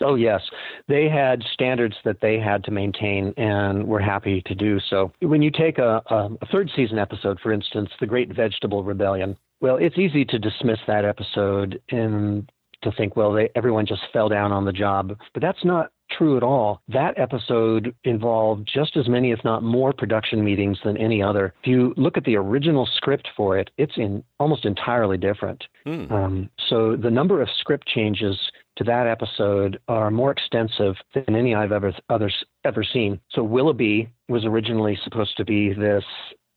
Oh, 0.00 0.14
yes. 0.14 0.40
They 0.86 1.08
had 1.08 1.42
standards 1.52 1.96
that 2.04 2.20
they 2.20 2.38
had 2.38 2.64
to 2.64 2.70
maintain 2.70 3.34
and 3.36 3.86
were 3.86 4.00
happy 4.00 4.42
to 4.46 4.54
do 4.54 4.78
so. 4.88 5.12
When 5.20 5.42
you 5.42 5.50
take 5.50 5.78
a, 5.78 6.02
a, 6.06 6.28
a 6.40 6.46
third 6.52 6.70
season 6.74 6.98
episode, 6.98 7.38
for 7.40 7.52
instance, 7.52 7.90
The 8.00 8.06
Great 8.06 8.34
Vegetable 8.34 8.84
Rebellion, 8.84 9.36
well, 9.60 9.76
it's 9.76 9.98
easy 9.98 10.24
to 10.26 10.38
dismiss 10.38 10.78
that 10.86 11.04
episode 11.04 11.80
and 11.90 12.50
to 12.82 12.92
think, 12.92 13.16
well, 13.16 13.32
they, 13.32 13.50
everyone 13.56 13.86
just 13.86 14.02
fell 14.12 14.28
down 14.28 14.52
on 14.52 14.64
the 14.64 14.72
job. 14.72 15.16
But 15.34 15.42
that's 15.42 15.64
not 15.64 15.90
true 16.10 16.36
at 16.36 16.42
all. 16.42 16.80
That 16.88 17.18
episode 17.18 17.94
involved 18.04 18.70
just 18.72 18.96
as 18.96 19.08
many, 19.08 19.32
if 19.32 19.40
not 19.44 19.62
more, 19.62 19.92
production 19.92 20.44
meetings 20.44 20.78
than 20.84 20.96
any 20.96 21.22
other. 21.22 21.52
If 21.62 21.66
you 21.66 21.92
look 21.96 22.16
at 22.16 22.24
the 22.24 22.36
original 22.36 22.88
script 22.96 23.28
for 23.36 23.58
it, 23.58 23.70
it's 23.76 23.96
in 23.96 24.22
almost 24.38 24.64
entirely 24.64 25.18
different. 25.18 25.64
Mm. 25.86 26.10
Um, 26.10 26.50
so 26.68 26.96
the 26.96 27.10
number 27.10 27.42
of 27.42 27.48
script 27.58 27.86
changes 27.88 28.38
to 28.78 28.84
that 28.84 29.06
episode 29.06 29.78
are 29.88 30.10
more 30.10 30.30
extensive 30.30 30.94
than 31.12 31.34
any 31.34 31.54
I've 31.54 31.72
ever 31.72 31.92
others 32.08 32.44
ever 32.64 32.82
seen. 32.84 33.20
So 33.30 33.42
Willoughby 33.42 34.08
was 34.28 34.44
originally 34.44 34.98
supposed 35.04 35.36
to 35.36 35.44
be 35.44 35.72
this 35.74 36.04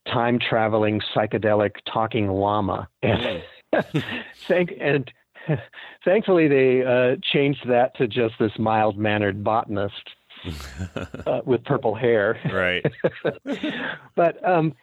time 0.08 0.40
traveling 0.40 1.02
psychedelic 1.16 1.72
talking 1.92 2.28
llama, 2.28 2.88
and 3.02 3.44
thank 4.48 4.72
and 4.80 5.12
thankfully 6.06 6.48
they 6.48 6.84
uh, 6.84 7.18
changed 7.34 7.68
that 7.68 7.96
to 7.98 8.08
just 8.08 8.36
this 8.40 8.54
mild 8.58 8.98
mannered 8.98 9.44
botanist. 9.44 10.10
uh, 11.28 11.42
with 11.46 11.64
purple 11.66 11.94
hair, 11.94 12.36
right? 12.52 12.84
but 14.16 14.44
um, 14.44 14.74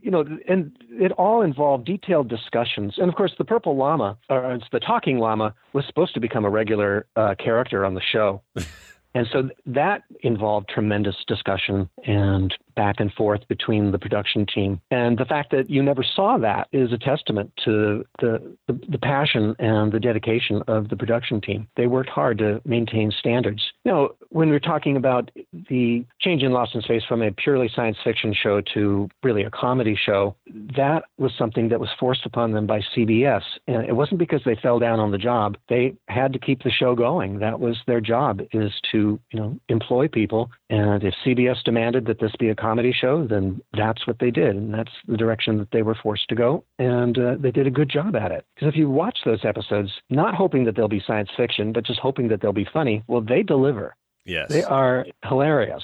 you 0.00 0.10
know, 0.10 0.24
and 0.48 0.72
it 0.90 1.12
all 1.12 1.42
involved 1.42 1.84
detailed 1.84 2.28
discussions. 2.28 2.94
And 2.98 3.08
of 3.08 3.14
course, 3.14 3.32
the 3.38 3.44
purple 3.44 3.76
llama, 3.76 4.16
or 4.28 4.52
it's 4.52 4.64
the 4.72 4.80
talking 4.80 5.18
llama, 5.18 5.54
was 5.72 5.86
supposed 5.86 6.14
to 6.14 6.20
become 6.20 6.44
a 6.44 6.50
regular 6.50 7.06
uh, 7.16 7.34
character 7.38 7.84
on 7.84 7.94
the 7.94 8.00
show. 8.00 8.42
and 9.14 9.26
so 9.32 9.50
that 9.66 10.02
involved 10.22 10.68
tremendous 10.68 11.16
discussion 11.26 11.88
and 12.06 12.54
back 12.74 12.96
and 12.98 13.12
forth 13.12 13.46
between 13.48 13.92
the 13.92 13.98
production 13.98 14.46
team. 14.46 14.80
And 14.90 15.18
the 15.18 15.24
fact 15.24 15.50
that 15.52 15.70
you 15.70 15.82
never 15.82 16.02
saw 16.02 16.38
that 16.38 16.68
is 16.72 16.92
a 16.92 16.98
testament 16.98 17.52
to 17.64 18.04
the, 18.20 18.56
the, 18.66 18.80
the, 18.88 18.98
passion 18.98 19.56
and 19.58 19.92
the 19.92 20.00
dedication 20.00 20.62
of 20.68 20.88
the 20.88 20.96
production 20.96 21.40
team. 21.40 21.66
They 21.76 21.86
worked 21.86 22.10
hard 22.10 22.38
to 22.38 22.60
maintain 22.64 23.10
standards. 23.18 23.62
Now, 23.84 24.10
when 24.28 24.50
we're 24.50 24.60
talking 24.60 24.96
about 24.96 25.30
the 25.70 26.04
change 26.20 26.42
in 26.42 26.52
Lost 26.52 26.74
in 26.74 26.82
Space 26.82 27.02
from 27.08 27.22
a 27.22 27.32
purely 27.32 27.70
science 27.74 27.96
fiction 28.04 28.34
show 28.34 28.60
to 28.74 29.08
really 29.22 29.42
a 29.42 29.50
comedy 29.50 29.98
show, 30.00 30.36
that 30.76 31.04
was 31.18 31.32
something 31.38 31.68
that 31.70 31.80
was 31.80 31.88
forced 31.98 32.26
upon 32.26 32.52
them 32.52 32.66
by 32.66 32.80
CBS. 32.94 33.42
And 33.66 33.84
it 33.86 33.96
wasn't 33.96 34.18
because 34.18 34.42
they 34.44 34.56
fell 34.56 34.78
down 34.78 35.00
on 35.00 35.10
the 35.10 35.18
job. 35.18 35.56
They 35.68 35.94
had 36.08 36.32
to 36.32 36.38
keep 36.38 36.62
the 36.62 36.70
show 36.70 36.94
going. 36.94 37.38
That 37.38 37.58
was 37.58 37.76
their 37.86 38.00
job 38.00 38.40
is 38.52 38.72
to, 38.92 39.18
you 39.32 39.40
know, 39.40 39.58
employ 39.68 40.08
people. 40.08 40.50
And 40.68 41.02
if 41.02 41.14
CBS 41.24 41.62
demanded 41.64 42.06
that 42.06 42.20
this 42.20 42.32
be 42.38 42.48
a 42.48 42.54
comedy 42.54 42.69
show, 42.92 43.26
then 43.26 43.60
that's 43.76 44.06
what 44.06 44.18
they 44.18 44.30
did, 44.30 44.56
and 44.56 44.72
that's 44.74 44.92
the 45.06 45.16
direction 45.16 45.58
that 45.58 45.70
they 45.72 45.82
were 45.82 45.94
forced 45.94 46.28
to 46.28 46.34
go, 46.34 46.64
and 46.78 47.18
uh, 47.18 47.36
they 47.38 47.50
did 47.50 47.66
a 47.66 47.70
good 47.70 47.88
job 47.88 48.16
at 48.16 48.32
it. 48.32 48.44
Because 48.54 48.68
if 48.68 48.76
you 48.76 48.90
watch 48.90 49.18
those 49.24 49.44
episodes, 49.44 49.90
not 50.10 50.34
hoping 50.34 50.64
that 50.64 50.76
they'll 50.76 50.88
be 50.88 51.02
science 51.06 51.30
fiction, 51.36 51.72
but 51.72 51.84
just 51.84 52.00
hoping 52.00 52.28
that 52.28 52.40
they'll 52.40 52.52
be 52.52 52.68
funny, 52.72 53.02
well, 53.06 53.20
they 53.20 53.42
deliver. 53.42 53.96
Yes. 54.24 54.48
They 54.50 54.62
are 54.62 55.06
hilarious. 55.24 55.82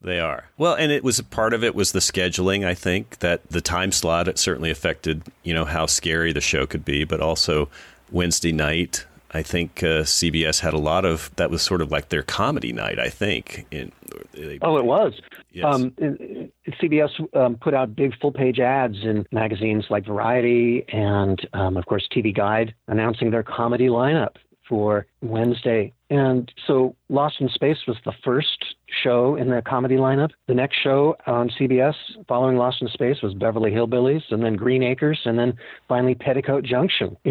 They 0.00 0.20
are. 0.20 0.44
Well, 0.58 0.74
and 0.74 0.92
it 0.92 1.02
was 1.02 1.20
part 1.22 1.54
of 1.54 1.64
it 1.64 1.74
was 1.74 1.92
the 1.92 2.00
scheduling, 2.00 2.66
I 2.66 2.74
think, 2.74 3.20
that 3.20 3.48
the 3.48 3.60
time 3.60 3.90
slot 3.92 4.28
it 4.28 4.38
certainly 4.38 4.70
affected, 4.70 5.22
you 5.42 5.54
know, 5.54 5.64
how 5.64 5.86
scary 5.86 6.32
the 6.32 6.40
show 6.40 6.66
could 6.66 6.84
be, 6.84 7.04
but 7.04 7.20
also 7.20 7.68
Wednesday 8.10 8.52
night 8.52 9.06
I 9.34 9.42
think 9.42 9.82
uh, 9.82 10.04
CBS 10.04 10.60
had 10.60 10.74
a 10.74 10.78
lot 10.78 11.04
of 11.04 11.34
that 11.34 11.50
was 11.50 11.60
sort 11.60 11.82
of 11.82 11.90
like 11.90 12.08
their 12.08 12.22
comedy 12.22 12.72
night. 12.72 13.00
I 13.00 13.08
think. 13.08 13.66
In, 13.72 13.90
they, 14.32 14.60
oh, 14.62 14.78
it 14.78 14.84
was. 14.84 15.20
Yes. 15.54 15.64
Um, 15.72 15.94
CBS 16.82 17.10
um, 17.36 17.56
put 17.56 17.74
out 17.74 17.94
big 17.94 18.18
full 18.20 18.32
page 18.32 18.58
ads 18.58 18.96
in 19.02 19.24
magazines 19.30 19.84
like 19.88 20.04
Variety 20.04 20.84
and, 20.88 21.40
um, 21.52 21.76
of 21.76 21.86
course, 21.86 22.08
TV 22.14 22.34
Guide 22.34 22.74
announcing 22.88 23.30
their 23.30 23.44
comedy 23.44 23.86
lineup 23.86 24.34
for 24.68 25.06
Wednesday. 25.22 25.92
And 26.10 26.50
so 26.66 26.96
Lost 27.08 27.36
in 27.40 27.48
Space 27.50 27.78
was 27.86 27.96
the 28.04 28.14
first 28.24 28.64
show 29.02 29.36
in 29.36 29.48
the 29.48 29.62
comedy 29.62 29.96
lineup. 29.96 30.30
The 30.48 30.54
next 30.54 30.78
show 30.82 31.16
on 31.26 31.50
CBS 31.50 31.94
following 32.26 32.56
Lost 32.56 32.82
in 32.82 32.88
Space 32.88 33.22
was 33.22 33.34
Beverly 33.34 33.70
Hillbillies 33.70 34.22
and 34.30 34.42
then 34.42 34.56
Green 34.56 34.82
Acres 34.82 35.20
and 35.24 35.38
then 35.38 35.56
finally 35.88 36.16
Petticoat 36.16 36.64
Junction. 36.64 37.16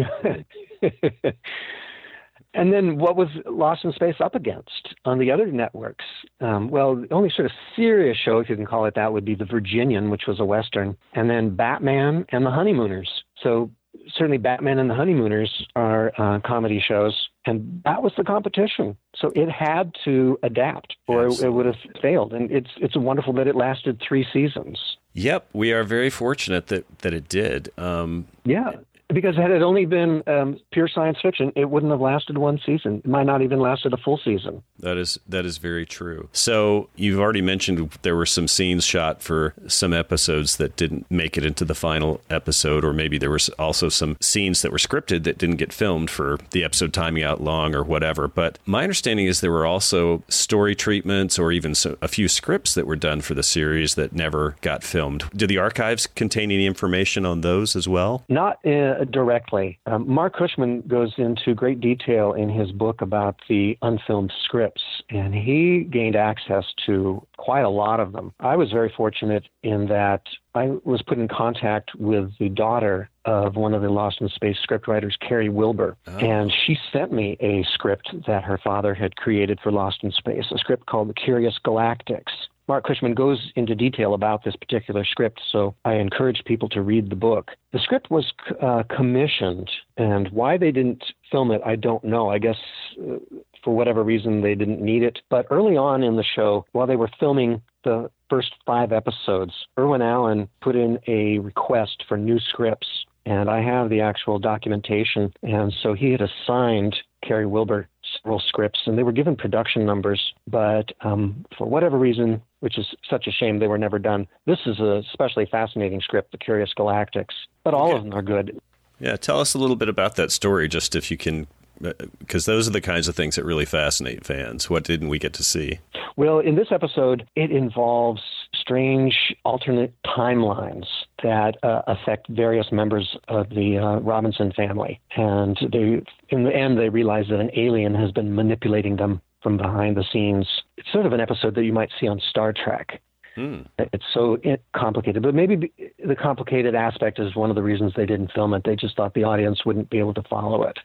And 2.54 2.72
then 2.72 2.98
what 2.98 3.16
was 3.16 3.28
Lost 3.46 3.84
in 3.84 3.92
Space 3.92 4.16
up 4.20 4.34
against 4.34 4.94
on 5.04 5.18
the 5.18 5.30
other 5.30 5.46
networks? 5.46 6.04
Um, 6.40 6.68
well, 6.68 6.94
the 6.94 7.12
only 7.12 7.30
sort 7.30 7.46
of 7.46 7.52
serious 7.74 8.16
show, 8.16 8.38
if 8.38 8.48
you 8.48 8.56
can 8.56 8.66
call 8.66 8.86
it 8.86 8.94
that, 8.94 9.12
would 9.12 9.24
be 9.24 9.34
The 9.34 9.44
Virginian, 9.44 10.08
which 10.08 10.22
was 10.28 10.38
a 10.40 10.44
Western, 10.44 10.96
and 11.14 11.28
then 11.28 11.56
Batman 11.56 12.24
and 12.30 12.46
The 12.46 12.50
Honeymooners. 12.50 13.24
So 13.42 13.70
certainly 14.16 14.38
Batman 14.38 14.78
and 14.78 14.88
The 14.88 14.94
Honeymooners 14.94 15.66
are 15.74 16.12
uh, 16.18 16.40
comedy 16.40 16.82
shows, 16.86 17.28
and 17.46 17.82
that 17.84 18.02
was 18.02 18.12
the 18.16 18.24
competition. 18.24 18.96
So 19.16 19.32
it 19.34 19.50
had 19.50 19.92
to 20.04 20.38
adapt, 20.42 20.96
or 21.06 21.26
it, 21.26 21.40
it 21.40 21.50
would 21.50 21.66
have 21.66 21.76
failed. 22.00 22.32
And 22.32 22.50
it's 22.50 22.70
it's 22.76 22.96
wonderful 22.96 23.32
that 23.34 23.46
it 23.46 23.56
lasted 23.56 24.00
three 24.06 24.26
seasons. 24.32 24.78
Yep, 25.14 25.48
we 25.52 25.72
are 25.72 25.84
very 25.84 26.10
fortunate 26.10 26.68
that 26.68 26.98
that 27.00 27.14
it 27.14 27.28
did. 27.28 27.70
Um, 27.78 28.26
yeah, 28.44 28.72
because 29.14 29.36
had 29.36 29.50
it 29.50 29.62
only 29.62 29.86
been 29.86 30.22
um, 30.26 30.58
pure 30.72 30.88
science 30.88 31.18
fiction, 31.22 31.52
it 31.56 31.70
wouldn't 31.70 31.92
have 31.92 32.00
lasted 32.00 32.38
one 32.38 32.60
season. 32.64 32.98
It 33.04 33.08
might 33.08 33.24
not 33.26 33.42
even 33.42 33.60
lasted 33.60 33.92
a 33.92 33.96
full 33.96 34.18
season. 34.18 34.62
That 34.80 34.96
is 34.96 35.18
that 35.28 35.46
is 35.46 35.58
very 35.58 35.86
true. 35.86 36.28
So 36.32 36.88
you've 36.96 37.20
already 37.20 37.42
mentioned 37.42 37.98
there 38.02 38.16
were 38.16 38.26
some 38.26 38.48
scenes 38.48 38.84
shot 38.84 39.22
for 39.22 39.54
some 39.66 39.92
episodes 39.92 40.56
that 40.56 40.76
didn't 40.76 41.10
make 41.10 41.38
it 41.38 41.44
into 41.44 41.64
the 41.64 41.74
final 41.74 42.20
episode, 42.30 42.84
or 42.84 42.92
maybe 42.92 43.18
there 43.18 43.30
was 43.30 43.48
also 43.50 43.88
some 43.88 44.16
scenes 44.20 44.62
that 44.62 44.72
were 44.72 44.78
scripted 44.78 45.24
that 45.24 45.38
didn't 45.38 45.56
get 45.56 45.72
filmed 45.72 46.10
for 46.10 46.38
the 46.50 46.64
episode 46.64 46.92
timing 46.92 47.22
out 47.22 47.40
long 47.40 47.74
or 47.74 47.82
whatever. 47.82 48.28
But 48.28 48.58
my 48.66 48.82
understanding 48.82 49.26
is 49.26 49.40
there 49.40 49.50
were 49.50 49.66
also 49.66 50.22
story 50.28 50.74
treatments 50.74 51.38
or 51.38 51.52
even 51.52 51.74
a 52.02 52.08
few 52.08 52.28
scripts 52.28 52.74
that 52.74 52.86
were 52.86 52.96
done 52.96 53.20
for 53.20 53.34
the 53.34 53.42
series 53.42 53.94
that 53.94 54.12
never 54.12 54.56
got 54.60 54.82
filmed. 54.82 55.24
Do 55.34 55.46
the 55.46 55.58
archives 55.58 56.06
contain 56.06 56.50
any 56.50 56.66
information 56.66 57.24
on 57.26 57.40
those 57.40 57.76
as 57.76 57.88
well? 57.88 58.24
Not. 58.28 58.64
Uh, 58.64 59.03
directly. 59.10 59.78
Um, 59.86 60.08
Marc 60.08 60.36
Cushman 60.36 60.82
goes 60.82 61.12
into 61.16 61.54
great 61.54 61.80
detail 61.80 62.32
in 62.32 62.48
his 62.48 62.72
book 62.72 63.00
about 63.00 63.36
the 63.48 63.76
unfilmed 63.82 64.32
scripts, 64.44 64.82
and 65.10 65.34
he 65.34 65.84
gained 65.90 66.16
access 66.16 66.64
to 66.86 67.26
quite 67.36 67.64
a 67.64 67.68
lot 67.68 68.00
of 68.00 68.12
them. 68.12 68.32
I 68.40 68.56
was 68.56 68.70
very 68.70 68.92
fortunate 68.96 69.44
in 69.62 69.86
that 69.88 70.22
I 70.54 70.72
was 70.84 71.02
put 71.02 71.18
in 71.18 71.28
contact 71.28 71.94
with 71.96 72.30
the 72.38 72.48
daughter 72.48 73.10
of 73.24 73.56
one 73.56 73.74
of 73.74 73.82
the 73.82 73.88
Lost 73.88 74.20
in 74.20 74.28
Space 74.28 74.58
scriptwriters, 74.68 75.18
Carey 75.18 75.48
Wilber, 75.48 75.96
oh. 76.06 76.18
and 76.18 76.52
she 76.64 76.78
sent 76.92 77.12
me 77.12 77.36
a 77.40 77.64
script 77.72 78.14
that 78.26 78.44
her 78.44 78.58
father 78.58 78.94
had 78.94 79.16
created 79.16 79.58
for 79.62 79.72
Lost 79.72 80.04
in 80.04 80.12
Space, 80.12 80.44
a 80.52 80.58
script 80.58 80.86
called 80.86 81.08
The 81.08 81.14
Curious 81.14 81.58
Galactics. 81.64 82.32
Marc 82.66 82.84
Cushman 82.84 83.14
goes 83.14 83.52
into 83.56 83.74
detail 83.74 84.14
about 84.14 84.42
this 84.44 84.56
particular 84.56 85.04
script, 85.04 85.40
so 85.52 85.74
I 85.84 85.94
encourage 85.94 86.42
people 86.46 86.68
to 86.70 86.80
read 86.80 87.10
the 87.10 87.16
book. 87.16 87.50
The 87.72 87.78
script 87.78 88.10
was 88.10 88.32
uh, 88.62 88.84
commissioned, 88.94 89.70
and 89.96 90.28
why 90.30 90.56
they 90.56 90.72
didn't 90.72 91.04
film 91.30 91.50
it, 91.50 91.60
I 91.64 91.76
don't 91.76 92.02
know. 92.04 92.30
I 92.30 92.38
guess 92.38 92.56
uh, 92.98 93.16
for 93.62 93.74
whatever 93.74 94.02
reason 94.02 94.40
they 94.40 94.54
didn't 94.54 94.80
need 94.80 95.02
it. 95.02 95.18
But 95.30 95.46
early 95.50 95.76
on 95.76 96.02
in 96.02 96.16
the 96.16 96.24
show, 96.24 96.64
while 96.72 96.86
they 96.86 96.96
were 96.96 97.10
filming 97.20 97.60
the 97.82 98.10
first 98.30 98.52
five 98.66 98.92
episodes, 98.92 99.52
Irwin 99.78 100.02
Allen 100.02 100.48
put 100.60 100.76
in 100.76 100.98
a 101.06 101.38
request 101.38 102.04
for 102.08 102.16
new 102.16 102.38
scripts. 102.38 102.88
And 103.26 103.48
I 103.48 103.62
have 103.62 103.88
the 103.88 104.02
actual 104.02 104.38
documentation. 104.38 105.32
And 105.42 105.72
so 105.82 105.94
he 105.94 106.12
had 106.12 106.20
assigned 106.20 106.94
Carey 107.22 107.46
Wilber 107.46 107.88
several 108.16 108.40
scripts, 108.40 108.80
and 108.86 108.98
they 108.98 109.02
were 109.02 109.12
given 109.12 109.36
production 109.36 109.84
numbers, 109.84 110.34
but 110.46 110.92
um, 111.00 111.44
for 111.56 111.66
whatever 111.66 111.98
reason, 111.98 112.42
which 112.60 112.78
is 112.78 112.86
such 113.08 113.26
a 113.26 113.30
shame 113.30 113.58
they 113.58 113.66
were 113.66 113.78
never 113.78 113.98
done. 113.98 114.26
This 114.46 114.60
is 114.66 114.80
a 114.80 115.02
especially 115.10 115.46
fascinating 115.46 116.00
script, 116.00 116.32
The 116.32 116.38
Curious 116.38 116.72
Galactics, 116.76 117.34
but 117.62 117.74
all 117.74 117.88
okay. 117.88 117.98
of 117.98 118.04
them 118.04 118.14
are 118.14 118.22
good. 118.22 118.58
Yeah, 119.00 119.16
tell 119.16 119.40
us 119.40 119.54
a 119.54 119.58
little 119.58 119.76
bit 119.76 119.88
about 119.88 120.16
that 120.16 120.30
story, 120.30 120.68
just 120.68 120.94
if 120.94 121.10
you 121.10 121.16
can, 121.16 121.46
because 121.80 122.48
uh, 122.48 122.52
those 122.52 122.68
are 122.68 122.72
the 122.72 122.80
kinds 122.80 123.08
of 123.08 123.16
things 123.16 123.36
that 123.36 123.44
really 123.44 123.64
fascinate 123.64 124.24
fans. 124.24 124.70
What 124.70 124.84
didn't 124.84 125.08
we 125.08 125.18
get 125.18 125.32
to 125.34 125.44
see? 125.44 125.80
Well, 126.16 126.38
in 126.38 126.54
this 126.54 126.68
episode, 126.70 127.26
it 127.34 127.50
involves 127.50 128.22
strange 128.52 129.34
alternate 129.44 129.92
timelines 130.04 130.86
that 131.22 131.56
uh, 131.62 131.82
affect 131.86 132.28
various 132.28 132.70
members 132.70 133.16
of 133.28 133.48
the 133.50 133.78
uh, 133.78 134.00
Robinson 134.00 134.52
family. 134.52 135.00
And 135.16 135.58
they, 135.72 136.02
in 136.28 136.44
the 136.44 136.54
end, 136.54 136.78
they 136.78 136.88
realize 136.88 137.26
that 137.30 137.40
an 137.40 137.50
alien 137.56 137.94
has 137.94 138.12
been 138.12 138.34
manipulating 138.34 138.96
them 138.96 139.20
from 139.42 139.56
behind 139.56 139.96
the 139.96 140.04
scenes. 140.12 140.46
It's 140.76 140.90
sort 140.92 141.06
of 141.06 141.12
an 141.12 141.20
episode 141.20 141.54
that 141.56 141.64
you 141.64 141.72
might 141.72 141.90
see 142.00 142.06
on 142.06 142.20
Star 142.30 142.52
Trek. 142.52 143.00
Hmm. 143.34 143.62
It's 143.78 144.04
so 144.12 144.38
complicated, 144.76 145.22
but 145.22 145.34
maybe 145.34 145.72
the 146.04 146.14
complicated 146.14 146.76
aspect 146.76 147.18
is 147.18 147.34
one 147.34 147.50
of 147.50 147.56
the 147.56 147.62
reasons 147.62 147.92
they 147.96 148.06
didn't 148.06 148.30
film 148.32 148.54
it. 148.54 148.62
They 148.64 148.76
just 148.76 148.96
thought 148.96 149.14
the 149.14 149.24
audience 149.24 149.66
wouldn't 149.66 149.90
be 149.90 149.98
able 149.98 150.14
to 150.14 150.22
follow 150.22 150.62
it. 150.62 150.78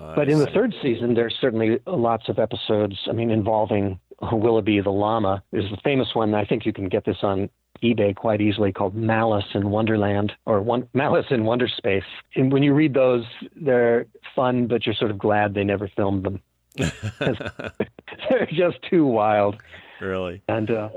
Uh, 0.00 0.14
but 0.14 0.28
in 0.28 0.38
the 0.38 0.46
third 0.46 0.74
season, 0.82 1.14
there's 1.14 1.34
certainly 1.40 1.78
lots 1.86 2.28
of 2.28 2.38
episodes. 2.38 2.98
I 3.08 3.12
mean, 3.12 3.30
involving 3.30 3.98
Willoughby 4.20 4.80
the 4.80 4.90
llama. 4.90 5.42
There's 5.50 5.70
a 5.72 5.80
famous 5.82 6.14
one. 6.14 6.34
I 6.34 6.44
think 6.44 6.66
you 6.66 6.72
can 6.72 6.88
get 6.88 7.04
this 7.04 7.18
on 7.22 7.50
eBay 7.82 8.14
quite 8.14 8.40
easily 8.40 8.72
called 8.72 8.94
Malice 8.94 9.44
in 9.54 9.70
Wonderland 9.70 10.32
or 10.46 10.62
one, 10.62 10.88
Malice 10.94 11.26
in 11.30 11.42
Wonderspace. 11.42 12.04
And 12.34 12.52
when 12.52 12.62
you 12.62 12.72
read 12.72 12.94
those, 12.94 13.24
they're 13.56 14.06
fun, 14.34 14.66
but 14.66 14.86
you're 14.86 14.94
sort 14.94 15.10
of 15.10 15.18
glad 15.18 15.54
they 15.54 15.64
never 15.64 15.88
filmed 15.88 16.24
them. 16.24 16.40
they're 17.18 18.48
just 18.50 18.78
too 18.88 19.06
wild. 19.06 19.56
Really? 20.00 20.42
And 20.48 20.70
uh, 20.70 20.88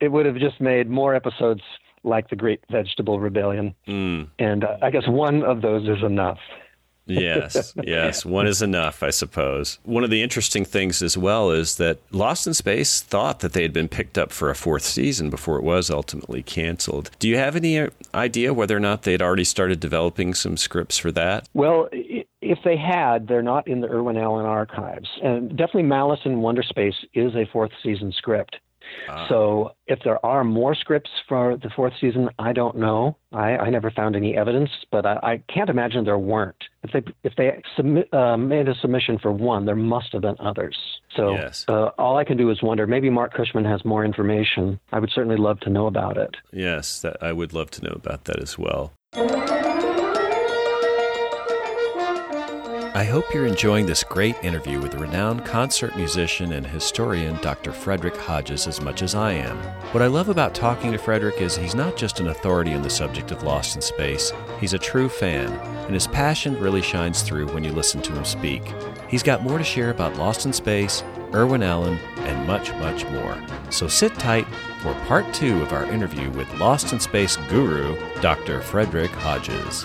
it 0.00 0.08
would 0.08 0.26
have 0.26 0.36
just 0.36 0.60
made 0.60 0.88
more 0.88 1.14
episodes 1.14 1.62
like 2.04 2.30
the 2.30 2.36
Great 2.36 2.60
Vegetable 2.70 3.20
Rebellion. 3.20 3.74
Mm. 3.86 4.28
And 4.38 4.64
uh, 4.64 4.78
I 4.82 4.90
guess 4.90 5.06
one 5.08 5.42
of 5.42 5.62
those 5.62 5.88
is 5.88 6.02
enough. 6.04 6.38
Yes, 7.08 7.74
yes. 7.82 8.24
One 8.24 8.46
is 8.46 8.62
enough, 8.62 9.02
I 9.02 9.10
suppose. 9.10 9.78
One 9.84 10.04
of 10.04 10.10
the 10.10 10.22
interesting 10.22 10.64
things 10.64 11.02
as 11.02 11.16
well 11.16 11.50
is 11.50 11.76
that 11.76 11.98
Lost 12.10 12.46
in 12.46 12.54
Space 12.54 13.00
thought 13.00 13.40
that 13.40 13.52
they 13.52 13.62
had 13.62 13.72
been 13.72 13.88
picked 13.88 14.18
up 14.18 14.32
for 14.32 14.50
a 14.50 14.54
fourth 14.54 14.84
season 14.84 15.30
before 15.30 15.56
it 15.56 15.64
was 15.64 15.90
ultimately 15.90 16.42
canceled. 16.42 17.10
Do 17.18 17.28
you 17.28 17.36
have 17.36 17.56
any 17.56 17.78
uh, 17.78 17.90
idea 18.14 18.54
whether 18.54 18.76
or 18.76 18.80
not 18.80 19.02
they'd 19.02 19.22
already 19.22 19.44
started 19.44 19.80
developing 19.80 20.34
some 20.34 20.56
scripts 20.56 20.98
for 20.98 21.10
that? 21.12 21.48
Well, 21.54 21.88
if 21.92 22.58
they 22.64 22.76
had, 22.76 23.28
they're 23.28 23.42
not 23.42 23.66
in 23.66 23.80
the 23.80 23.88
Irwin 23.88 24.16
Allen 24.16 24.46
archives. 24.46 25.08
And 25.22 25.50
definitely 25.50 25.84
Malice 25.84 26.20
in 26.24 26.36
Wonderspace 26.36 26.94
is 27.14 27.34
a 27.34 27.46
fourth 27.52 27.72
season 27.82 28.12
script. 28.12 28.56
Ah. 29.08 29.26
So 29.28 29.72
if 29.86 30.00
there 30.04 30.24
are 30.24 30.44
more 30.44 30.74
scripts 30.74 31.10
for 31.28 31.56
the 31.56 31.70
fourth 31.70 31.92
season, 32.00 32.28
I 32.38 32.52
don't 32.52 32.76
know. 32.76 33.16
I, 33.32 33.56
I 33.56 33.70
never 33.70 33.90
found 33.90 34.16
any 34.16 34.36
evidence, 34.36 34.70
but 34.90 35.04
I, 35.04 35.18
I, 35.22 35.42
can't 35.52 35.68
imagine 35.68 36.04
there 36.04 36.18
weren't. 36.18 36.56
If 36.82 36.92
they 36.92 37.12
if 37.24 37.34
they 37.36 37.62
submit, 37.76 38.12
uh, 38.12 38.36
made 38.36 38.68
a 38.68 38.74
submission 38.76 39.18
for 39.18 39.30
one, 39.30 39.66
there 39.66 39.76
must 39.76 40.12
have 40.12 40.22
been 40.22 40.36
others. 40.40 40.76
So 41.14 41.32
yes. 41.32 41.66
uh, 41.68 41.90
all 41.98 42.16
I 42.16 42.24
can 42.24 42.36
do 42.36 42.50
is 42.50 42.62
wonder. 42.62 42.86
Maybe 42.86 43.10
Marc 43.10 43.34
Cushman 43.34 43.64
has 43.64 43.84
more 43.84 44.04
information. 44.04 44.80
I 44.92 44.98
would 44.98 45.10
certainly 45.10 45.36
love 45.36 45.60
to 45.60 45.70
know 45.70 45.86
about 45.86 46.16
it. 46.16 46.36
Yes, 46.52 47.00
that, 47.02 47.22
I 47.22 47.32
would 47.32 47.52
love 47.52 47.70
to 47.72 47.84
know 47.84 47.92
about 47.94 48.24
that 48.24 48.40
as 48.40 48.58
well. 48.58 48.92
I 52.98 53.04
hope 53.04 53.32
you're 53.32 53.46
enjoying 53.46 53.86
this 53.86 54.02
great 54.02 54.34
interview 54.42 54.80
with 54.80 54.90
the 54.90 54.98
renowned 54.98 55.44
concert 55.44 55.94
musician 55.94 56.54
and 56.54 56.66
historian 56.66 57.36
Dr. 57.36 57.70
Frederick 57.70 58.16
Hodges 58.16 58.66
as 58.66 58.80
much 58.80 59.02
as 59.02 59.14
I 59.14 59.34
am. 59.34 59.56
What 59.92 60.02
I 60.02 60.08
love 60.08 60.30
about 60.30 60.52
talking 60.52 60.90
to 60.90 60.98
Frederick 60.98 61.40
is 61.40 61.56
he's 61.56 61.76
not 61.76 61.96
just 61.96 62.18
an 62.18 62.26
authority 62.26 62.74
on 62.74 62.82
the 62.82 62.90
subject 62.90 63.30
of 63.30 63.44
Lost 63.44 63.76
in 63.76 63.82
Space, 63.82 64.32
he's 64.58 64.72
a 64.72 64.80
true 64.80 65.08
fan, 65.08 65.52
and 65.84 65.94
his 65.94 66.08
passion 66.08 66.58
really 66.58 66.82
shines 66.82 67.22
through 67.22 67.46
when 67.54 67.62
you 67.62 67.70
listen 67.70 68.02
to 68.02 68.12
him 68.12 68.24
speak. 68.24 68.64
He's 69.06 69.22
got 69.22 69.44
more 69.44 69.58
to 69.58 69.64
share 69.64 69.90
about 69.90 70.16
Lost 70.16 70.44
in 70.44 70.52
Space, 70.52 71.04
Irwin 71.32 71.62
Allen, 71.62 72.00
and 72.16 72.48
much, 72.48 72.72
much 72.78 73.06
more. 73.10 73.40
So 73.70 73.86
sit 73.86 74.12
tight 74.14 74.48
for 74.82 74.92
part 75.06 75.32
two 75.32 75.62
of 75.62 75.72
our 75.72 75.84
interview 75.84 76.32
with 76.32 76.52
Lost 76.58 76.92
in 76.92 76.98
Space 76.98 77.36
guru, 77.48 77.96
Dr. 78.20 78.60
Frederick 78.60 79.12
Hodges. 79.12 79.84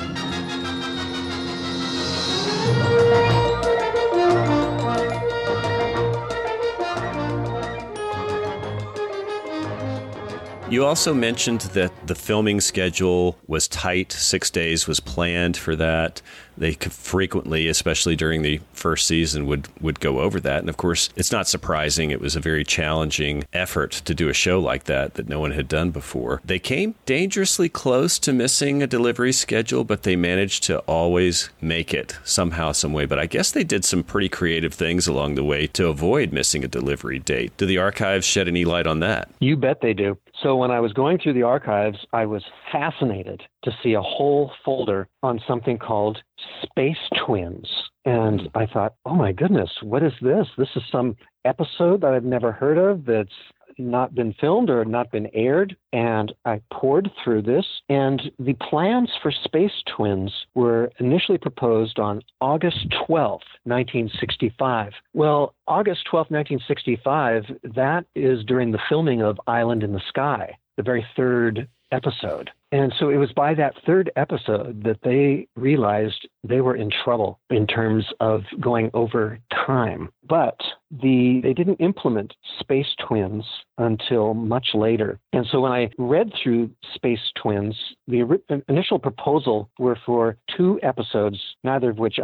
You 10.73 10.85
also 10.85 11.13
mentioned 11.13 11.61
that 11.75 12.07
the 12.07 12.15
filming 12.15 12.59
schedule 12.59 13.37
was 13.45 13.67
tight. 13.67 14.11
Six 14.11 14.49
days 14.49 14.87
was 14.87 14.99
planned 14.99 15.55
for 15.55 15.75
that. 15.75 16.19
They 16.57 16.73
frequently, 16.73 17.67
especially 17.67 18.15
during 18.15 18.41
the 18.41 18.59
first 18.73 19.07
season, 19.07 19.45
would, 19.45 19.67
would 19.81 19.99
go 19.99 20.19
over 20.19 20.39
that. 20.39 20.59
And 20.59 20.69
of 20.69 20.77
course, 20.77 21.09
it's 21.15 21.31
not 21.31 21.47
surprising. 21.47 22.09
It 22.09 22.21
was 22.21 22.35
a 22.35 22.39
very 22.39 22.63
challenging 22.63 23.43
effort 23.53 23.91
to 23.91 24.15
do 24.15 24.29
a 24.29 24.33
show 24.33 24.59
like 24.59 24.85
that 24.85 25.13
that 25.15 25.29
no 25.29 25.39
one 25.39 25.51
had 25.51 25.67
done 25.67 25.91
before. 25.91 26.41
They 26.43 26.59
came 26.59 26.95
dangerously 27.05 27.69
close 27.69 28.17
to 28.19 28.33
missing 28.33 28.81
a 28.81 28.87
delivery 28.87 29.31
schedule, 29.31 29.83
but 29.83 30.03
they 30.03 30.15
managed 30.15 30.63
to 30.63 30.79
always 30.79 31.49
make 31.61 31.93
it 31.93 32.17
somehow, 32.23 32.71
some 32.71 32.93
way. 32.93 33.05
But 33.05 33.19
I 33.19 33.27
guess 33.27 33.51
they 33.51 33.63
did 33.63 33.85
some 33.85 34.03
pretty 34.03 34.29
creative 34.29 34.73
things 34.73 35.07
along 35.07 35.35
the 35.35 35.43
way 35.43 35.67
to 35.67 35.87
avoid 35.87 36.31
missing 36.31 36.63
a 36.63 36.67
delivery 36.67 37.19
date. 37.19 37.55
Do 37.57 37.67
the 37.67 37.77
archives 37.77 38.25
shed 38.25 38.47
any 38.47 38.65
light 38.65 38.87
on 38.87 38.99
that? 39.01 39.29
You 39.39 39.55
bet 39.55 39.81
they 39.81 39.93
do. 39.93 40.17
So 40.43 40.57
when 40.57 40.71
I 40.71 40.81
was 40.81 40.91
going 40.91 41.19
through 41.19 41.33
the 41.33 41.43
archives, 41.43 41.97
I 42.11 42.25
was 42.25 42.43
fascinated 42.69 43.43
to 43.63 43.71
see 43.81 43.93
a 43.93 44.01
whole 44.01 44.51
folder 44.65 45.07
on 45.23 45.39
something 45.47 45.77
called 45.77 46.21
Space 46.61 46.97
Twins. 47.25 47.65
And 48.03 48.41
hmm. 48.41 48.47
I 48.57 48.65
thought, 48.65 48.95
oh 49.05 49.15
my 49.15 49.31
goodness, 49.31 49.71
what 49.81 50.03
is 50.03 50.11
this? 50.21 50.45
This 50.57 50.67
is 50.75 50.83
some 50.91 51.15
episode 51.45 52.01
that 52.01 52.13
I've 52.13 52.25
never 52.25 52.51
heard 52.51 52.77
of 52.77 53.05
that's 53.05 53.31
not 53.77 54.15
been 54.15 54.33
filmed 54.39 54.69
or 54.69 54.85
not 54.85 55.11
been 55.11 55.29
aired. 55.33 55.75
And 55.91 56.33
I 56.45 56.61
pored 56.71 57.11
through 57.23 57.43
this, 57.43 57.65
and 57.89 58.21
the 58.39 58.53
plans 58.53 59.09
for 59.21 59.31
Space 59.31 59.83
Twins 59.95 60.31
were 60.55 60.91
initially 60.99 61.37
proposed 61.37 61.99
on 61.99 62.21
August 62.41 62.89
12th, 63.07 63.47
1965. 63.65 64.93
Well, 65.13 65.55
August 65.67 66.01
12th, 66.11 66.31
1965, 66.31 67.43
that 67.75 68.05
is 68.15 68.43
during 68.45 68.71
the 68.71 68.79
filming 68.89 69.21
of 69.21 69.39
Island 69.47 69.83
in 69.83 69.93
the 69.93 70.01
Sky, 70.09 70.57
the 70.77 70.83
very 70.83 71.05
third 71.15 71.67
episode. 71.93 72.49
And 72.73 72.91
so 72.99 73.09
it 73.09 73.17
was 73.17 73.31
by 73.31 73.53
that 73.53 73.75
third 73.85 74.11
episode 74.15 74.83
that 74.83 74.97
they 75.03 75.47
realized 75.55 76.27
they 76.43 76.59
were 76.59 76.75
in 76.75 76.89
trouble 76.89 77.39
in 77.51 77.67
terms 77.67 78.03
of 78.19 78.41
going 78.59 78.89
over 78.95 79.37
time. 79.65 80.09
But 80.27 80.59
the 80.89 81.39
they 81.43 81.53
didn't 81.53 81.75
implement 81.75 82.33
Space 82.59 82.95
Twins 83.07 83.45
until 83.77 84.33
much 84.33 84.69
later. 84.73 85.19
And 85.33 85.45
so 85.51 85.61
when 85.61 85.71
I 85.71 85.91
read 85.99 86.31
through 86.41 86.71
Space 86.95 87.31
Twins, 87.39 87.75
the 88.07 88.41
initial 88.67 88.97
proposal 88.97 89.69
were 89.77 89.97
for 90.03 90.37
two 90.57 90.79
episodes, 90.81 91.39
neither 91.63 91.91
of 91.91 91.99
which 91.99 92.19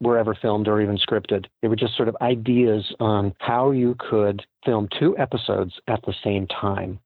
were 0.00 0.18
ever 0.18 0.34
filmed 0.34 0.68
or 0.68 0.82
even 0.82 0.98
scripted. 0.98 1.46
They 1.62 1.68
were 1.68 1.76
just 1.76 1.96
sort 1.96 2.10
of 2.10 2.16
ideas 2.20 2.84
on 3.00 3.32
how 3.38 3.70
you 3.70 3.96
could 3.98 4.44
film 4.66 4.88
two 4.98 5.16
episodes 5.16 5.72
at 5.88 6.02
the 6.04 6.14
same 6.22 6.46
time 6.48 6.98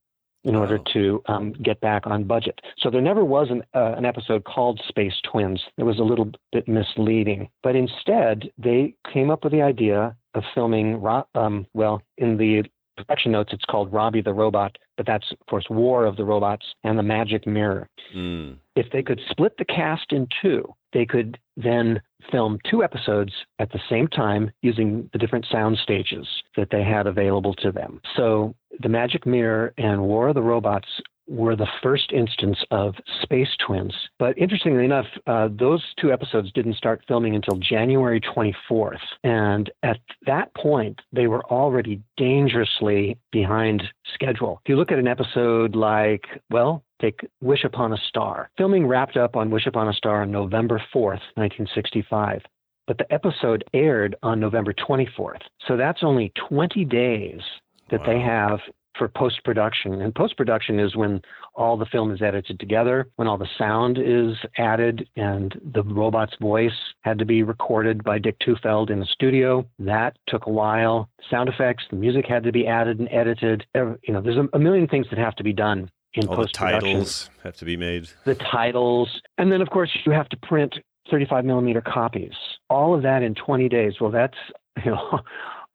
in 0.45 0.57
order 0.57 0.79
to 0.93 1.23
um, 1.27 1.53
get 1.63 1.81
back 1.81 2.07
on 2.07 2.25
budget. 2.25 2.61
So 2.79 2.91
there 2.91 3.01
never 3.01 3.25
was 3.25 3.49
an, 3.51 3.63
uh, 3.75 3.95
an 3.97 4.05
episode 4.05 4.45
called 4.45 4.81
Space 4.89 5.15
Twins. 5.31 5.63
It 5.77 5.85
was 5.85 5.99
a 5.99 6.03
little 6.05 6.31
bit 6.53 6.67
misleading. 6.67 7.49
But 7.63 7.77
instead, 7.77 8.51
they 8.57 8.95
came 9.13 9.31
up 9.31 9.45
with 9.45 9.53
the 9.53 9.63
idea 9.63 10.17
of 10.35 10.43
filming, 10.55 11.05
um, 11.35 11.67
well, 11.75 12.01
in 12.17 12.37
the 12.37 12.65
production 13.07 13.33
notes, 13.33 13.53
it's 13.53 13.65
called 13.65 13.93
Robby 13.93 14.23
the 14.23 14.33
Robot, 14.33 14.77
but 14.97 15.07
that's, 15.07 15.31
of 15.33 15.47
course, 15.49 15.65
War 15.71 16.05
of 16.05 16.17
the 16.17 16.25
Robots 16.25 16.67
and 16.85 16.99
the 16.99 17.03
Magic 17.03 17.47
Mirror. 17.47 17.89
Mm. 18.15 18.57
If 18.77 18.87
they 18.93 19.03
could 19.03 19.21
split 19.31 19.57
the 19.59 19.65
cast 19.65 20.13
in 20.13 20.29
two, 20.43 20.65
they 20.93 21.07
could 21.07 21.39
then 21.57 22.01
film 22.31 22.59
two 22.71 22.83
episodes 22.83 23.33
at 23.59 23.71
the 23.73 23.81
same 23.89 24.09
time 24.09 24.51
using 24.63 25.09
the 25.13 25.19
different 25.19 25.47
sound 25.51 25.79
stages 25.83 26.27
that 26.57 26.69
they 26.71 26.83
had 26.83 27.07
available 27.07 27.55
to 27.55 27.73
them. 27.73 28.01
So 28.17 28.55
the 28.81 28.89
Magic 28.89 29.27
Mirror 29.27 29.75
and 29.79 30.03
War 30.03 30.29
of 30.29 30.35
the 30.35 30.43
Robots 30.43 30.89
were 31.31 31.55
the 31.55 31.69
first 31.83 32.13
instance 32.13 32.59
of 32.73 32.95
space 33.23 33.49
twins. 33.65 33.95
But 34.19 34.37
interestingly 34.37 34.85
enough, 34.85 35.07
uh, 35.27 35.49
those 35.57 35.83
two 35.99 36.13
episodes 36.13 36.51
didn't 36.53 36.75
start 36.75 37.05
filming 37.07 37.37
until 37.37 37.57
January 37.57 38.21
24th. 38.21 38.99
And 39.23 39.71
at 39.85 40.01
that 40.27 40.53
point, 40.55 41.01
they 41.13 41.29
were 41.29 41.45
already 41.45 42.03
dangerously 42.17 43.17
behind 43.31 43.85
schedule. 44.13 44.61
If 44.65 44.69
you 44.69 44.77
look 44.77 44.91
at 44.91 44.99
an 44.99 45.07
episode 45.07 45.77
like, 45.77 46.25
well, 46.51 46.83
take 47.01 47.21
Wish 47.41 47.65
Upon 47.65 47.93
a 47.93 47.99
Star, 48.09 48.51
filming 48.59 48.87
wrapped 48.87 49.17
up 49.17 49.37
on 49.37 49.51
Wish 49.51 49.67
Upon 49.67 49.89
a 49.89 49.95
Star 49.95 50.23
on 50.23 50.31
November 50.31 50.83
4th, 50.93 51.23
1965 51.37 52.43
but 52.87 52.99
the 52.99 53.13
episode 53.15 53.63
aired 53.73 54.17
on 54.25 54.41
November 54.41 54.73
24th. 54.73 55.43
So 55.69 55.77
that's 55.77 56.03
only 56.03 56.33
20 56.49 56.85
days 56.87 57.41
that 57.89 58.01
wow. 58.01 58.07
they 58.07 58.21
have 58.21 58.59
for 59.01 59.09
post 59.09 59.43
production. 59.45 60.03
And 60.03 60.15
post 60.15 60.37
production 60.37 60.79
is 60.79 60.95
when 60.95 61.23
all 61.55 61.79
the 61.79 61.87
film 61.87 62.13
is 62.13 62.21
edited 62.21 62.61
together, 62.61 63.09
when 63.17 63.27
all 63.27 63.39
the 63.39 63.49
sound 63.57 63.97
is 63.99 64.37
added, 64.59 65.09
and 65.17 65.59
the 65.73 65.83
robot's 65.83 66.37
voice 66.39 66.79
had 67.01 67.19
to 67.19 67.25
be 67.25 67.43
recorded 67.43 68.05
by 68.05 68.19
Dick 68.19 68.37
Tufeld 68.41 68.91
in 68.91 69.01
the 69.01 69.07
studio. 69.07 69.67
That 69.79 70.19
took 70.29 70.47
a 70.47 70.51
while. 70.51 71.09
Sound 71.31 71.49
effects, 71.49 71.85
the 71.89 71.97
music 71.97 72.27
had 72.29 72.43
to 72.43 72.53
be 72.53 72.67
added 72.67 72.99
and 72.99 73.09
edited. 73.11 73.65
You 73.75 73.97
know, 74.09 74.21
there's 74.21 74.37
a, 74.53 74.59
million 74.59 74.87
things 74.87 75.07
that 75.09 75.19
have 75.19 75.35
to 75.37 75.45
be 75.45 75.55
done 75.55 75.91
in 76.13 76.29
all 76.29 76.37
post 76.37 76.55
production. 76.55 76.91
titles 76.91 77.31
have 77.43 77.57
to 77.57 77.65
be 77.65 77.79
made. 77.79 78.11
The 78.27 78.35
titles, 78.35 79.23
and 79.39 79.51
then 79.51 79.63
of 79.63 79.71
course 79.71 79.91
you 80.05 80.13
have 80.13 80.29
to 80.29 80.37
print 80.37 80.75
35 81.11 81.47
millimeter 81.47 81.81
copies. 81.81 82.35
All 82.69 82.95
of 82.95 83.03
that 83.05 83.23
in 83.23 83.35
20 83.35 83.71
days. 83.71 83.95
Well, 83.99 84.11
that's 84.11 84.37
you 84.85 84.91
know 84.91 85.21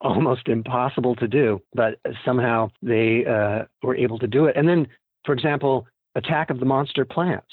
almost 0.01 0.47
impossible 0.47 1.15
to 1.15 1.27
do, 1.27 1.61
but 1.73 1.99
somehow 2.23 2.69
they 2.81 3.25
uh, 3.25 3.65
were 3.81 3.95
able 3.95 4.19
to 4.19 4.27
do 4.27 4.45
it. 4.45 4.55
And 4.55 4.67
then, 4.67 4.87
for 5.25 5.33
example, 5.33 5.87
Attack 6.15 6.49
of 6.49 6.59
the 6.59 6.65
Monster 6.65 7.05
Plants. 7.05 7.45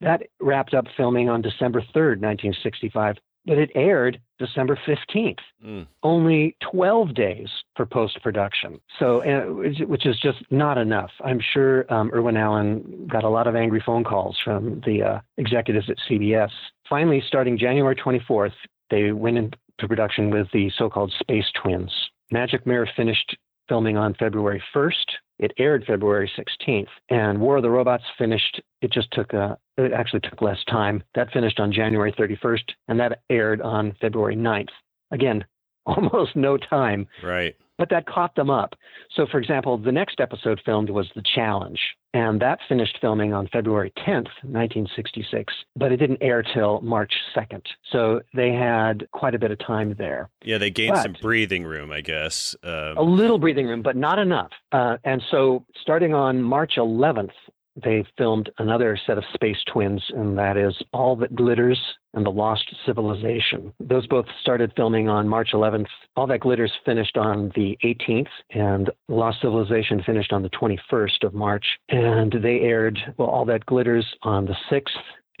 That 0.00 0.22
wrapped 0.40 0.74
up 0.74 0.86
filming 0.96 1.28
on 1.28 1.42
December 1.42 1.80
3rd, 1.80 2.18
1965, 2.20 3.16
but 3.46 3.58
it 3.58 3.70
aired 3.74 4.20
December 4.38 4.78
15th. 4.86 5.38
Mm. 5.64 5.86
Only 6.02 6.56
12 6.72 7.14
days 7.14 7.48
for 7.76 7.86
post 7.86 8.20
production. 8.22 8.80
So, 8.98 9.22
uh, 9.22 9.84
which 9.86 10.06
is 10.06 10.18
just 10.20 10.38
not 10.50 10.78
enough. 10.78 11.10
I'm 11.24 11.40
sure 11.52 11.92
um, 11.92 12.10
Irwin 12.12 12.36
Allen 12.36 13.08
got 13.10 13.24
a 13.24 13.28
lot 13.28 13.46
of 13.46 13.54
angry 13.54 13.82
phone 13.84 14.04
calls 14.04 14.36
from 14.44 14.82
the 14.86 15.02
uh, 15.02 15.20
executives 15.36 15.88
at 15.88 15.96
CBS. 16.10 16.50
Finally, 16.88 17.22
starting 17.26 17.58
January 17.58 17.96
24th, 17.96 18.52
they 18.90 19.12
went 19.12 19.38
in, 19.38 19.52
to 19.78 19.88
production 19.88 20.30
with 20.30 20.46
the 20.52 20.70
so 20.76 20.88
called 20.88 21.12
Space 21.20 21.50
Twins. 21.62 21.92
Magic 22.30 22.66
Mirror 22.66 22.88
finished 22.96 23.36
filming 23.68 23.96
on 23.96 24.14
February 24.14 24.62
1st. 24.74 25.04
It 25.38 25.52
aired 25.58 25.84
February 25.86 26.30
16th. 26.38 26.88
And 27.08 27.40
War 27.40 27.56
of 27.56 27.62
the 27.62 27.70
Robots 27.70 28.04
finished, 28.18 28.60
it 28.80 28.92
just 28.92 29.10
took 29.12 29.32
a, 29.32 29.58
it 29.76 29.92
actually 29.92 30.20
took 30.20 30.42
less 30.42 30.62
time. 30.68 31.02
That 31.14 31.32
finished 31.32 31.60
on 31.60 31.72
January 31.72 32.12
31st, 32.12 32.70
and 32.88 33.00
that 33.00 33.20
aired 33.30 33.60
on 33.60 33.96
February 34.00 34.36
9th. 34.36 34.68
Again, 35.10 35.44
almost 35.86 36.36
no 36.36 36.56
time. 36.56 37.06
Right 37.22 37.56
but 37.82 37.90
that 37.90 38.06
caught 38.06 38.36
them 38.36 38.48
up. 38.48 38.76
So, 39.10 39.26
for 39.28 39.40
example, 39.40 39.76
the 39.76 39.90
next 39.90 40.20
episode 40.20 40.60
filmed 40.64 40.88
was 40.88 41.10
The 41.16 41.22
Challenge, 41.34 41.80
and 42.14 42.40
that 42.40 42.60
finished 42.68 42.96
filming 43.00 43.32
on 43.32 43.48
February 43.48 43.92
10th, 43.98 44.30
1966, 44.44 45.52
but 45.74 45.90
it 45.90 45.96
didn't 45.96 46.22
air 46.22 46.44
till 46.44 46.80
March 46.82 47.12
2nd. 47.36 47.62
So 47.90 48.20
they 48.34 48.52
had 48.52 49.08
quite 49.10 49.34
a 49.34 49.38
bit 49.40 49.50
of 49.50 49.58
time 49.58 49.96
there. 49.98 50.30
Yeah, 50.44 50.58
they 50.58 50.70
gained 50.70 50.94
but, 50.94 51.02
some 51.02 51.16
breathing 51.20 51.64
room, 51.64 51.90
I 51.90 52.02
guess. 52.02 52.54
Um, 52.62 52.96
a 52.98 53.02
little 53.02 53.40
breathing 53.40 53.66
room, 53.66 53.82
but 53.82 53.96
not 53.96 54.20
enough. 54.20 54.52
Uh, 54.70 54.98
and 55.02 55.20
so 55.32 55.64
starting 55.80 56.14
on 56.14 56.40
March 56.40 56.74
11th, 56.76 57.32
they 57.76 58.04
filmed 58.18 58.50
another 58.58 58.98
set 59.06 59.18
of 59.18 59.24
space 59.34 59.62
twins, 59.72 60.02
and 60.14 60.36
that 60.38 60.56
is 60.56 60.74
All 60.92 61.16
That 61.16 61.34
Glitters 61.34 61.80
and 62.14 62.26
The 62.26 62.30
Lost 62.30 62.74
Civilization. 62.84 63.72
Those 63.80 64.06
both 64.06 64.26
started 64.40 64.72
filming 64.76 65.08
on 65.08 65.28
March 65.28 65.50
11th. 65.52 65.86
All 66.16 66.26
That 66.26 66.40
Glitters 66.40 66.72
finished 66.84 67.16
on 67.16 67.50
the 67.54 67.78
18th, 67.84 68.28
and 68.50 68.90
Lost 69.08 69.40
Civilization 69.40 70.02
finished 70.04 70.32
on 70.32 70.42
the 70.42 70.50
21st 70.50 71.24
of 71.24 71.34
March. 71.34 71.64
And 71.88 72.32
they 72.42 72.60
aired, 72.60 72.98
well, 73.16 73.28
All 73.28 73.44
That 73.46 73.64
Glitters 73.66 74.06
on 74.22 74.44
the 74.44 74.56
6th, 74.70 74.90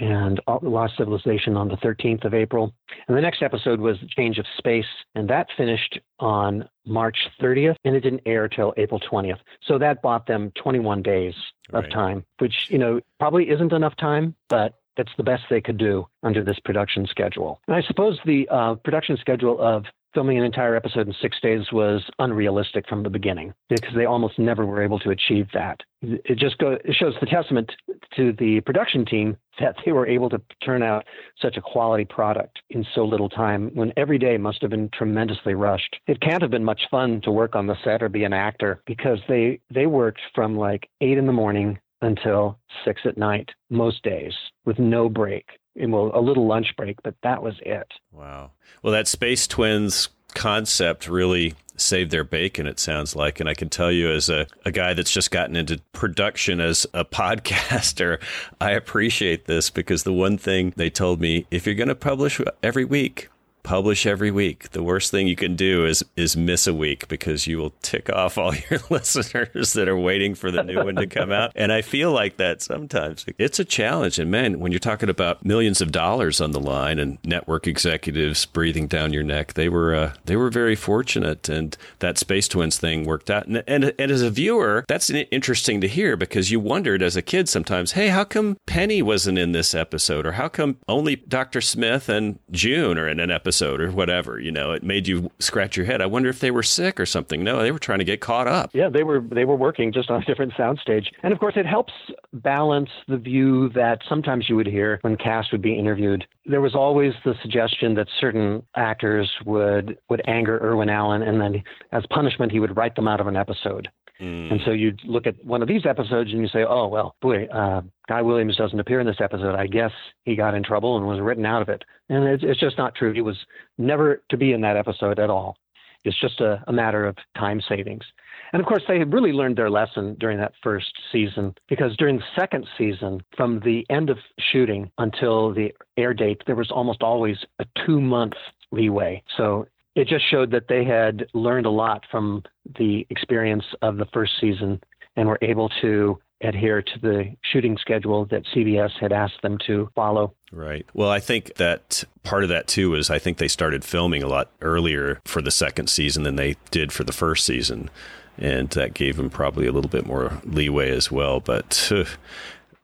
and 0.02 0.40
uh, 0.48 0.58
Lost 0.62 0.96
Civilization 0.98 1.56
on 1.56 1.68
the 1.68 1.76
13th 1.76 2.24
of 2.24 2.34
April. 2.34 2.74
And 3.06 3.16
the 3.16 3.20
next 3.20 3.40
episode 3.40 3.80
was 3.80 3.98
Change 4.16 4.38
of 4.38 4.46
Space, 4.58 4.86
and 5.14 5.30
that 5.30 5.46
finished 5.56 6.00
on 6.18 6.68
March 6.84 7.16
30th, 7.40 7.76
and 7.84 7.94
it 7.94 8.00
didn't 8.00 8.22
air 8.26 8.48
till 8.48 8.74
April 8.76 9.00
20th. 9.00 9.38
So 9.62 9.78
that 9.78 10.02
bought 10.02 10.26
them 10.26 10.50
21 10.56 11.02
days 11.02 11.34
of 11.72 11.84
right. 11.84 11.92
time, 11.92 12.24
which, 12.40 12.66
you 12.68 12.78
know, 12.78 13.00
probably 13.20 13.48
isn't 13.48 13.72
enough 13.72 13.94
time, 13.94 14.34
but 14.48 14.74
that's 14.96 15.12
the 15.16 15.22
best 15.22 15.44
they 15.50 15.60
could 15.60 15.78
do 15.78 16.06
under 16.22 16.44
this 16.44 16.58
production 16.64 17.06
schedule. 17.06 17.60
And 17.66 17.76
I 17.76 17.82
suppose 17.82 18.18
the 18.24 18.48
uh, 18.50 18.74
production 18.76 19.16
schedule 19.18 19.60
of 19.60 19.84
filming 20.14 20.38
an 20.38 20.44
entire 20.44 20.76
episode 20.76 21.06
in 21.06 21.14
six 21.20 21.40
days 21.40 21.72
was 21.72 22.02
unrealistic 22.18 22.86
from 22.88 23.02
the 23.02 23.10
beginning 23.10 23.54
because 23.68 23.94
they 23.94 24.04
almost 24.04 24.38
never 24.38 24.66
were 24.66 24.82
able 24.82 24.98
to 24.98 25.10
achieve 25.10 25.46
that. 25.54 25.80
It 26.02 26.38
just 26.38 26.58
go, 26.58 26.72
it 26.84 26.94
shows 26.94 27.14
the 27.20 27.26
testament 27.26 27.72
to 28.16 28.32
the 28.38 28.60
production 28.60 29.04
team 29.04 29.36
that 29.60 29.76
they 29.84 29.92
were 29.92 30.06
able 30.06 30.28
to 30.30 30.40
turn 30.64 30.82
out 30.82 31.04
such 31.40 31.56
a 31.56 31.62
quality 31.62 32.04
product 32.04 32.60
in 32.70 32.84
so 32.94 33.04
little 33.04 33.28
time 33.28 33.70
when 33.74 33.92
every 33.96 34.18
day 34.18 34.36
must 34.36 34.60
have 34.62 34.70
been 34.70 34.90
tremendously 34.92 35.54
rushed. 35.54 35.96
It 36.06 36.20
can't 36.20 36.42
have 36.42 36.50
been 36.50 36.64
much 36.64 36.82
fun 36.90 37.20
to 37.22 37.30
work 37.30 37.54
on 37.54 37.66
the 37.66 37.76
set 37.84 38.02
or 38.02 38.08
be 38.08 38.24
an 38.24 38.32
actor 38.32 38.82
because 38.86 39.18
they 39.28 39.60
they 39.72 39.86
worked 39.86 40.20
from 40.34 40.56
like 40.56 40.88
eight 41.00 41.18
in 41.18 41.26
the 41.26 41.32
morning 41.32 41.78
until 42.02 42.58
six 42.84 43.00
at 43.04 43.16
night 43.16 43.48
most 43.70 44.02
days 44.02 44.34
with 44.64 44.78
no 44.78 45.08
break 45.08 45.46
and 45.76 45.92
well, 45.92 46.10
a 46.14 46.20
little 46.20 46.46
lunch 46.46 46.74
break, 46.76 47.02
but 47.02 47.14
that 47.22 47.42
was 47.42 47.54
it. 47.60 47.90
Wow. 48.10 48.50
Well, 48.82 48.92
that 48.92 49.08
Space 49.08 49.46
Twins 49.46 50.10
concept 50.34 51.08
really 51.08 51.54
saved 51.76 52.10
their 52.10 52.24
bacon, 52.24 52.66
it 52.66 52.78
sounds 52.78 53.16
like. 53.16 53.40
And 53.40 53.48
I 53.48 53.54
can 53.54 53.68
tell 53.68 53.90
you, 53.90 54.10
as 54.10 54.28
a, 54.28 54.46
a 54.64 54.70
guy 54.70 54.92
that's 54.92 55.10
just 55.10 55.30
gotten 55.30 55.56
into 55.56 55.80
production 55.92 56.60
as 56.60 56.86
a 56.92 57.04
podcaster, 57.04 58.20
I 58.60 58.72
appreciate 58.72 59.46
this 59.46 59.70
because 59.70 60.02
the 60.02 60.12
one 60.12 60.38
thing 60.38 60.72
they 60.76 60.90
told 60.90 61.20
me 61.20 61.46
if 61.50 61.66
you're 61.66 61.74
going 61.74 61.88
to 61.88 61.94
publish 61.94 62.40
every 62.62 62.84
week, 62.84 63.28
publish 63.62 64.06
every 64.06 64.30
week. 64.30 64.70
The 64.70 64.82
worst 64.82 65.10
thing 65.10 65.28
you 65.28 65.36
can 65.36 65.56
do 65.56 65.86
is 65.86 66.04
is 66.16 66.36
miss 66.36 66.66
a 66.66 66.74
week 66.74 67.08
because 67.08 67.46
you 67.46 67.58
will 67.58 67.74
tick 67.82 68.10
off 68.10 68.38
all 68.38 68.54
your 68.70 68.80
listeners 68.90 69.72
that 69.72 69.88
are 69.88 69.98
waiting 69.98 70.34
for 70.34 70.50
the 70.50 70.62
new 70.62 70.84
one 70.84 70.96
to 70.96 71.06
come 71.06 71.32
out. 71.32 71.52
And 71.54 71.72
I 71.72 71.82
feel 71.82 72.12
like 72.12 72.36
that 72.36 72.62
sometimes. 72.62 73.24
It's 73.38 73.58
a 73.58 73.64
challenge. 73.64 74.18
And 74.18 74.30
man, 74.30 74.60
when 74.60 74.72
you're 74.72 74.78
talking 74.78 75.08
about 75.08 75.44
millions 75.44 75.80
of 75.80 75.92
dollars 75.92 76.40
on 76.40 76.52
the 76.52 76.60
line 76.60 76.98
and 76.98 77.18
network 77.24 77.66
executives 77.66 78.46
breathing 78.46 78.86
down 78.86 79.12
your 79.12 79.22
neck, 79.22 79.54
they 79.54 79.68
were 79.68 79.94
uh, 79.94 80.14
they 80.24 80.36
were 80.36 80.50
very 80.50 80.74
fortunate, 80.74 81.48
and 81.48 81.76
that 82.00 82.18
Space 82.18 82.48
Twins 82.48 82.78
thing 82.78 83.04
worked 83.04 83.30
out. 83.30 83.46
And, 83.46 83.62
and 83.66 83.92
and 83.98 84.10
as 84.10 84.22
a 84.22 84.30
viewer, 84.30 84.84
that's 84.88 85.10
interesting 85.10 85.80
to 85.80 85.88
hear 85.88 86.16
because 86.16 86.50
you 86.50 86.60
wondered 86.60 87.02
as 87.02 87.16
a 87.16 87.22
kid 87.22 87.48
sometimes, 87.48 87.92
hey, 87.92 88.08
how 88.08 88.24
come 88.24 88.56
Penny 88.66 89.02
wasn't 89.02 89.38
in 89.38 89.52
this 89.52 89.74
episode, 89.74 90.26
or 90.26 90.32
how 90.32 90.48
come 90.48 90.78
only 90.88 91.16
Dr. 91.16 91.60
Smith 91.60 92.08
and 92.08 92.38
June 92.50 92.98
are 92.98 93.08
in 93.08 93.20
an 93.20 93.30
episode? 93.30 93.51
Episode 93.52 93.82
or 93.82 93.90
whatever. 93.90 94.40
You 94.40 94.50
know, 94.50 94.72
it 94.72 94.82
made 94.82 95.06
you 95.06 95.30
scratch 95.38 95.76
your 95.76 95.84
head. 95.84 96.00
I 96.00 96.06
wonder 96.06 96.30
if 96.30 96.40
they 96.40 96.50
were 96.50 96.62
sick 96.62 96.98
or 96.98 97.04
something. 97.04 97.44
No, 97.44 97.62
they 97.62 97.70
were 97.70 97.78
trying 97.78 97.98
to 97.98 98.04
get 98.04 98.20
caught 98.22 98.48
up. 98.48 98.70
Yeah, 98.72 98.88
they 98.88 99.02
were 99.02 99.20
they 99.20 99.44
were 99.44 99.56
working 99.56 99.92
just 99.92 100.10
on 100.10 100.22
a 100.22 100.24
different 100.24 100.54
soundstage, 100.54 101.08
and 101.22 101.34
of 101.34 101.38
course, 101.38 101.54
it 101.56 101.66
helps 101.66 101.92
balance 102.32 102.88
the 103.08 103.18
view 103.18 103.68
that 103.70 104.00
sometimes 104.08 104.48
you 104.48 104.56
would 104.56 104.66
hear 104.66 104.98
when 105.02 105.16
cast 105.16 105.52
would 105.52 105.60
be 105.60 105.78
interviewed. 105.78 106.24
There 106.46 106.62
was 106.62 106.74
always 106.74 107.12
the 107.26 107.34
suggestion 107.42 107.94
that 107.94 108.08
certain 108.18 108.62
actors 108.74 109.30
would 109.44 109.98
would 110.08 110.22
anger 110.26 110.58
Irwin 110.62 110.88
Allen, 110.88 111.20
and 111.20 111.38
then 111.38 111.62
as 111.92 112.04
punishment, 112.08 112.52
he 112.52 112.60
would 112.60 112.74
write 112.74 112.96
them 112.96 113.06
out 113.06 113.20
of 113.20 113.26
an 113.26 113.36
episode. 113.36 113.88
Mm. 114.22 114.52
And 114.52 114.60
so 114.64 114.70
you 114.70 114.94
look 115.04 115.26
at 115.26 115.44
one 115.44 115.62
of 115.62 115.68
these 115.68 115.84
episodes 115.84 116.30
and 116.30 116.40
you 116.40 116.48
say, 116.48 116.64
oh, 116.64 116.86
well, 116.86 117.16
boy, 117.20 117.46
uh, 117.46 117.82
Guy 118.08 118.22
Williams 118.22 118.56
doesn't 118.56 118.78
appear 118.78 119.00
in 119.00 119.06
this 119.06 119.20
episode. 119.20 119.56
I 119.56 119.66
guess 119.66 119.90
he 120.24 120.36
got 120.36 120.54
in 120.54 120.62
trouble 120.62 120.96
and 120.96 121.06
was 121.06 121.20
written 121.20 121.44
out 121.44 121.60
of 121.60 121.68
it. 121.68 121.82
And 122.08 122.24
it's, 122.24 122.44
it's 122.46 122.60
just 122.60 122.78
not 122.78 122.94
true. 122.94 123.12
He 123.12 123.20
was 123.20 123.36
never 123.78 124.22
to 124.30 124.36
be 124.36 124.52
in 124.52 124.60
that 124.60 124.76
episode 124.76 125.18
at 125.18 125.28
all. 125.28 125.56
It's 126.04 126.20
just 126.20 126.40
a, 126.40 126.62
a 126.66 126.72
matter 126.72 127.04
of 127.06 127.16
time 127.36 127.60
savings. 127.68 128.04
And 128.52 128.60
of 128.60 128.66
course, 128.66 128.82
they 128.86 128.98
had 128.98 129.12
really 129.12 129.32
learned 129.32 129.56
their 129.56 129.70
lesson 129.70 130.16
during 130.18 130.38
that 130.38 130.52
first 130.62 130.92
season 131.10 131.54
because 131.68 131.96
during 131.96 132.18
the 132.18 132.24
second 132.36 132.66
season, 132.76 133.22
from 133.36 133.60
the 133.60 133.86
end 133.88 134.10
of 134.10 134.18
shooting 134.38 134.90
until 134.98 135.54
the 135.54 135.72
air 135.96 136.12
date, 136.14 136.42
there 136.46 136.56
was 136.56 136.70
almost 136.70 137.02
always 137.02 137.38
a 137.58 137.64
two 137.86 138.00
month 138.00 138.34
leeway. 138.72 139.22
So 139.36 139.66
it 139.94 140.08
just 140.08 140.28
showed 140.30 140.50
that 140.52 140.68
they 140.68 140.84
had 140.84 141.26
learned 141.34 141.66
a 141.66 141.70
lot 141.70 142.04
from 142.10 142.42
the 142.78 143.06
experience 143.10 143.64
of 143.82 143.96
the 143.96 144.06
first 144.12 144.32
season 144.40 144.80
and 145.16 145.28
were 145.28 145.38
able 145.42 145.68
to 145.80 146.18
adhere 146.40 146.82
to 146.82 146.98
the 147.00 147.36
shooting 147.52 147.76
schedule 147.78 148.24
that 148.26 148.42
CBS 148.54 148.90
had 149.00 149.12
asked 149.12 149.40
them 149.42 149.58
to 149.66 149.88
follow. 149.94 150.34
Right. 150.50 150.84
Well, 150.92 151.10
I 151.10 151.20
think 151.20 151.54
that 151.54 152.04
part 152.24 152.42
of 152.42 152.48
that 152.48 152.66
too 152.66 152.94
is 152.94 153.10
I 153.10 153.18
think 153.18 153.38
they 153.38 153.48
started 153.48 153.84
filming 153.84 154.22
a 154.22 154.28
lot 154.28 154.50
earlier 154.60 155.20
for 155.24 155.40
the 155.40 155.50
second 155.50 155.88
season 155.88 156.24
than 156.24 156.36
they 156.36 156.56
did 156.70 156.92
for 156.92 157.04
the 157.04 157.12
first 157.12 157.44
season. 157.44 157.90
And 158.38 158.70
that 158.70 158.94
gave 158.94 159.16
them 159.16 159.30
probably 159.30 159.66
a 159.66 159.72
little 159.72 159.90
bit 159.90 160.06
more 160.06 160.40
leeway 160.44 160.90
as 160.90 161.12
well. 161.12 161.38
But 161.38 161.90
uh, 161.94 162.04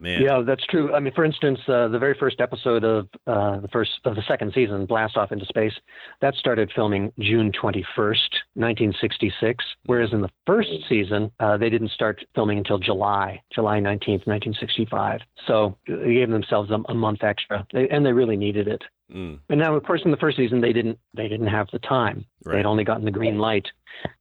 Man. 0.01 0.23
Yeah, 0.23 0.43
that's 0.47 0.65
true. 0.67 0.95
I 0.95 1.01
mean, 1.01 1.13
for 1.13 1.25
instance, 1.25 1.59
uh, 1.67 1.89
the 1.89 1.99
very 1.99 2.17
first 2.19 2.41
episode 2.41 2.85
of 2.85 3.09
uh, 3.27 3.59
the 3.59 3.69
first 3.69 3.91
of 4.05 4.15
the 4.15 4.23
second 4.29 4.53
season, 4.55 4.87
Blast 4.87 5.17
Off 5.17 5.33
into 5.33 5.45
Space, 5.47 5.73
that 6.21 6.35
started 6.35 6.71
filming 6.75 7.13
June 7.19 7.51
21st, 7.51 8.31
1966. 8.55 9.65
Whereas 9.87 10.13
in 10.13 10.21
the 10.21 10.31
first 10.47 10.69
season, 10.89 11.33
uh, 11.41 11.57
they 11.57 11.69
didn't 11.69 11.91
start 11.91 12.25
filming 12.37 12.59
until 12.59 12.79
July, 12.79 13.43
July 13.53 13.81
19th, 13.81 14.27
1965. 14.27 15.21
So 15.49 15.77
they 15.89 16.15
gave 16.15 16.31
themselves 16.31 16.71
a, 16.71 16.79
a 16.89 16.95
month 16.95 17.25
extra, 17.25 17.67
they, 17.73 17.89
and 17.89 18.07
they 18.07 18.13
really 18.13 18.37
needed 18.37 18.69
it. 18.69 18.83
Mm. 19.13 19.39
And 19.49 19.59
now, 19.59 19.75
of 19.75 19.83
course, 19.85 20.03
in 20.05 20.11
the 20.11 20.17
first 20.19 20.37
season, 20.37 20.61
they 20.61 20.73
didn't 20.73 20.99
they 21.15 21.29
didn't 21.29 21.47
have 21.47 21.69
the 21.73 21.79
time. 21.79 22.27
Right. 22.45 22.57
They'd 22.57 22.67
only 22.67 22.85
gotten 22.85 23.05
the 23.05 23.11
green 23.11 23.39
light 23.39 23.69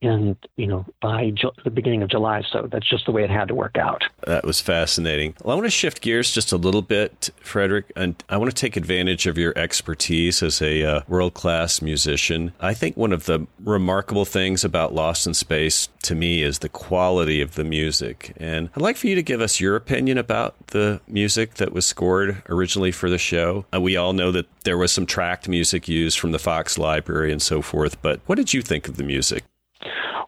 and 0.02 0.36
you 0.56 0.68
know 0.68 0.86
by 1.02 1.32
Ju- 1.32 1.52
the 1.64 1.70
beginning 1.70 2.04
of 2.04 2.10
July. 2.10 2.44
So 2.52 2.68
that's 2.72 2.90
just 2.90 3.06
the 3.06 3.12
way 3.12 3.24
it 3.24 3.30
had 3.30 3.48
to 3.50 3.56
work 3.56 3.78
out. 3.78 4.04
That 4.26 4.46
was 4.46 4.62
fascinating. 4.62 5.36
Well, 5.44 5.54
I 5.54 5.56
want 5.56 5.66
to 5.66 5.72
shift 5.72 6.02
gears 6.02 6.32
just 6.32 6.52
a 6.52 6.58
little 6.58 6.82
bit, 6.82 7.30
Frederick, 7.42 7.92
and 7.96 8.22
I 8.30 8.38
want 8.38 8.50
to 8.52 8.56
take 8.56 8.76
advantage 8.78 9.28
of 9.28 9.38
your 9.38 9.58
expertise 9.58 10.44
as 10.44 10.62
a 10.62 10.84
uh, 10.84 11.02
world 11.08 11.34
class 11.34 11.82
musician. 11.82 12.54
I 12.60 12.74
think 12.74 12.98
one 12.98 13.14
of 13.14 13.26
the 13.26 13.48
remarkable 13.60 14.26
things 14.26 14.64
about 14.64 14.94
Lost 14.94 15.28
in 15.28 15.34
Space 15.34 15.90
to 16.04 16.16
me 16.16 16.42
is 16.42 16.60
the 16.60 16.70
quality 16.70 17.42
of 17.42 17.56
the 17.56 17.64
music, 17.64 18.34
and 18.38 18.70
I'd 18.76 18.82
like 18.82 18.98
for 18.98 19.08
you 19.08 19.16
to 19.16 19.24
give 19.24 19.42
us 19.42 19.60
your 19.60 19.76
opinion 19.76 20.18
about 20.18 20.56
the 20.68 21.02
music 21.08 21.56
that 21.56 21.74
was 21.74 21.86
scored 21.86 22.44
originally 22.50 22.92
for 22.92 23.10
the 23.10 23.18
show. 23.18 23.66
Uh, 23.74 23.82
we 23.82 23.98
all 23.98 24.14
know 24.14 24.32
that 24.32 24.48
there 24.64 24.78
was 24.78 24.92
some 24.92 25.06
tracked 25.06 25.48
music 25.48 25.88
used 25.88 26.20
from 26.20 26.32
the 26.32 26.40
Fox 26.40 26.78
library 26.78 27.32
and 27.32 27.42
so 27.42 27.62
forth, 27.62 28.02
but 28.08 28.22
what 28.26 28.38
did 28.38 28.54
you 28.54 28.62
think 28.62 28.88
of 28.88 28.96
the 28.96 29.04
music? 29.04 29.44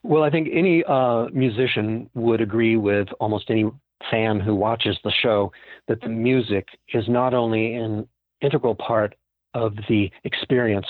Well, 0.03 0.23
I 0.23 0.29
think 0.29 0.49
any 0.51 0.83
uh, 0.83 1.27
musician 1.31 2.09
would 2.13 2.41
agree 2.41 2.75
with 2.75 3.07
almost 3.21 3.49
any 3.49 3.71
fan 4.11 4.41
who 4.41 4.53
watches 4.53 4.97
the 5.05 5.13
show 5.23 5.53
that 5.87 6.01
the 6.01 6.09
music 6.09 6.67
is 6.93 7.07
not 7.07 7.33
only 7.33 7.75
an 7.75 8.05
integral 8.41 8.75
part 8.75 9.15
of 9.53 9.77
the 9.87 10.11
experience 10.25 10.87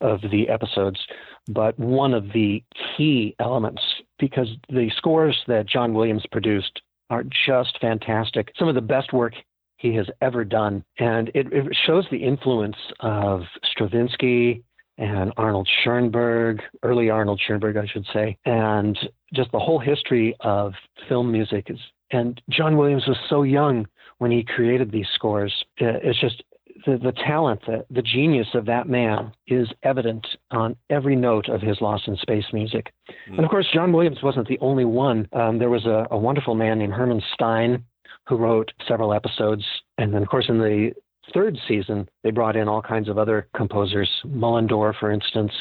of 0.00 0.22
the 0.32 0.48
episodes, 0.48 0.98
but 1.46 1.78
one 1.78 2.12
of 2.12 2.24
the 2.32 2.64
key 2.96 3.36
elements 3.38 3.82
because 4.18 4.48
the 4.68 4.90
scores 4.96 5.40
that 5.46 5.68
John 5.68 5.94
Williams 5.94 6.26
produced 6.32 6.82
are 7.10 7.22
just 7.46 7.78
fantastic. 7.80 8.50
Some 8.58 8.66
of 8.66 8.74
the 8.74 8.80
best 8.80 9.12
work 9.12 9.34
he 9.76 9.94
has 9.94 10.08
ever 10.20 10.44
done. 10.44 10.82
And 10.98 11.28
it, 11.28 11.52
it 11.52 11.76
shows 11.86 12.06
the 12.10 12.24
influence 12.24 12.76
of 12.98 13.42
Stravinsky, 13.70 14.64
and 14.98 15.32
Arnold 15.36 15.68
Schoenberg, 15.82 16.62
early 16.82 17.10
Arnold 17.10 17.40
Schoenberg, 17.44 17.76
I 17.76 17.86
should 17.86 18.06
say, 18.12 18.36
and 18.44 18.98
just 19.32 19.50
the 19.52 19.58
whole 19.58 19.78
history 19.78 20.36
of 20.40 20.72
film 21.08 21.32
music 21.32 21.66
is. 21.68 21.78
And 22.10 22.40
John 22.48 22.76
Williams 22.76 23.06
was 23.08 23.16
so 23.28 23.42
young 23.42 23.86
when 24.18 24.30
he 24.30 24.44
created 24.44 24.92
these 24.92 25.08
scores. 25.14 25.52
It's 25.78 26.20
just 26.20 26.44
the, 26.86 26.98
the 26.98 27.12
talent, 27.12 27.62
the, 27.66 27.84
the 27.90 28.02
genius 28.02 28.48
of 28.54 28.66
that 28.66 28.88
man 28.88 29.32
is 29.46 29.68
evident 29.82 30.26
on 30.50 30.76
every 30.90 31.16
note 31.16 31.48
of 31.48 31.60
his 31.60 31.80
Lost 31.80 32.06
in 32.06 32.16
Space 32.16 32.44
music. 32.52 32.92
Mm. 33.28 33.36
And 33.36 33.44
of 33.44 33.50
course, 33.50 33.66
John 33.72 33.92
Williams 33.92 34.22
wasn't 34.22 34.48
the 34.48 34.58
only 34.60 34.84
one. 34.84 35.28
Um, 35.32 35.58
there 35.58 35.70
was 35.70 35.86
a, 35.86 36.06
a 36.10 36.18
wonderful 36.18 36.54
man 36.54 36.78
named 36.78 36.92
Herman 36.92 37.22
Stein 37.32 37.84
who 38.26 38.36
wrote 38.36 38.72
several 38.86 39.12
episodes. 39.12 39.64
And 39.98 40.14
then, 40.14 40.22
of 40.22 40.28
course, 40.28 40.46
in 40.48 40.58
the 40.58 40.92
third 41.32 41.58
season, 41.66 42.08
they 42.22 42.30
brought 42.30 42.56
in 42.56 42.68
all 42.68 42.82
kinds 42.82 43.08
of 43.08 43.18
other 43.18 43.48
composers, 43.56 44.10
Mullendore, 44.26 44.94
for 44.98 45.10
instance, 45.10 45.52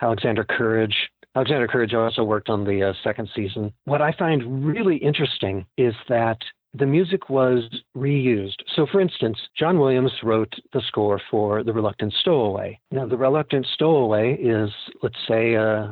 Alexander 0.00 0.44
Courage. 0.44 0.96
Alexander 1.36 1.68
Courage 1.68 1.94
also 1.94 2.24
worked 2.24 2.48
on 2.48 2.64
the 2.64 2.82
uh, 2.82 2.92
second 3.04 3.28
season. 3.34 3.72
What 3.84 4.02
I 4.02 4.12
find 4.12 4.66
really 4.66 4.96
interesting 4.96 5.66
is 5.76 5.94
that 6.08 6.38
the 6.74 6.86
music 6.86 7.28
was 7.30 7.64
reused. 7.96 8.56
So, 8.76 8.86
for 8.90 9.00
instance, 9.00 9.38
John 9.58 9.78
Williams 9.78 10.12
wrote 10.22 10.52
the 10.72 10.82
score 10.86 11.20
for 11.30 11.64
The 11.64 11.72
Reluctant 11.72 12.14
Stowaway. 12.20 12.78
Now, 12.92 13.06
The 13.06 13.16
Reluctant 13.16 13.66
Stowaway 13.74 14.34
is, 14.34 14.70
let's 15.02 15.18
say, 15.26 15.56
uh, 15.56 15.88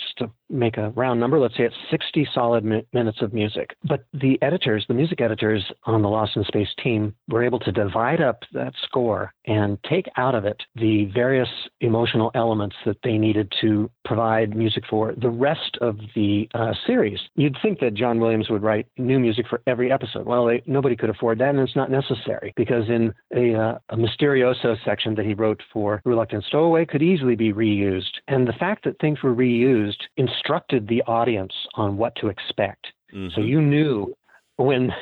just 0.00 0.20
a 0.20 0.30
make 0.52 0.76
a 0.76 0.90
round 0.90 1.18
number. 1.18 1.38
Let's 1.38 1.56
say 1.56 1.64
it's 1.64 1.74
60 1.90 2.28
solid 2.34 2.64
mi- 2.64 2.86
minutes 2.92 3.22
of 3.22 3.32
music. 3.32 3.74
But 3.84 4.04
the 4.12 4.40
editors, 4.42 4.84
the 4.88 4.94
music 4.94 5.20
editors 5.20 5.64
on 5.84 6.02
the 6.02 6.08
Lost 6.08 6.36
in 6.36 6.44
Space 6.44 6.68
team, 6.82 7.14
were 7.28 7.42
able 7.42 7.58
to 7.60 7.72
divide 7.72 8.20
up 8.20 8.42
that 8.52 8.74
score 8.84 9.32
and 9.46 9.78
take 9.88 10.06
out 10.16 10.34
of 10.34 10.44
it 10.44 10.62
the 10.76 11.06
various 11.06 11.48
emotional 11.80 12.30
elements 12.34 12.76
that 12.84 12.98
they 13.02 13.18
needed 13.18 13.52
to 13.60 13.90
provide 14.04 14.54
music 14.54 14.84
for 14.88 15.14
the 15.16 15.30
rest 15.30 15.78
of 15.80 15.98
the 16.14 16.48
uh, 16.54 16.72
series. 16.86 17.18
You'd 17.34 17.56
think 17.62 17.80
that 17.80 17.94
John 17.94 18.20
Williams 18.20 18.50
would 18.50 18.62
write 18.62 18.86
new 18.98 19.18
music 19.18 19.46
for 19.48 19.62
every 19.66 19.90
episode. 19.90 20.26
Well, 20.26 20.46
they, 20.46 20.62
nobody 20.66 20.96
could 20.96 21.10
afford 21.10 21.38
that, 21.38 21.50
and 21.50 21.60
it's 21.60 21.76
not 21.76 21.90
necessary 21.90 22.52
because 22.56 22.88
in 22.88 23.12
a, 23.34 23.54
uh, 23.54 23.78
a 23.88 23.96
Mysterioso 23.96 24.76
section 24.84 25.14
that 25.14 25.26
he 25.26 25.34
wrote 25.34 25.62
for 25.72 26.02
Reluctant 26.04 26.44
Stowaway 26.44 26.84
could 26.84 27.02
easily 27.02 27.36
be 27.36 27.52
reused. 27.52 28.20
And 28.28 28.46
the 28.46 28.52
fact 28.52 28.84
that 28.84 28.98
things 29.00 29.22
were 29.22 29.34
reused 29.34 30.02
instructed 30.42 30.88
the 30.88 31.02
audience 31.02 31.52
on 31.74 31.96
what 31.96 32.14
to 32.16 32.28
expect. 32.28 32.88
Mm-hmm. 33.14 33.34
So 33.34 33.40
you 33.40 33.60
knew 33.60 34.14
when 34.56 34.92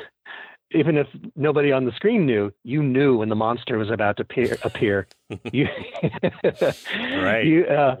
even 0.73 0.97
if 0.97 1.07
nobody 1.35 1.71
on 1.71 1.85
the 1.85 1.91
screen 1.93 2.25
knew, 2.25 2.51
you 2.63 2.81
knew 2.81 3.17
when 3.17 3.29
the 3.29 3.35
monster 3.35 3.77
was 3.77 3.89
about 3.89 4.17
to 4.17 4.23
appear. 4.23 4.57
appear. 4.63 5.07
you, 5.51 5.67
right. 7.21 7.45
You, 7.45 7.65
uh, 7.65 7.97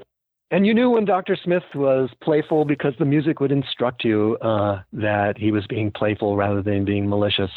and 0.51 0.65
you 0.65 0.73
knew 0.73 0.89
when 0.89 1.03
Dr. 1.03 1.37
Smith 1.41 1.63
was 1.75 2.09
playful 2.21 2.63
because 2.65 2.93
the 2.97 3.05
music 3.05 3.39
would 3.39 3.51
instruct 3.51 4.05
you 4.05 4.37
uh, 4.41 4.81
that 4.93 5.37
he 5.37 5.51
was 5.51 5.65
being 5.67 5.91
playful 5.91 6.37
rather 6.37 6.61
than 6.61 6.85
being 6.85 7.09
malicious. 7.09 7.51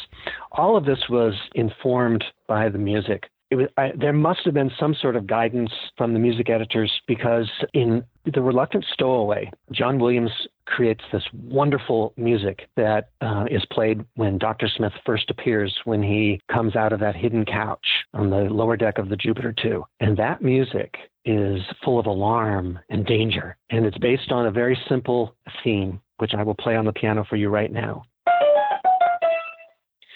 All 0.51 0.75
of 0.75 0.85
this 0.85 1.09
was 1.09 1.33
informed 1.53 2.23
by 2.47 2.69
the 2.69 2.77
music. 2.77 3.29
Was, 3.51 3.67
I, 3.77 3.91
there 3.95 4.13
must 4.13 4.41
have 4.45 4.53
been 4.53 4.71
some 4.79 4.95
sort 4.95 5.15
of 5.15 5.27
guidance 5.27 5.71
from 5.97 6.13
the 6.13 6.19
music 6.19 6.49
editors 6.49 6.91
because 7.07 7.49
in 7.73 8.03
The 8.25 8.41
Reluctant 8.41 8.85
Stowaway, 8.91 9.51
John 9.71 9.99
Williams 9.99 10.31
creates 10.65 11.03
this 11.11 11.23
wonderful 11.31 12.13
music 12.17 12.67
that 12.75 13.09
uh, 13.21 13.45
is 13.49 13.63
played 13.71 14.03
when 14.15 14.39
Dr. 14.39 14.67
Smith 14.67 14.93
first 15.05 15.29
appears 15.29 15.77
when 15.85 16.01
he 16.01 16.41
comes 16.51 16.75
out 16.75 16.91
of 16.91 16.99
that 17.01 17.15
hidden 17.15 17.45
couch 17.45 17.85
on 18.13 18.31
the 18.31 18.49
lower 18.49 18.75
deck 18.75 18.97
of 18.97 19.09
the 19.09 19.15
Jupiter 19.15 19.53
2. 19.61 19.85
And 19.99 20.17
that 20.17 20.41
music 20.41 20.95
is 21.23 21.61
full 21.83 21.99
of 21.99 22.07
alarm 22.07 22.79
and 22.89 23.05
danger. 23.05 23.57
And 23.69 23.85
it's 23.85 23.97
based 23.99 24.31
on 24.31 24.47
a 24.47 24.51
very 24.51 24.77
simple 24.89 25.35
theme, 25.63 26.01
which 26.17 26.33
I 26.33 26.41
will 26.41 26.55
play 26.55 26.75
on 26.75 26.85
the 26.85 26.93
piano 26.93 27.23
for 27.29 27.35
you 27.35 27.49
right 27.49 27.71
now. 27.71 28.05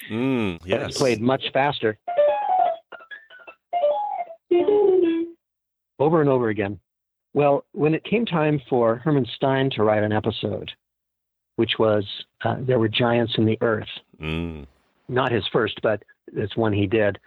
Mm, 0.09 0.59
yes. 0.65 0.79
But 0.79 0.89
it's 0.89 0.97
played 0.97 1.21
much 1.21 1.43
faster. 1.53 1.97
Over 5.99 6.21
and 6.21 6.29
over 6.29 6.47
again. 6.47 6.79
Well, 7.33 7.65
when 7.73 7.93
it 7.93 8.03
came 8.05 8.25
time 8.25 8.61
for 8.69 8.95
Herman 8.95 9.27
Stein 9.35 9.69
to 9.71 9.83
write 9.83 10.01
an 10.01 10.13
episode, 10.13 10.71
which 11.57 11.73
was 11.77 12.05
uh, 12.45 12.55
There 12.61 12.79
Were 12.79 12.87
Giants 12.87 13.33
in 13.37 13.45
the 13.45 13.57
Earth, 13.61 13.89
mm. 14.19 14.65
not 15.09 15.31
his 15.31 15.43
first, 15.51 15.79
but 15.83 16.01
it's 16.33 16.55
one 16.55 16.71
he 16.71 16.87
did. 16.87 17.19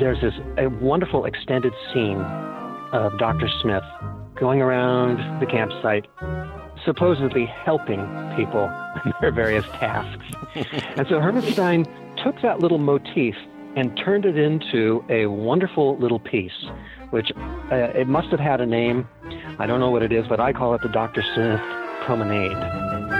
There's 0.00 0.20
this 0.22 0.34
a 0.56 0.68
wonderful 0.68 1.26
extended 1.26 1.74
scene 1.92 2.20
of 2.92 3.16
Dr. 3.18 3.48
Smith 3.60 3.84
going 4.34 4.62
around 4.62 5.40
the 5.40 5.46
campsite, 5.46 6.06
supposedly 6.84 7.44
helping 7.44 8.00
people 8.34 8.64
in 9.04 9.12
their 9.20 9.30
various 9.30 9.66
tasks. 9.66 10.24
and 10.96 11.06
so 11.06 11.20
Herman 11.20 11.42
Stein 11.42 11.86
took 12.24 12.40
that 12.40 12.60
little 12.60 12.78
motif 12.78 13.34
and 13.76 13.94
turned 14.02 14.24
it 14.24 14.38
into 14.38 15.04
a 15.10 15.26
wonderful 15.26 15.98
little 15.98 16.18
piece, 16.18 16.66
which 17.10 17.30
uh, 17.70 17.74
it 17.94 18.08
must 18.08 18.28
have 18.28 18.40
had 18.40 18.60
a 18.60 18.66
name. 18.66 19.06
I 19.58 19.66
don't 19.66 19.80
know 19.80 19.90
what 19.90 20.02
it 20.02 20.12
is, 20.12 20.26
but 20.26 20.40
I 20.40 20.52
call 20.54 20.74
it 20.74 20.80
the 20.80 20.88
Dr. 20.88 21.22
Smith 21.34 21.60
Promenade. 22.06 23.19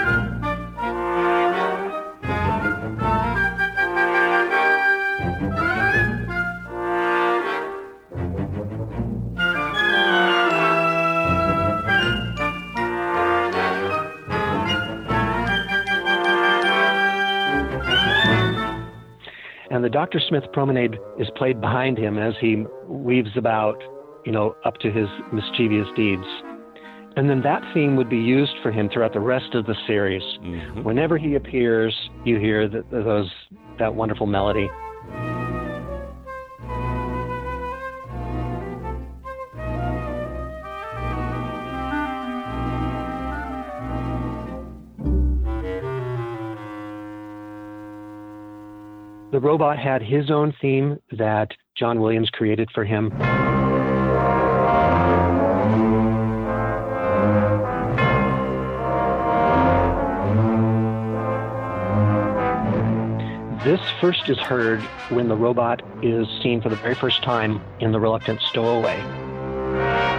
Dr. 20.00 20.18
Smith 20.30 20.44
promenade 20.54 20.98
is 21.18 21.28
played 21.36 21.60
behind 21.60 21.98
him 21.98 22.16
as 22.16 22.32
he 22.40 22.64
weaves 22.88 23.28
about, 23.36 23.76
you 24.24 24.32
know, 24.32 24.56
up 24.64 24.78
to 24.78 24.90
his 24.90 25.06
mischievous 25.30 25.86
deeds. 25.94 26.24
And 27.16 27.28
then 27.28 27.42
that 27.42 27.60
theme 27.74 27.96
would 27.96 28.08
be 28.08 28.16
used 28.16 28.54
for 28.62 28.72
him 28.72 28.88
throughout 28.88 29.12
the 29.12 29.20
rest 29.20 29.54
of 29.54 29.66
the 29.66 29.74
series. 29.86 30.22
Mm-hmm. 30.22 30.84
Whenever 30.84 31.18
he 31.18 31.34
appears, 31.34 31.94
you 32.24 32.38
hear 32.38 32.66
that 32.66 32.90
those 32.90 33.30
that 33.78 33.94
wonderful 33.94 34.26
melody. 34.26 34.70
The 49.40 49.46
robot 49.46 49.78
had 49.78 50.02
his 50.02 50.30
own 50.30 50.52
theme 50.60 50.98
that 51.12 51.52
John 51.74 52.02
Williams 52.02 52.28
created 52.28 52.70
for 52.74 52.84
him. 52.84 53.08
This 63.64 63.80
first 63.98 64.28
is 64.28 64.36
heard 64.36 64.82
when 65.08 65.28
the 65.28 65.36
robot 65.36 65.80
is 66.02 66.28
seen 66.42 66.60
for 66.60 66.68
the 66.68 66.76
very 66.76 66.94
first 66.94 67.22
time 67.22 67.62
in 67.80 67.92
The 67.92 67.98
Reluctant 67.98 68.42
Stowaway. 68.42 70.09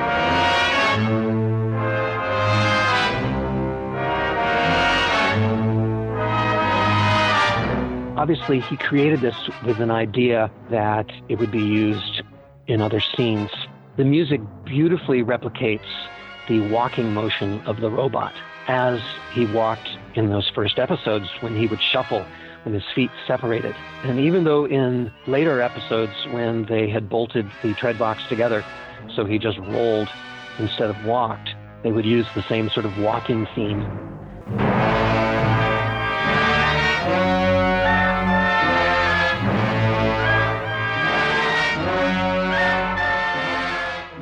Obviously, 8.21 8.59
he 8.59 8.77
created 8.77 9.19
this 9.19 9.35
with 9.65 9.79
an 9.79 9.89
idea 9.89 10.51
that 10.69 11.11
it 11.27 11.39
would 11.39 11.49
be 11.49 11.63
used 11.63 12.21
in 12.67 12.79
other 12.79 12.99
scenes. 12.99 13.49
The 13.97 14.05
music 14.05 14.39
beautifully 14.63 15.23
replicates 15.23 15.89
the 16.47 16.59
walking 16.69 17.15
motion 17.15 17.61
of 17.61 17.81
the 17.81 17.89
robot 17.89 18.35
as 18.67 19.01
he 19.33 19.47
walked 19.47 19.89
in 20.13 20.29
those 20.29 20.47
first 20.53 20.77
episodes 20.77 21.27
when 21.39 21.55
he 21.55 21.65
would 21.65 21.81
shuffle 21.81 22.23
with 22.63 22.75
his 22.75 22.83
feet 22.93 23.09
separated. 23.25 23.75
And 24.03 24.19
even 24.19 24.43
though 24.43 24.65
in 24.65 25.11
later 25.25 25.59
episodes 25.59 26.13
when 26.29 26.65
they 26.65 26.91
had 26.91 27.09
bolted 27.09 27.49
the 27.63 27.73
tread 27.73 27.97
box 27.97 28.21
together, 28.29 28.63
so 29.15 29.25
he 29.25 29.39
just 29.39 29.57
rolled 29.57 30.09
instead 30.59 30.91
of 30.91 31.05
walked, 31.05 31.55
they 31.81 31.91
would 31.91 32.05
use 32.05 32.27
the 32.35 32.43
same 32.43 32.69
sort 32.69 32.85
of 32.85 32.95
walking 32.99 33.47
theme. 33.55 33.81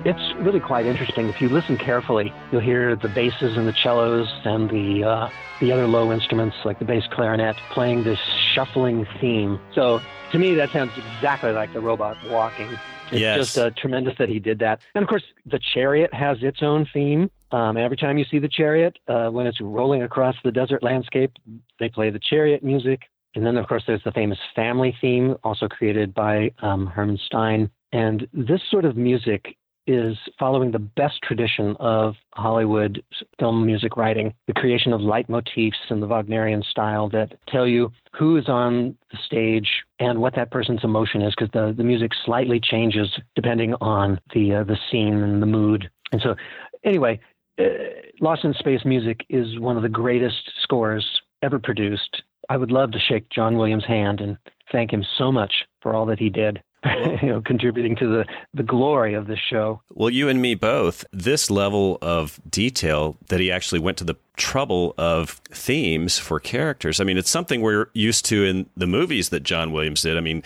It's 0.05 0.33
really 0.37 0.61
quite 0.61 0.85
interesting. 0.85 1.27
If 1.27 1.41
you 1.41 1.49
listen 1.49 1.77
carefully, 1.77 2.33
you'll 2.53 2.61
hear 2.61 2.95
the 2.95 3.09
basses 3.09 3.57
and 3.57 3.67
the 3.67 3.73
cellos 3.73 4.29
and 4.45 4.69
the 4.69 5.03
uh, 5.03 5.29
the 5.59 5.73
other 5.73 5.87
low 5.87 6.13
instruments 6.13 6.55
like 6.63 6.79
the 6.79 6.85
bass 6.85 7.03
clarinet 7.11 7.57
playing 7.71 8.05
this 8.05 8.19
shuffling 8.53 9.05
theme. 9.19 9.59
So 9.75 9.99
to 10.31 10.39
me, 10.39 10.55
that 10.55 10.71
sounds 10.71 10.91
exactly 10.95 11.51
like 11.51 11.73
the 11.73 11.81
robot 11.81 12.15
walking. 12.29 12.69
It's 13.11 13.19
yes. 13.19 13.37
just 13.37 13.57
uh, 13.57 13.71
tremendous 13.71 14.17
that 14.19 14.29
he 14.29 14.39
did 14.39 14.59
that. 14.59 14.79
And 14.95 15.03
of 15.03 15.09
course, 15.09 15.23
the 15.45 15.59
chariot 15.73 16.13
has 16.13 16.37
its 16.43 16.63
own 16.63 16.87
theme. 16.93 17.29
Um, 17.51 17.75
every 17.75 17.97
time 17.97 18.17
you 18.17 18.25
see 18.25 18.39
the 18.39 18.47
chariot, 18.47 18.97
uh, 19.09 19.29
when 19.29 19.47
it's 19.47 19.59
rolling 19.59 20.03
across 20.03 20.35
the 20.45 20.51
desert 20.51 20.81
landscape, 20.81 21.33
they 21.77 21.89
play 21.89 22.09
the 22.09 22.19
chariot 22.19 22.63
music. 22.63 23.01
And 23.35 23.45
then, 23.45 23.57
of 23.57 23.67
course, 23.67 23.83
there's 23.85 24.03
the 24.05 24.11
famous 24.13 24.39
family 24.55 24.95
theme, 25.01 25.35
also 25.43 25.67
created 25.67 26.13
by 26.13 26.51
um, 26.59 26.87
Herman 26.87 27.19
Stein. 27.25 27.69
And 27.91 28.27
this 28.33 28.61
sort 28.69 28.85
of 28.85 28.95
music 28.95 29.57
is 29.89 30.15
following 30.37 30.69
the 30.69 30.77
best 30.77 31.19
tradition 31.23 31.75
of 31.79 32.13
Hollywood 32.35 33.03
film 33.39 33.65
music 33.65 33.97
writing, 33.97 34.35
the 34.45 34.53
creation 34.53 34.93
of 34.93 35.01
leitmotifs 35.01 35.89
in 35.89 35.99
the 35.99 36.05
Wagnerian 36.05 36.61
style 36.61 37.09
that 37.09 37.33
tell 37.47 37.67
you 37.67 37.91
who 38.15 38.37
is 38.37 38.47
on 38.47 38.95
the 39.11 39.17
stage 39.25 39.67
and 39.99 40.19
what 40.19 40.35
that 40.35 40.51
person's 40.51 40.83
emotion 40.83 41.23
is, 41.23 41.33
because 41.35 41.51
the, 41.53 41.73
the 41.75 41.83
music 41.83 42.11
slightly 42.23 42.59
changes 42.59 43.09
depending 43.35 43.73
on 43.81 44.19
the 44.35 44.53
uh, 44.53 44.63
the 44.63 44.77
scene 44.91 45.23
and 45.23 45.41
the 45.41 45.47
mood. 45.47 45.89
And 46.11 46.21
so 46.21 46.35
anyway, 46.83 47.19
uh, 47.59 47.63
Lost 48.21 48.43
in 48.43 48.53
Space 48.53 48.85
music 48.85 49.25
is 49.27 49.59
one 49.59 49.75
of 49.75 49.81
the 49.81 49.89
greatest 49.89 50.51
scores 50.61 51.05
ever 51.41 51.57
produced. 51.57 52.21
I 52.47 52.57
would 52.57 52.71
love 52.71 52.91
to 52.91 52.99
shake 52.99 53.29
John 53.31 53.57
Williams' 53.57 53.85
hand 53.85 54.21
and 54.21 54.37
thank 54.71 54.93
him 54.93 55.03
so 55.17 55.31
much 55.31 55.53
for 55.81 55.95
all 55.95 56.05
that 56.07 56.19
he 56.19 56.29
did. 56.29 56.61
you 57.21 57.29
know, 57.29 57.41
contributing 57.41 57.95
to 57.97 58.07
the, 58.07 58.25
the 58.53 58.63
glory 58.63 59.13
of 59.13 59.27
this 59.27 59.39
show. 59.49 59.81
Well, 59.89 60.09
you 60.09 60.29
and 60.29 60.41
me 60.41 60.55
both. 60.55 61.03
This 61.11 61.49
level 61.49 61.97
of 62.01 62.39
detail 62.49 63.17
that 63.27 63.39
he 63.39 63.51
actually 63.51 63.79
went 63.79 63.97
to 63.97 64.03
the 64.05 64.15
trouble 64.37 64.95
of 64.97 65.41
themes 65.51 66.17
for 66.17 66.39
characters. 66.39 67.01
I 67.01 67.03
mean, 67.03 67.17
it's 67.17 67.29
something 67.29 67.61
we're 67.61 67.89
used 67.93 68.25
to 68.25 68.45
in 68.45 68.69
the 68.77 68.87
movies 68.87 69.29
that 69.29 69.43
John 69.43 69.73
Williams 69.73 70.03
did. 70.03 70.17
I 70.17 70.21
mean, 70.21 70.41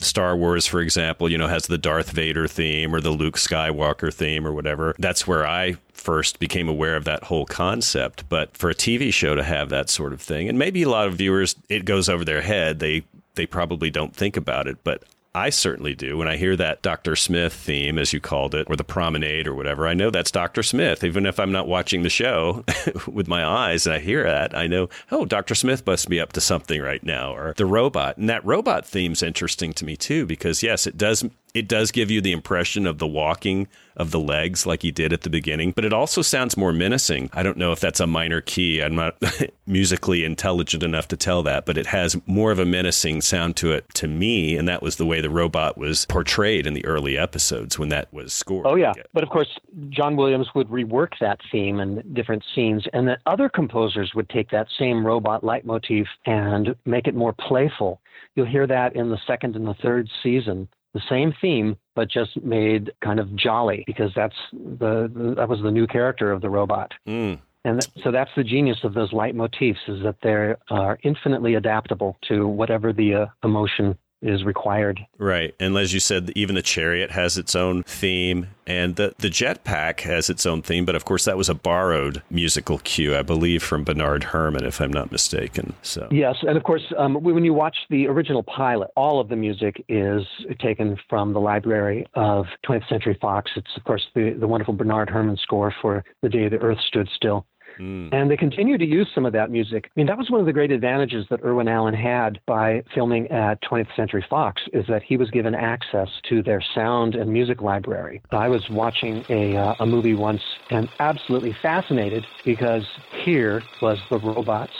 Star 0.00 0.36
Wars, 0.36 0.66
for 0.66 0.80
example, 0.80 1.30
you 1.30 1.38
know, 1.38 1.48
has 1.48 1.66
the 1.66 1.78
Darth 1.78 2.10
Vader 2.10 2.46
theme 2.46 2.94
or 2.94 3.00
the 3.00 3.10
Luke 3.10 3.36
Skywalker 3.36 4.12
theme 4.12 4.46
or 4.46 4.52
whatever. 4.52 4.94
That's 4.98 5.26
where 5.26 5.46
I 5.46 5.76
first 5.92 6.38
became 6.38 6.68
aware 6.68 6.96
of 6.96 7.04
that 7.04 7.24
whole 7.24 7.46
concept. 7.46 8.28
But 8.28 8.56
for 8.56 8.70
a 8.70 8.74
TV 8.74 9.12
show 9.12 9.34
to 9.34 9.42
have 9.42 9.70
that 9.70 9.90
sort 9.90 10.12
of 10.12 10.20
thing, 10.20 10.48
and 10.48 10.58
maybe 10.58 10.82
a 10.82 10.88
lot 10.88 11.08
of 11.08 11.14
viewers, 11.14 11.56
it 11.68 11.84
goes 11.84 12.08
over 12.08 12.24
their 12.24 12.42
head. 12.42 12.78
They 12.78 13.04
they 13.34 13.46
probably 13.46 13.90
don't 13.90 14.14
think 14.14 14.36
about 14.36 14.66
it, 14.66 14.78
but 14.84 15.04
I 15.38 15.50
certainly 15.50 15.94
do. 15.94 16.18
When 16.18 16.26
I 16.26 16.36
hear 16.36 16.56
that 16.56 16.82
Dr. 16.82 17.14
Smith 17.14 17.52
theme, 17.52 17.96
as 17.96 18.12
you 18.12 18.20
called 18.20 18.56
it, 18.56 18.66
or 18.68 18.74
the 18.74 18.82
promenade 18.82 19.46
or 19.46 19.54
whatever, 19.54 19.86
I 19.86 19.94
know 19.94 20.10
that's 20.10 20.32
Dr. 20.32 20.64
Smith. 20.64 21.04
Even 21.04 21.26
if 21.26 21.38
I'm 21.38 21.52
not 21.52 21.68
watching 21.68 22.02
the 22.02 22.10
show 22.10 22.64
with 23.06 23.28
my 23.28 23.44
eyes 23.44 23.86
and 23.86 23.94
I 23.94 24.00
hear 24.00 24.24
that, 24.24 24.56
I 24.56 24.66
know, 24.66 24.88
oh, 25.12 25.24
Dr. 25.24 25.54
Smith 25.54 25.86
must 25.86 26.08
be 26.08 26.20
up 26.20 26.32
to 26.32 26.40
something 26.40 26.82
right 26.82 27.04
now, 27.04 27.36
or 27.36 27.54
the 27.56 27.66
robot. 27.66 28.16
And 28.16 28.28
that 28.28 28.44
robot 28.44 28.84
theme's 28.84 29.22
interesting 29.22 29.72
to 29.74 29.84
me 29.84 29.96
too, 29.96 30.26
because 30.26 30.60
yes, 30.60 30.88
it 30.88 30.98
does 30.98 31.24
it 31.58 31.68
does 31.68 31.90
give 31.90 32.10
you 32.10 32.20
the 32.20 32.32
impression 32.32 32.86
of 32.86 32.98
the 32.98 33.06
walking 33.06 33.66
of 33.96 34.12
the 34.12 34.20
legs 34.20 34.64
like 34.64 34.82
he 34.82 34.92
did 34.92 35.12
at 35.12 35.22
the 35.22 35.30
beginning, 35.30 35.72
but 35.72 35.84
it 35.84 35.92
also 35.92 36.22
sounds 36.22 36.56
more 36.56 36.72
menacing. 36.72 37.28
I 37.32 37.42
don't 37.42 37.56
know 37.56 37.72
if 37.72 37.80
that's 37.80 37.98
a 37.98 38.06
minor 38.06 38.40
key. 38.40 38.80
I'm 38.80 38.94
not 38.94 39.20
musically 39.66 40.24
intelligent 40.24 40.84
enough 40.84 41.08
to 41.08 41.16
tell 41.16 41.42
that, 41.42 41.66
but 41.66 41.76
it 41.76 41.86
has 41.86 42.16
more 42.26 42.52
of 42.52 42.60
a 42.60 42.64
menacing 42.64 43.22
sound 43.22 43.56
to 43.56 43.72
it 43.72 43.92
to 43.94 44.06
me. 44.06 44.56
And 44.56 44.68
that 44.68 44.82
was 44.82 44.96
the 44.96 45.04
way 45.04 45.20
the 45.20 45.30
robot 45.30 45.76
was 45.76 46.06
portrayed 46.06 46.64
in 46.64 46.74
the 46.74 46.84
early 46.84 47.18
episodes 47.18 47.76
when 47.76 47.88
that 47.88 48.12
was 48.12 48.32
scored. 48.32 48.68
Oh, 48.68 48.76
yeah. 48.76 48.92
But 49.12 49.24
of 49.24 49.30
course, 49.30 49.58
John 49.90 50.14
Williams 50.16 50.48
would 50.54 50.68
rework 50.68 51.14
that 51.20 51.40
theme 51.50 51.80
in 51.80 52.14
different 52.14 52.44
scenes, 52.54 52.86
and 52.92 53.08
then 53.08 53.16
other 53.26 53.48
composers 53.48 54.12
would 54.14 54.28
take 54.28 54.50
that 54.50 54.68
same 54.78 55.04
robot 55.04 55.42
leitmotif 55.42 56.06
and 56.24 56.76
make 56.86 57.08
it 57.08 57.16
more 57.16 57.32
playful. 57.32 58.00
You'll 58.36 58.46
hear 58.46 58.68
that 58.68 58.94
in 58.94 59.10
the 59.10 59.18
second 59.26 59.56
and 59.56 59.66
the 59.66 59.74
third 59.74 60.08
season 60.22 60.68
the 60.98 61.08
same 61.08 61.32
theme, 61.40 61.76
but 61.94 62.10
just 62.10 62.40
made 62.42 62.92
kind 63.02 63.20
of 63.20 63.34
jolly 63.36 63.84
because 63.86 64.10
that's 64.14 64.34
the, 64.52 65.10
the 65.14 65.34
that 65.36 65.48
was 65.48 65.60
the 65.62 65.70
new 65.70 65.86
character 65.86 66.32
of 66.32 66.40
the 66.40 66.50
robot. 66.50 66.92
Mm. 67.06 67.38
And 67.64 67.80
th- 67.80 68.04
so 68.04 68.10
that's 68.10 68.30
the 68.36 68.44
genius 68.44 68.78
of 68.84 68.94
those 68.94 69.12
leitmotifs 69.12 69.88
is 69.88 70.02
that 70.02 70.16
they 70.22 70.54
are 70.70 70.98
infinitely 71.02 71.54
adaptable 71.54 72.16
to 72.28 72.46
whatever 72.46 72.92
the 72.92 73.14
uh, 73.14 73.26
emotion 73.44 73.98
is 74.22 74.44
required. 74.44 75.00
Right. 75.18 75.54
And 75.60 75.76
as 75.76 75.94
you 75.94 76.00
said, 76.00 76.32
even 76.34 76.54
the 76.54 76.62
chariot 76.62 77.10
has 77.12 77.38
its 77.38 77.54
own 77.54 77.82
theme 77.84 78.48
and 78.66 78.96
the, 78.96 79.14
the 79.18 79.28
jetpack 79.28 80.00
has 80.00 80.28
its 80.28 80.44
own 80.44 80.62
theme, 80.62 80.84
but 80.84 80.94
of 80.94 81.04
course 81.04 81.24
that 81.24 81.36
was 81.36 81.48
a 81.48 81.54
borrowed 81.54 82.22
musical 82.30 82.78
cue, 82.78 83.16
I 83.16 83.22
believe, 83.22 83.62
from 83.62 83.84
Bernard 83.84 84.24
Herrmann, 84.24 84.64
if 84.64 84.80
I'm 84.80 84.92
not 84.92 85.10
mistaken. 85.10 85.74
So 85.82 86.08
Yes, 86.10 86.36
and 86.42 86.56
of 86.56 86.64
course 86.64 86.82
um, 86.98 87.14
when 87.22 87.44
you 87.44 87.54
watch 87.54 87.76
the 87.90 88.06
original 88.08 88.42
pilot, 88.42 88.90
all 88.96 89.20
of 89.20 89.28
the 89.28 89.36
music 89.36 89.84
is 89.88 90.22
taken 90.60 90.98
from 91.08 91.32
the 91.32 91.40
library 91.40 92.06
of 92.14 92.46
20th 92.68 92.88
Century 92.88 93.16
Fox. 93.20 93.50
It's 93.56 93.76
of 93.76 93.84
course 93.84 94.06
the, 94.14 94.36
the 94.38 94.48
wonderful 94.48 94.74
Bernard 94.74 95.08
Herrmann 95.08 95.36
score 95.36 95.72
for 95.80 96.04
The 96.22 96.28
Day 96.28 96.48
the 96.48 96.58
Earth 96.58 96.80
Stood 96.86 97.08
Still. 97.14 97.46
Mm. 97.78 98.12
And 98.12 98.30
they 98.30 98.36
continue 98.36 98.78
to 98.78 98.84
use 98.84 99.08
some 99.14 99.26
of 99.26 99.32
that 99.32 99.50
music. 99.50 99.86
I 99.86 99.90
mean, 99.96 100.06
that 100.06 100.18
was 100.18 100.30
one 100.30 100.40
of 100.40 100.46
the 100.46 100.52
great 100.52 100.70
advantages 100.70 101.26
that 101.30 101.44
Irwin 101.44 101.68
Allen 101.68 101.94
had 101.94 102.40
by 102.46 102.82
filming 102.94 103.28
at 103.28 103.62
20th 103.62 103.94
Century 103.96 104.24
Fox 104.28 104.62
is 104.72 104.86
that 104.88 105.02
he 105.02 105.16
was 105.16 105.30
given 105.30 105.54
access 105.54 106.08
to 106.28 106.42
their 106.42 106.62
sound 106.74 107.14
and 107.14 107.32
music 107.32 107.60
library. 107.60 108.22
I 108.30 108.48
was 108.48 108.68
watching 108.70 109.24
a, 109.28 109.56
uh, 109.56 109.74
a 109.80 109.86
movie 109.86 110.14
once 110.14 110.42
and 110.70 110.88
absolutely 110.98 111.56
fascinated 111.62 112.26
because 112.44 112.84
here 113.24 113.62
was 113.80 113.98
the 114.10 114.18
robot's 114.18 114.72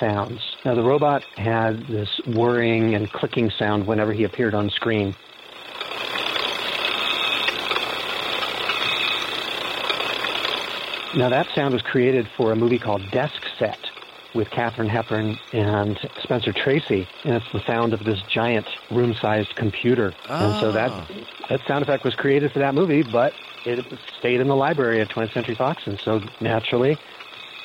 sounds. 0.00 0.40
Now, 0.64 0.74
the 0.74 0.82
robot 0.82 1.22
had 1.36 1.86
this 1.86 2.08
whirring 2.26 2.94
and 2.94 3.10
clicking 3.12 3.50
sound 3.58 3.86
whenever 3.86 4.12
he 4.12 4.24
appeared 4.24 4.54
on 4.54 4.70
screen. 4.70 5.14
Now, 11.14 11.28
that 11.28 11.46
sound 11.54 11.74
was 11.74 11.82
created 11.82 12.26
for 12.36 12.52
a 12.52 12.56
movie 12.56 12.78
called 12.78 13.10
Desk 13.10 13.42
Set 13.58 13.78
with 14.34 14.50
Katharine 14.50 14.88
Hepburn 14.88 15.38
and 15.52 15.98
Spencer 16.22 16.54
Tracy, 16.54 17.06
and 17.24 17.34
it's 17.34 17.52
the 17.52 17.60
sound 17.60 17.92
of 17.92 18.04
this 18.04 18.22
giant 18.22 18.66
room-sized 18.90 19.54
computer. 19.54 20.14
Oh. 20.30 20.50
And 20.50 20.60
so 20.60 20.72
that 20.72 20.90
ah. 20.90 21.06
that 21.50 21.60
sound 21.66 21.82
effect 21.82 22.04
was 22.04 22.14
created 22.14 22.50
for 22.50 22.60
that 22.60 22.74
movie, 22.74 23.02
but 23.02 23.34
it 23.66 23.84
stayed 24.18 24.40
in 24.40 24.48
the 24.48 24.56
library 24.56 25.02
at 25.02 25.10
20th 25.10 25.34
Century 25.34 25.54
Fox, 25.54 25.86
and 25.86 26.00
so 26.00 26.22
naturally, 26.40 26.96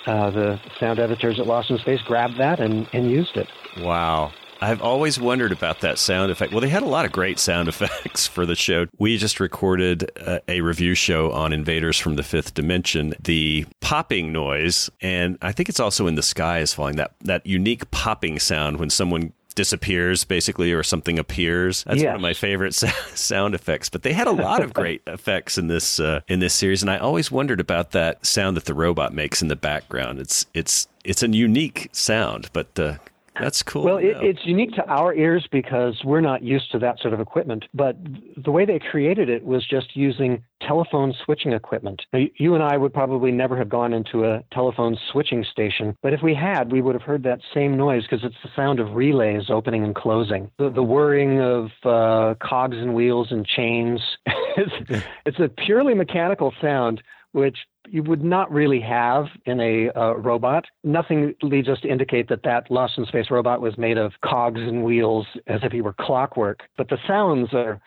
uh, 0.07 0.29
the 0.29 0.59
sound 0.77 0.99
editors 0.99 1.39
at 1.39 1.47
Lost 1.47 1.69
in 1.69 1.77
Space 1.77 2.01
grabbed 2.01 2.37
that 2.37 2.59
and, 2.59 2.87
and 2.91 3.09
used 3.09 3.37
it. 3.37 3.47
Wow. 3.79 4.33
I've 4.61 4.81
always 4.81 5.19
wondered 5.19 5.51
about 5.51 5.81
that 5.81 5.97
sound 5.97 6.31
effect. 6.31 6.51
Well, 6.51 6.61
they 6.61 6.69
had 6.69 6.83
a 6.83 6.87
lot 6.87 7.05
of 7.05 7.11
great 7.11 7.39
sound 7.39 7.67
effects 7.67 8.27
for 8.27 8.45
the 8.45 8.55
show. 8.55 8.87
We 8.97 9.17
just 9.17 9.39
recorded 9.39 10.11
a, 10.17 10.41
a, 10.47 10.61
review 10.61 10.95
show 10.95 11.31
on 11.31 11.53
Invaders 11.53 11.97
from 11.97 12.15
the 12.15 12.23
Fifth 12.23 12.53
Dimension. 12.53 13.13
The 13.21 13.65
popping 13.81 14.31
noise, 14.31 14.89
and 15.01 15.37
I 15.41 15.51
think 15.51 15.69
it's 15.69 15.79
also 15.79 16.07
in 16.07 16.15
the 16.15 16.23
sky 16.23 16.59
is 16.59 16.73
falling. 16.73 16.97
That 16.97 17.13
that 17.21 17.45
unique 17.45 17.89
popping 17.91 18.39
sound 18.39 18.77
when 18.77 18.89
someone 18.89 19.33
disappears 19.55 20.23
basically 20.23 20.71
or 20.71 20.83
something 20.83 21.17
appears 21.17 21.83
that's 21.85 21.99
yes. 21.99 22.09
one 22.09 22.15
of 22.17 22.21
my 22.21 22.33
favorite 22.33 22.75
sound 23.15 23.55
effects 23.55 23.89
but 23.89 24.03
they 24.03 24.13
had 24.13 24.27
a 24.27 24.31
lot 24.31 24.61
of 24.61 24.71
great 24.71 25.01
effects 25.07 25.57
in 25.57 25.67
this 25.67 25.99
uh, 25.99 26.21
in 26.27 26.37
this 26.37 26.53
series 26.53 26.83
and 26.83 26.91
i 26.91 26.97
always 26.99 27.31
wondered 27.31 27.59
about 27.59 27.89
that 27.89 28.23
sound 28.23 28.55
that 28.55 28.65
the 28.65 28.73
robot 28.75 29.15
makes 29.15 29.41
in 29.41 29.47
the 29.47 29.55
background 29.55 30.19
it's 30.19 30.45
it's 30.53 30.87
it's 31.03 31.23
a 31.23 31.29
unique 31.29 31.89
sound 31.91 32.51
but 32.53 32.79
uh, 32.79 32.93
that's 33.39 33.63
cool. 33.63 33.83
Well, 33.83 33.97
it, 33.97 34.17
it's 34.21 34.45
unique 34.45 34.73
to 34.75 34.85
our 34.87 35.13
ears 35.13 35.47
because 35.51 36.01
we're 36.03 36.21
not 36.21 36.43
used 36.43 36.71
to 36.71 36.79
that 36.79 36.99
sort 36.99 37.13
of 37.13 37.19
equipment. 37.19 37.65
But 37.73 37.97
the 38.35 38.51
way 38.51 38.65
they 38.65 38.79
created 38.79 39.29
it 39.29 39.43
was 39.43 39.65
just 39.65 39.95
using 39.95 40.43
telephone 40.61 41.13
switching 41.23 41.53
equipment. 41.53 42.01
Now, 42.13 42.21
you 42.37 42.55
and 42.55 42.63
I 42.63 42.77
would 42.77 42.93
probably 42.93 43.31
never 43.31 43.57
have 43.57 43.69
gone 43.69 43.93
into 43.93 44.25
a 44.25 44.43
telephone 44.51 44.97
switching 45.11 45.43
station, 45.43 45.95
but 46.01 46.13
if 46.13 46.21
we 46.21 46.33
had, 46.33 46.71
we 46.71 46.81
would 46.81 46.95
have 46.95 47.03
heard 47.03 47.23
that 47.23 47.39
same 47.53 47.77
noise 47.77 48.03
because 48.03 48.23
it's 48.23 48.35
the 48.43 48.49
sound 48.55 48.79
of 48.79 48.93
relays 48.93 49.49
opening 49.49 49.83
and 49.83 49.95
closing, 49.95 50.49
the, 50.57 50.69
the 50.69 50.83
whirring 50.83 51.39
of 51.39 51.69
uh, 51.83 52.35
cogs 52.41 52.77
and 52.77 52.95
wheels 52.95 53.27
and 53.31 53.45
chains. 53.45 54.01
it's, 54.25 55.03
it's 55.25 55.39
a 55.39 55.47
purely 55.47 55.93
mechanical 55.93 56.53
sound 56.59 57.03
which 57.37 57.59
you 57.87 58.01
would 58.01 58.23
not 58.23 58.51
really 58.51 58.81
have 58.81 59.27
in 59.45 59.59
a 59.61 59.91
uh, 59.95 60.15
robot. 60.15 60.65
Nothing 60.83 61.35
leads 61.43 61.69
us 61.69 61.79
to 61.81 61.87
indicate 61.87 62.27
that 62.29 62.41
that 62.43 62.69
Lost 62.71 62.97
in 62.97 63.05
Space 63.05 63.27
robot 63.29 63.61
was 63.61 63.77
made 63.77 63.99
of 63.99 64.13
cogs 64.25 64.59
and 64.59 64.83
wheels 64.83 65.27
as 65.45 65.61
if 65.61 65.71
he 65.71 65.81
were 65.81 65.93
clockwork. 65.93 66.63
But 66.77 66.89
the 66.89 66.97
sounds 67.07 67.53
are 67.53 67.79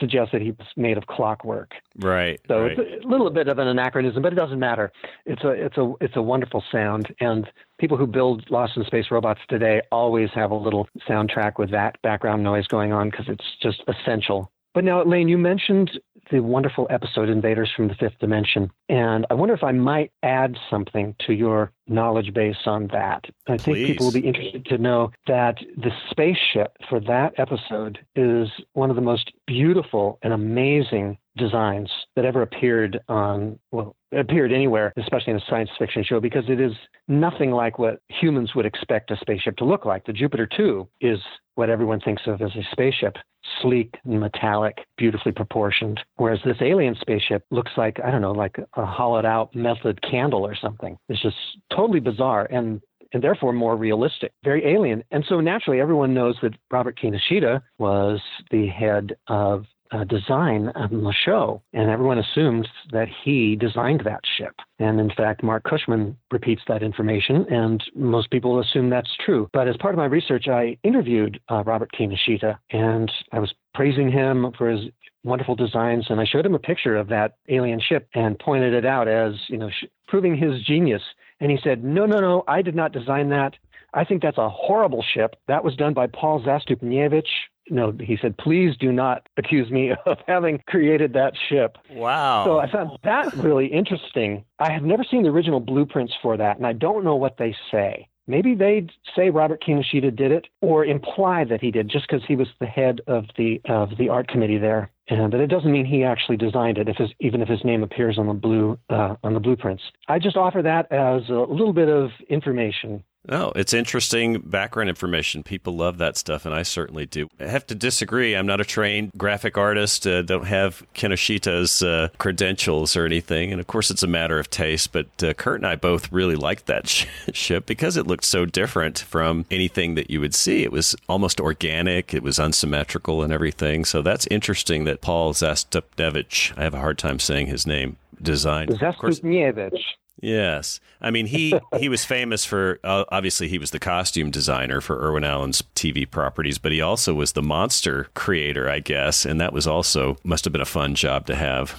suggest 0.00 0.32
that 0.32 0.42
he 0.42 0.50
was 0.50 0.66
made 0.76 0.98
of 0.98 1.06
clockwork. 1.06 1.74
Right. 2.00 2.40
So 2.48 2.62
right. 2.62 2.76
it's 2.76 3.04
a 3.04 3.08
little 3.08 3.30
bit 3.30 3.46
of 3.46 3.58
an 3.58 3.68
anachronism, 3.68 4.20
but 4.20 4.32
it 4.32 4.36
doesn't 4.36 4.58
matter. 4.58 4.90
It's 5.24 5.44
a 5.44 5.50
it's 5.50 5.78
a 5.78 5.92
it's 6.00 6.16
a 6.16 6.22
wonderful 6.22 6.64
sound, 6.72 7.14
and 7.20 7.46
people 7.78 7.96
who 7.96 8.06
build 8.06 8.50
Lost 8.50 8.76
in 8.76 8.84
Space 8.84 9.06
robots 9.12 9.40
today 9.48 9.80
always 9.92 10.28
have 10.34 10.50
a 10.50 10.56
little 10.56 10.88
soundtrack 11.08 11.56
with 11.56 11.70
that 11.70 12.02
background 12.02 12.42
noise 12.42 12.66
going 12.66 12.92
on 12.92 13.10
because 13.10 13.26
it's 13.28 13.46
just 13.62 13.82
essential. 13.86 14.50
But 14.74 14.84
now, 14.84 15.02
Lane, 15.02 15.28
you 15.28 15.38
mentioned 15.38 15.98
the 16.30 16.40
wonderful 16.40 16.86
episode 16.90 17.28
Invaders 17.28 17.70
from 17.74 17.88
the 17.88 17.94
Fifth 17.94 18.18
Dimension. 18.20 18.70
And 18.88 19.26
I 19.30 19.34
wonder 19.34 19.54
if 19.54 19.62
I 19.62 19.72
might 19.72 20.12
add 20.22 20.56
something 20.70 21.14
to 21.26 21.32
your 21.32 21.72
knowledge 21.86 22.32
base 22.34 22.56
on 22.66 22.88
that. 22.88 23.24
I 23.46 23.56
Please. 23.56 23.62
think 23.62 23.86
people 23.86 24.06
will 24.06 24.12
be 24.12 24.26
interested 24.26 24.64
to 24.66 24.78
know 24.78 25.10
that 25.26 25.58
the 25.76 25.90
spaceship 26.10 26.76
for 26.88 27.00
that 27.00 27.34
episode 27.38 27.98
is 28.14 28.48
one 28.72 28.90
of 28.90 28.96
the 28.96 29.02
most 29.02 29.32
beautiful 29.46 30.18
and 30.22 30.32
amazing 30.32 31.18
designs 31.36 31.90
that 32.16 32.24
ever 32.24 32.42
appeared 32.42 32.98
on, 33.08 33.58
well, 33.70 33.96
appeared 34.12 34.52
anywhere, 34.52 34.92
especially 34.96 35.32
in 35.32 35.36
a 35.36 35.44
science 35.48 35.70
fiction 35.78 36.02
show, 36.02 36.20
because 36.20 36.44
it 36.48 36.60
is 36.60 36.72
nothing 37.06 37.52
like 37.52 37.78
what 37.78 38.00
humans 38.08 38.54
would 38.54 38.66
expect 38.66 39.10
a 39.10 39.16
spaceship 39.16 39.56
to 39.56 39.64
look 39.64 39.84
like. 39.84 40.04
The 40.04 40.12
Jupiter 40.12 40.46
2 40.46 40.88
is 41.00 41.18
what 41.54 41.70
everyone 41.70 42.00
thinks 42.00 42.22
of 42.26 42.42
as 42.42 42.54
a 42.56 42.62
spaceship 42.72 43.16
sleek 43.60 43.94
and 44.04 44.20
metallic, 44.20 44.78
beautifully 44.96 45.32
proportioned. 45.32 46.00
Whereas 46.16 46.40
this 46.44 46.56
alien 46.60 46.96
spaceship 47.00 47.44
looks 47.50 47.72
like, 47.76 47.98
I 48.04 48.10
don't 48.10 48.22
know, 48.22 48.32
like 48.32 48.56
a 48.74 48.86
hollowed 48.86 49.24
out 49.24 49.54
melted 49.54 50.00
candle 50.02 50.46
or 50.46 50.54
something. 50.54 50.96
It's 51.08 51.22
just 51.22 51.36
totally 51.70 52.00
bizarre 52.00 52.46
and 52.50 52.80
and 53.12 53.22
therefore 53.22 53.52
more 53.52 53.76
realistic, 53.76 54.32
very 54.44 54.66
alien. 54.66 55.02
And 55.10 55.24
so 55.28 55.40
naturally, 55.40 55.80
everyone 55.80 56.12
knows 56.12 56.36
that 56.42 56.54
Robert 56.70 56.98
Kinoshita 56.98 57.62
was 57.78 58.20
the 58.50 58.66
head 58.66 59.16
of 59.28 59.64
uh, 59.92 60.04
design 60.04 60.70
on 60.74 61.02
the 61.02 61.14
show, 61.24 61.62
and 61.72 61.90
everyone 61.90 62.18
assumed 62.18 62.68
that 62.92 63.08
he 63.24 63.56
designed 63.56 64.02
that 64.04 64.20
ship. 64.36 64.54
And 64.78 65.00
in 65.00 65.10
fact, 65.10 65.42
Marc 65.42 65.64
Cushman 65.64 66.16
repeats 66.30 66.62
that 66.68 66.82
information, 66.82 67.46
and 67.50 67.82
most 67.94 68.30
people 68.30 68.60
assume 68.60 68.90
that's 68.90 69.16
true. 69.24 69.48
But 69.52 69.68
as 69.68 69.76
part 69.76 69.94
of 69.94 69.98
my 69.98 70.06
research, 70.06 70.48
I 70.48 70.76
interviewed 70.82 71.40
uh, 71.50 71.62
Robert 71.64 71.90
Kinoshita, 71.92 72.58
and 72.70 73.10
I 73.32 73.38
was 73.38 73.52
praising 73.74 74.10
him 74.10 74.52
for 74.56 74.68
his 74.70 74.90
wonderful 75.24 75.54
designs, 75.54 76.06
and 76.08 76.20
I 76.20 76.24
showed 76.24 76.46
him 76.46 76.54
a 76.54 76.60
picture 76.60 76.96
of 76.96 77.08
that 77.08 77.34
alien 77.48 77.80
ship 77.80 78.08
and 78.14 78.38
pointed 78.38 78.74
it 78.74 78.84
out 78.84 79.08
as 79.08 79.34
you 79.48 79.58
know 79.58 79.70
sh- 79.70 79.86
proving 80.06 80.36
his 80.36 80.62
genius. 80.62 81.02
And 81.40 81.50
he 81.50 81.58
said, 81.62 81.84
"No, 81.84 82.06
no, 82.06 82.18
no, 82.18 82.44
I 82.48 82.62
did 82.62 82.74
not 82.74 82.92
design 82.92 83.28
that. 83.30 83.54
I 83.94 84.04
think 84.04 84.22
that's 84.22 84.38
a 84.38 84.48
horrible 84.48 85.02
ship. 85.14 85.36
That 85.46 85.64
was 85.64 85.76
done 85.76 85.94
by 85.94 86.06
Paul 86.08 86.42
Zastupnevich." 86.42 87.28
No, 87.70 87.92
he 88.00 88.18
said, 88.20 88.36
please 88.38 88.76
do 88.76 88.92
not 88.92 89.28
accuse 89.36 89.70
me 89.70 89.92
of 90.06 90.18
having 90.26 90.62
created 90.66 91.12
that 91.14 91.34
ship. 91.48 91.78
Wow. 91.90 92.44
So 92.44 92.58
I 92.58 92.70
found 92.70 92.98
that 93.04 93.32
really 93.34 93.66
interesting. 93.66 94.44
I 94.58 94.72
have 94.72 94.82
never 94.82 95.04
seen 95.04 95.22
the 95.22 95.30
original 95.30 95.60
blueprints 95.60 96.14
for 96.22 96.36
that, 96.36 96.56
and 96.56 96.66
I 96.66 96.72
don't 96.72 97.04
know 97.04 97.16
what 97.16 97.36
they 97.38 97.54
say. 97.70 98.08
Maybe 98.28 98.54
they'd 98.54 98.92
say 99.16 99.30
Robert 99.30 99.62
Kinoshita 99.62 100.14
did 100.14 100.30
it, 100.30 100.46
or 100.60 100.84
imply 100.84 101.44
that 101.44 101.62
he 101.62 101.70
did, 101.70 101.88
just 101.88 102.06
because 102.06 102.22
he 102.28 102.36
was 102.36 102.48
the 102.60 102.66
head 102.66 103.00
of 103.06 103.24
the 103.38 103.60
of 103.64 103.96
the 103.96 104.10
art 104.10 104.28
committee 104.28 104.58
there. 104.58 104.90
And 105.08 105.30
but 105.30 105.40
it 105.40 105.46
doesn't 105.46 105.72
mean 105.72 105.86
he 105.86 106.04
actually 106.04 106.36
designed 106.36 106.76
it, 106.76 106.90
if 106.90 106.96
his, 106.96 107.08
even 107.20 107.40
if 107.40 107.48
his 107.48 107.64
name 107.64 107.82
appears 107.82 108.18
on 108.18 108.26
the 108.26 108.34
blue 108.34 108.78
uh, 108.90 109.16
on 109.24 109.32
the 109.32 109.40
blueprints. 109.40 109.82
I 110.08 110.18
just 110.18 110.36
offer 110.36 110.60
that 110.60 110.92
as 110.92 111.30
a 111.30 111.46
little 111.48 111.72
bit 111.72 111.88
of 111.88 112.10
information 112.28 113.02
Oh, 113.28 113.52
it's 113.56 113.74
interesting 113.74 114.40
background 114.40 114.88
information. 114.88 115.42
People 115.42 115.74
love 115.74 115.98
that 115.98 116.16
stuff, 116.16 116.46
and 116.46 116.54
I 116.54 116.62
certainly 116.62 117.04
do. 117.04 117.28
I 117.38 117.46
have 117.46 117.66
to 117.66 117.74
disagree. 117.74 118.34
I'm 118.34 118.46
not 118.46 118.60
a 118.60 118.64
trained 118.64 119.12
graphic 119.18 119.58
artist. 119.58 120.06
Uh, 120.06 120.22
don't 120.22 120.46
have 120.46 120.82
Kinoshita's 120.94 121.82
uh, 121.82 122.08
credentials 122.18 122.96
or 122.96 123.04
anything. 123.04 123.52
And 123.52 123.60
of 123.60 123.66
course, 123.66 123.90
it's 123.90 124.02
a 124.02 124.06
matter 124.06 124.38
of 124.38 124.48
taste. 124.48 124.92
But 124.92 125.08
uh, 125.22 125.34
Kurt 125.34 125.56
and 125.60 125.66
I 125.66 125.76
both 125.76 126.10
really 126.10 126.36
liked 126.36 126.66
that 126.66 126.88
sh- 126.88 127.06
ship 127.32 127.66
because 127.66 127.96
it 127.98 128.06
looked 128.06 128.24
so 128.24 128.46
different 128.46 128.98
from 129.00 129.44
anything 129.50 129.94
that 129.96 130.10
you 130.10 130.20
would 130.20 130.34
see. 130.34 130.62
It 130.62 130.72
was 130.72 130.96
almost 131.08 131.40
organic. 131.40 132.14
It 132.14 132.22
was 132.22 132.38
unsymmetrical 132.38 133.22
and 133.22 133.32
everything. 133.32 133.84
So 133.84 134.00
that's 134.00 134.26
interesting 134.28 134.84
that 134.84 135.02
Paul 135.02 135.34
Zastupnevich, 135.34 136.56
I 136.56 136.62
have 136.62 136.74
a 136.74 136.80
hard 136.80 136.98
time 136.98 137.18
saying 137.18 137.48
his 137.48 137.66
name, 137.66 137.96
designed. 138.22 138.70
Zastupnevich. 138.70 139.82
Yes, 140.20 140.80
I 141.00 141.10
mean 141.10 141.26
he 141.26 141.54
he 141.78 141.88
was 141.88 142.04
famous 142.04 142.44
for 142.44 142.80
uh, 142.82 143.04
obviously 143.10 143.48
he 143.48 143.58
was 143.58 143.70
the 143.70 143.78
costume 143.78 144.30
designer 144.30 144.80
for 144.80 144.98
Irwin 145.00 145.24
Allen's 145.24 145.62
TV 145.76 146.10
properties, 146.10 146.58
but 146.58 146.72
he 146.72 146.80
also 146.80 147.14
was 147.14 147.32
the 147.32 147.42
monster 147.42 148.08
creator, 148.14 148.68
I 148.68 148.80
guess, 148.80 149.24
and 149.24 149.40
that 149.40 149.52
was 149.52 149.66
also 149.66 150.16
must 150.24 150.44
have 150.44 150.52
been 150.52 150.60
a 150.60 150.66
fun 150.66 150.94
job 150.94 151.26
to 151.26 151.36
have. 151.36 151.76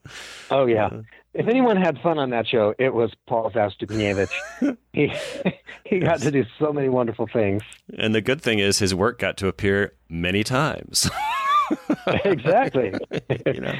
oh 0.50 0.66
yeah. 0.66 0.88
If 1.32 1.46
anyone 1.46 1.76
had 1.76 2.00
fun 2.00 2.18
on 2.18 2.30
that 2.30 2.48
show, 2.48 2.74
it 2.78 2.92
was 2.92 3.12
Paul 3.28 3.52
Zastupnevich. 3.52 4.32
he 4.92 5.12
he 5.84 6.00
got 6.00 6.20
to 6.20 6.30
do 6.30 6.44
so 6.58 6.72
many 6.72 6.88
wonderful 6.88 7.28
things. 7.32 7.62
And 7.96 8.14
the 8.14 8.20
good 8.20 8.40
thing 8.40 8.58
is 8.58 8.78
his 8.78 8.94
work 8.94 9.18
got 9.18 9.36
to 9.38 9.48
appear 9.48 9.92
many 10.08 10.42
times. 10.42 11.10
exactly. 12.24 12.92
you 13.46 13.60
know, 13.60 13.74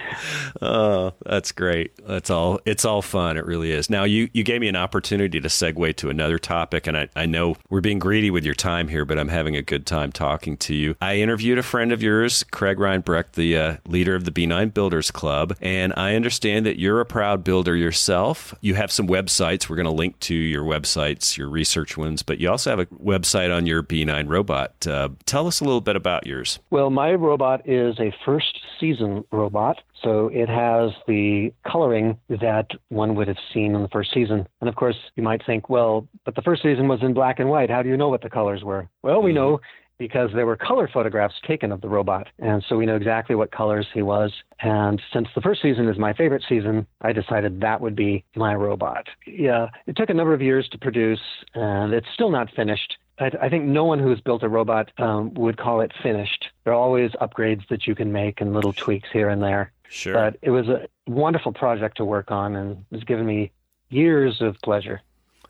oh, 0.62 1.12
that's 1.24 1.52
great. 1.52 1.92
That's 2.06 2.30
all. 2.30 2.60
It's 2.64 2.84
all 2.84 3.02
fun. 3.02 3.36
It 3.36 3.46
really 3.46 3.72
is. 3.72 3.90
Now, 3.90 4.04
you 4.04 4.28
you 4.32 4.44
gave 4.44 4.60
me 4.60 4.68
an 4.68 4.76
opportunity 4.76 5.40
to 5.40 5.48
segue 5.48 5.96
to 5.96 6.10
another 6.10 6.38
topic, 6.38 6.86
and 6.86 6.96
I, 6.96 7.08
I 7.16 7.26
know 7.26 7.56
we're 7.68 7.80
being 7.80 7.98
greedy 7.98 8.30
with 8.30 8.44
your 8.44 8.54
time 8.54 8.88
here, 8.88 9.04
but 9.04 9.18
I'm 9.18 9.28
having 9.28 9.56
a 9.56 9.62
good 9.62 9.86
time 9.86 10.12
talking 10.12 10.56
to 10.58 10.74
you. 10.74 10.96
I 11.00 11.16
interviewed 11.16 11.58
a 11.58 11.62
friend 11.62 11.92
of 11.92 12.02
yours, 12.02 12.44
Craig 12.50 12.78
Reinbrecht, 12.78 13.34
the 13.34 13.56
uh, 13.56 13.76
leader 13.86 14.14
of 14.14 14.24
the 14.24 14.30
B9 14.30 14.72
Builders 14.74 15.10
Club, 15.10 15.56
and 15.60 15.92
I 15.96 16.14
understand 16.14 16.66
that 16.66 16.78
you're 16.78 17.00
a 17.00 17.06
proud 17.06 17.44
builder 17.44 17.76
yourself. 17.76 18.54
You 18.60 18.74
have 18.74 18.92
some 18.92 19.06
websites. 19.06 19.68
We're 19.68 19.76
going 19.76 19.84
to 19.86 19.92
link 19.92 20.18
to 20.20 20.34
your 20.34 20.64
websites, 20.64 21.36
your 21.36 21.48
research 21.48 21.96
ones, 21.96 22.22
but 22.22 22.38
you 22.38 22.50
also 22.50 22.70
have 22.70 22.80
a 22.80 22.86
website 22.86 23.54
on 23.54 23.66
your 23.66 23.82
B9 23.82 24.28
robot. 24.28 24.86
Uh, 24.86 25.10
tell 25.26 25.46
us 25.46 25.60
a 25.60 25.64
little 25.64 25.80
bit 25.80 25.96
about 25.96 26.26
yours. 26.26 26.58
Well, 26.70 26.90
my 26.90 27.14
robot 27.14 27.68
is 27.68 27.79
a 27.98 28.12
first 28.24 28.58
season 28.78 29.24
robot. 29.32 29.78
So 30.02 30.28
it 30.32 30.48
has 30.48 30.90
the 31.06 31.52
coloring 31.70 32.18
that 32.28 32.68
one 32.88 33.14
would 33.14 33.28
have 33.28 33.36
seen 33.52 33.74
in 33.74 33.82
the 33.82 33.88
first 33.88 34.12
season. 34.12 34.46
And 34.60 34.68
of 34.68 34.76
course, 34.76 34.96
you 35.16 35.22
might 35.22 35.44
think, 35.44 35.68
well, 35.68 36.06
but 36.24 36.34
the 36.34 36.42
first 36.42 36.62
season 36.62 36.88
was 36.88 37.00
in 37.02 37.14
black 37.14 37.38
and 37.38 37.48
white. 37.48 37.70
How 37.70 37.82
do 37.82 37.88
you 37.88 37.96
know 37.96 38.08
what 38.08 38.22
the 38.22 38.30
colors 38.30 38.62
were? 38.62 38.88
Well, 39.02 39.22
we 39.22 39.30
hmm. 39.30 39.36
know 39.36 39.60
because 40.00 40.30
there 40.34 40.46
were 40.46 40.56
color 40.56 40.88
photographs 40.92 41.34
taken 41.46 41.70
of 41.70 41.82
the 41.82 41.88
robot. 41.88 42.26
And 42.38 42.64
so 42.68 42.76
we 42.76 42.86
know 42.86 42.96
exactly 42.96 43.36
what 43.36 43.52
colors 43.52 43.86
he 43.92 44.00
was. 44.00 44.32
And 44.60 45.00
since 45.12 45.28
the 45.34 45.42
first 45.42 45.60
season 45.60 45.88
is 45.88 45.98
my 45.98 46.14
favorite 46.14 46.42
season, 46.48 46.86
I 47.02 47.12
decided 47.12 47.60
that 47.60 47.82
would 47.82 47.94
be 47.94 48.24
my 48.34 48.54
robot. 48.54 49.06
Yeah, 49.26 49.68
it 49.86 49.96
took 49.96 50.08
a 50.08 50.14
number 50.14 50.32
of 50.32 50.40
years 50.40 50.66
to 50.72 50.78
produce, 50.78 51.20
and 51.54 51.92
it's 51.92 52.06
still 52.14 52.30
not 52.30 52.48
finished. 52.56 52.96
I, 53.20 53.30
I 53.42 53.48
think 53.48 53.64
no 53.64 53.84
one 53.84 53.98
who's 53.98 54.20
built 54.20 54.42
a 54.42 54.48
robot 54.48 54.90
um, 54.98 55.34
would 55.34 55.56
call 55.56 55.80
it 55.80 55.92
finished. 56.02 56.46
There 56.64 56.72
are 56.72 56.76
always 56.76 57.10
upgrades 57.12 57.66
that 57.68 57.86
you 57.86 57.94
can 57.94 58.12
make 58.12 58.40
and 58.40 58.52
little 58.52 58.72
tweaks 58.72 59.08
here 59.12 59.28
and 59.28 59.42
there. 59.42 59.72
Sure. 59.88 60.14
But 60.14 60.38
it 60.42 60.50
was 60.50 60.68
a 60.68 60.88
wonderful 61.06 61.52
project 61.52 61.96
to 61.98 62.04
work 62.04 62.30
on 62.30 62.56
and 62.56 62.84
it's 62.90 63.04
given 63.04 63.26
me 63.26 63.50
years 63.88 64.40
of 64.40 64.56
pleasure. 64.62 65.00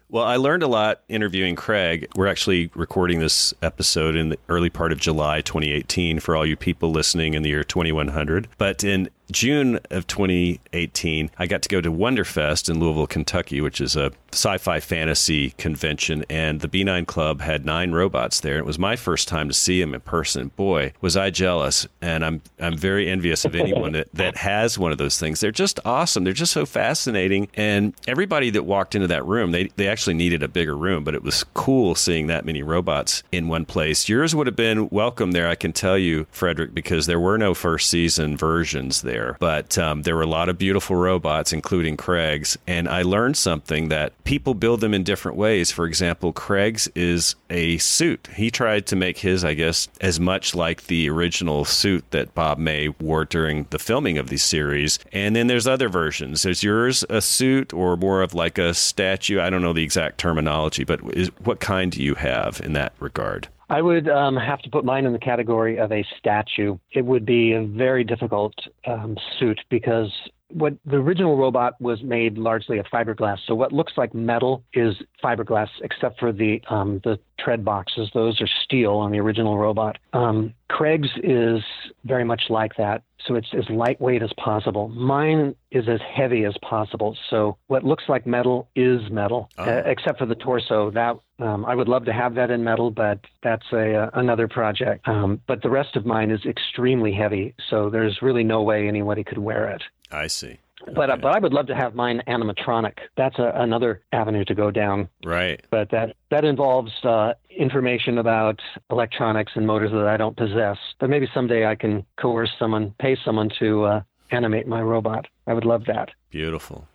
Well, 0.09 0.25
I 0.25 0.37
learned 0.37 0.65
a 0.65 0.67
lot 0.67 1.03
interviewing 1.09 1.55
Craig. 1.55 2.09
We're 2.17 2.27
actually 2.27 2.69
recording 2.75 3.21
this 3.21 3.55
episode 3.63 4.17
in 4.17 4.31
the 4.31 4.39
early 4.49 4.69
part 4.69 4.91
of 4.91 4.99
July 4.99 5.41
2018 5.41 6.19
for 6.19 6.35
all 6.35 6.45
you 6.45 6.57
people 6.57 6.91
listening 6.91 7.35
in 7.35 7.45
the 7.45 7.51
year 7.51 7.63
2100. 7.63 8.49
But 8.59 8.83
in 8.83 9.09
June 9.31 9.79
of 9.91 10.07
2018, 10.07 11.31
I 11.39 11.47
got 11.47 11.63
to 11.63 11.69
go 11.69 11.81
to 11.81 11.91
Wonderfest 11.91 12.69
in 12.69 12.81
Louisville, 12.81 13.07
Kentucky, 13.07 13.61
which 13.61 13.81
is 13.81 13.97
a 13.97 14.13
sci 14.33 14.59
fi 14.59 14.81
fantasy 14.81 15.51
convention. 15.51 16.25
And 16.29 16.61
the 16.61 16.69
B9 16.69 17.07
Club 17.07 17.41
had 17.41 17.65
nine 17.65 17.93
robots 17.93 18.41
there. 18.41 18.59
It 18.59 18.67
was 18.67 18.79
my 18.79 18.97
first 18.97 19.29
time 19.29 19.49
to 19.49 19.55
see 19.55 19.81
them 19.81 19.95
in 19.95 20.01
person. 20.01 20.49
Boy, 20.57 20.93
was 21.01 21.17
I 21.17 21.31
jealous. 21.31 21.87
And 22.01 22.25
I'm, 22.25 22.43
I'm 22.59 22.77
very 22.77 23.09
envious 23.09 23.45
of 23.45 23.55
anyone 23.55 23.93
that, 23.93 24.09
that 24.15 24.37
has 24.37 24.79
one 24.79 24.93
of 24.93 24.99
those 24.99 25.19
things. 25.19 25.41
They're 25.41 25.51
just 25.51 25.81
awesome. 25.85 26.25
They're 26.25 26.33
just 26.33 26.53
so 26.53 26.67
fascinating. 26.67 27.49
And 27.55 27.95
everybody 28.07 28.51
that 28.51 28.65
walked 28.65 28.95
into 28.95 29.09
that 29.09 29.25
room, 29.25 29.53
they, 29.53 29.69
they 29.77 29.89
actually 29.89 30.15
needed 30.15 30.43
a 30.43 30.49
bigger 30.49 30.77
room, 30.77 31.05
but 31.05 31.15
it 31.15 31.23
was 31.23 31.45
cool 31.55 31.95
seeing 31.95 32.27
that 32.29 32.45
many 32.45 32.63
robots 32.63 33.23
in 33.33 33.49
one 33.49 33.65
place. 33.65 34.09
Yours 34.09 34.35
would 34.35 34.47
have 34.47 34.57
been 34.57 34.89
welcome 34.91 35.33
there, 35.33 35.49
I 35.49 35.55
can 35.55 35.73
tell 35.73 35.99
you, 35.99 36.27
Frederick, 36.31 36.75
because 36.75 37.07
there 37.07 37.21
were 37.21 37.39
no 37.39 37.55
first 37.55 37.91
season 37.91 38.37
versions 38.37 39.03
there 39.03 39.20
there, 39.21 39.37
but 39.39 39.77
um, 39.79 40.03
there 40.03 40.17
were 40.17 40.23
a 40.23 40.27
lot 40.27 40.49
of 40.49 40.59
beautiful 40.59 40.97
robots, 40.97 41.53
including 41.53 41.97
Craig's. 41.97 42.57
And 42.67 42.89
I 42.89 43.03
learned 43.03 43.37
something 43.37 43.89
that 43.89 44.13
people 44.25 44.55
build 44.55 44.81
them 44.81 44.95
in 44.95 45.05
different 45.05 45.37
ways. 45.37 45.71
For 45.71 45.87
example, 45.87 46.33
Craig's 46.33 46.89
is 46.95 47.35
a 47.49 47.79
suit. 47.79 48.29
He 48.35 48.51
tried 48.51 48.87
to 48.87 48.97
make 48.97 49.19
his, 49.19 49.45
I 49.45 49.55
guess, 49.55 49.89
as 50.01 50.19
much 50.19 50.55
like 50.55 50.87
the 50.87 51.09
original 51.11 51.65
suit 51.65 52.05
that 52.11 52.35
Bob 52.35 52.59
May 52.59 52.89
wore 52.89 53.25
during 53.25 53.67
the 53.71 53.79
filming 53.79 54.19
of 54.19 54.29
the 54.29 54.39
series. 54.39 54.99
And 55.13 55.37
then 55.37 55.47
there's 55.47 55.67
other 55.67 55.89
versions. 55.89 56.45
Is 56.45 56.63
yours 56.63 57.05
a 57.11 57.21
suit 57.21 57.73
or 57.73 57.97
more 57.97 58.23
of 58.23 58.35
like 58.35 58.59
a 58.59 58.75
statue? 58.75 59.41
I 59.41 59.51
don't 59.51 59.63
know 59.63 59.73
the 59.73 59.85
exact 59.85 60.19
terminology, 60.19 60.85
but 60.85 61.01
is, 61.15 61.29
what 61.45 61.61
kind 61.61 61.93
do 61.93 62.03
you 62.03 62.15
have 62.15 62.61
in 62.65 62.73
that 62.75 62.93
regard? 63.01 63.49
I 63.71 63.81
would 63.81 64.09
um, 64.09 64.37
have 64.37 64.61
to 64.63 64.71
put 64.71 64.85
mine 64.85 65.07
in 65.07 65.13
the 65.13 65.19
category 65.21 65.79
of 65.79 65.93
a 65.93 66.05
statue. 66.19 66.77
It 66.93 67.05
would 67.05 67.25
be 67.25 67.53
a 67.53 67.63
very 67.63 68.03
difficult 68.03 68.53
um, 68.85 69.17
suit 69.39 69.61
because 69.71 70.13
what 70.53 70.75
the 70.85 70.97
original 70.97 71.37
robot 71.37 71.81
was 71.81 72.03
made 72.03 72.39
largely 72.39 72.79
of 72.79 72.87
fiberglass. 72.87 73.39
So 73.47 73.55
what 73.55 73.73
looks 73.73 73.95
like 73.97 74.15
metal 74.15 74.65
is 74.73 74.95
fiberglass, 75.23 75.69
except 75.83 76.19
for 76.19 76.33
the 76.33 76.63
um, 76.69 77.01
the 77.05 77.19
tread 77.39 77.65
boxes. 77.65 78.11
Those 78.13 78.41
are 78.41 78.49
steel 78.65 78.93
on 78.93 79.13
the 79.13 79.19
original 79.19 79.59
robot. 79.59 79.99
Um, 80.13 80.55
Craig's 80.69 81.09
is 81.23 81.63
very 82.05 82.25
much 82.25 82.43
like 82.49 82.77
that. 82.77 83.03
So 83.27 83.35
it's 83.35 83.49
as 83.53 83.69
lightweight 83.69 84.23
as 84.23 84.33
possible. 84.35 84.89
Mine 84.89 85.55
is 85.71 85.89
as 85.89 86.01
heavy 86.01 86.45
as 86.45 86.55
possible. 86.63 87.17
So 87.29 87.59
what 87.67 87.85
looks 87.85 88.05
like 88.09 88.27
metal 88.27 88.69
is 88.75 89.11
metal, 89.11 89.51
oh. 89.59 89.65
uh, 89.65 89.83
except 89.85 90.19
for 90.19 90.27
the 90.27 90.35
torso. 90.35 90.91
That 90.91 91.17
um, 91.39 91.65
I 91.65 91.75
would 91.75 91.89
love 91.89 92.07
to 92.07 92.13
have 92.13 92.35
that 92.37 92.51
in 92.51 92.65
metal, 92.65 92.91
but 92.91 93.21
that's 93.43 93.67
a 93.73 93.95
uh, 93.95 94.11
another 94.15 94.49
project. 94.49 95.07
Um, 95.07 95.41
but 95.47 95.63
the 95.63 95.71
rest 95.71 95.97
of 95.97 96.07
mine 96.07 96.31
is 96.31 96.45
extremely 96.47 97.13
heavy, 97.13 97.55
so 97.69 97.91
there's 97.91 98.23
really 98.23 98.45
no 98.45 98.63
way 98.63 98.89
anybody 98.89 99.25
could 99.25 99.39
wear 99.39 99.69
it. 99.69 99.83
I 100.11 100.27
see. 100.27 100.59
But 100.95 101.11
uh, 101.11 101.17
but 101.17 101.37
I 101.37 101.39
would 101.39 101.53
love 101.53 101.67
to 101.67 101.75
have 101.75 101.95
mine 101.95 102.23
animatronic. 102.27 102.95
That's 103.17 103.39
a, 103.39 103.53
another 103.55 104.03
avenue 104.13 104.45
to 104.47 104.55
go 104.55 104.71
down. 104.71 105.09
Right. 105.25 105.63
But 105.71 105.91
that 105.91 106.17
that 106.31 106.45
involves 106.45 106.93
uh, 107.05 107.35
information 107.51 108.19
about 108.19 108.61
electronics 108.91 109.53
and 109.55 109.67
motors 109.67 109.91
that 109.93 110.07
I 110.07 110.17
don't 110.17 110.37
possess. 110.37 110.79
But 110.99 111.11
maybe 111.11 111.29
someday 111.35 111.67
I 111.67 111.75
can 111.75 112.07
coerce 112.19 112.51
someone, 112.59 112.95
pay 112.99 113.17
someone 113.25 113.51
to 113.59 113.85
uh, 113.85 114.03
animate 114.31 114.67
my 114.67 114.81
robot. 114.81 115.27
I 115.47 115.55
would 115.55 115.65
love 115.67 115.85
that. 115.87 116.11
Beautiful. 116.31 116.87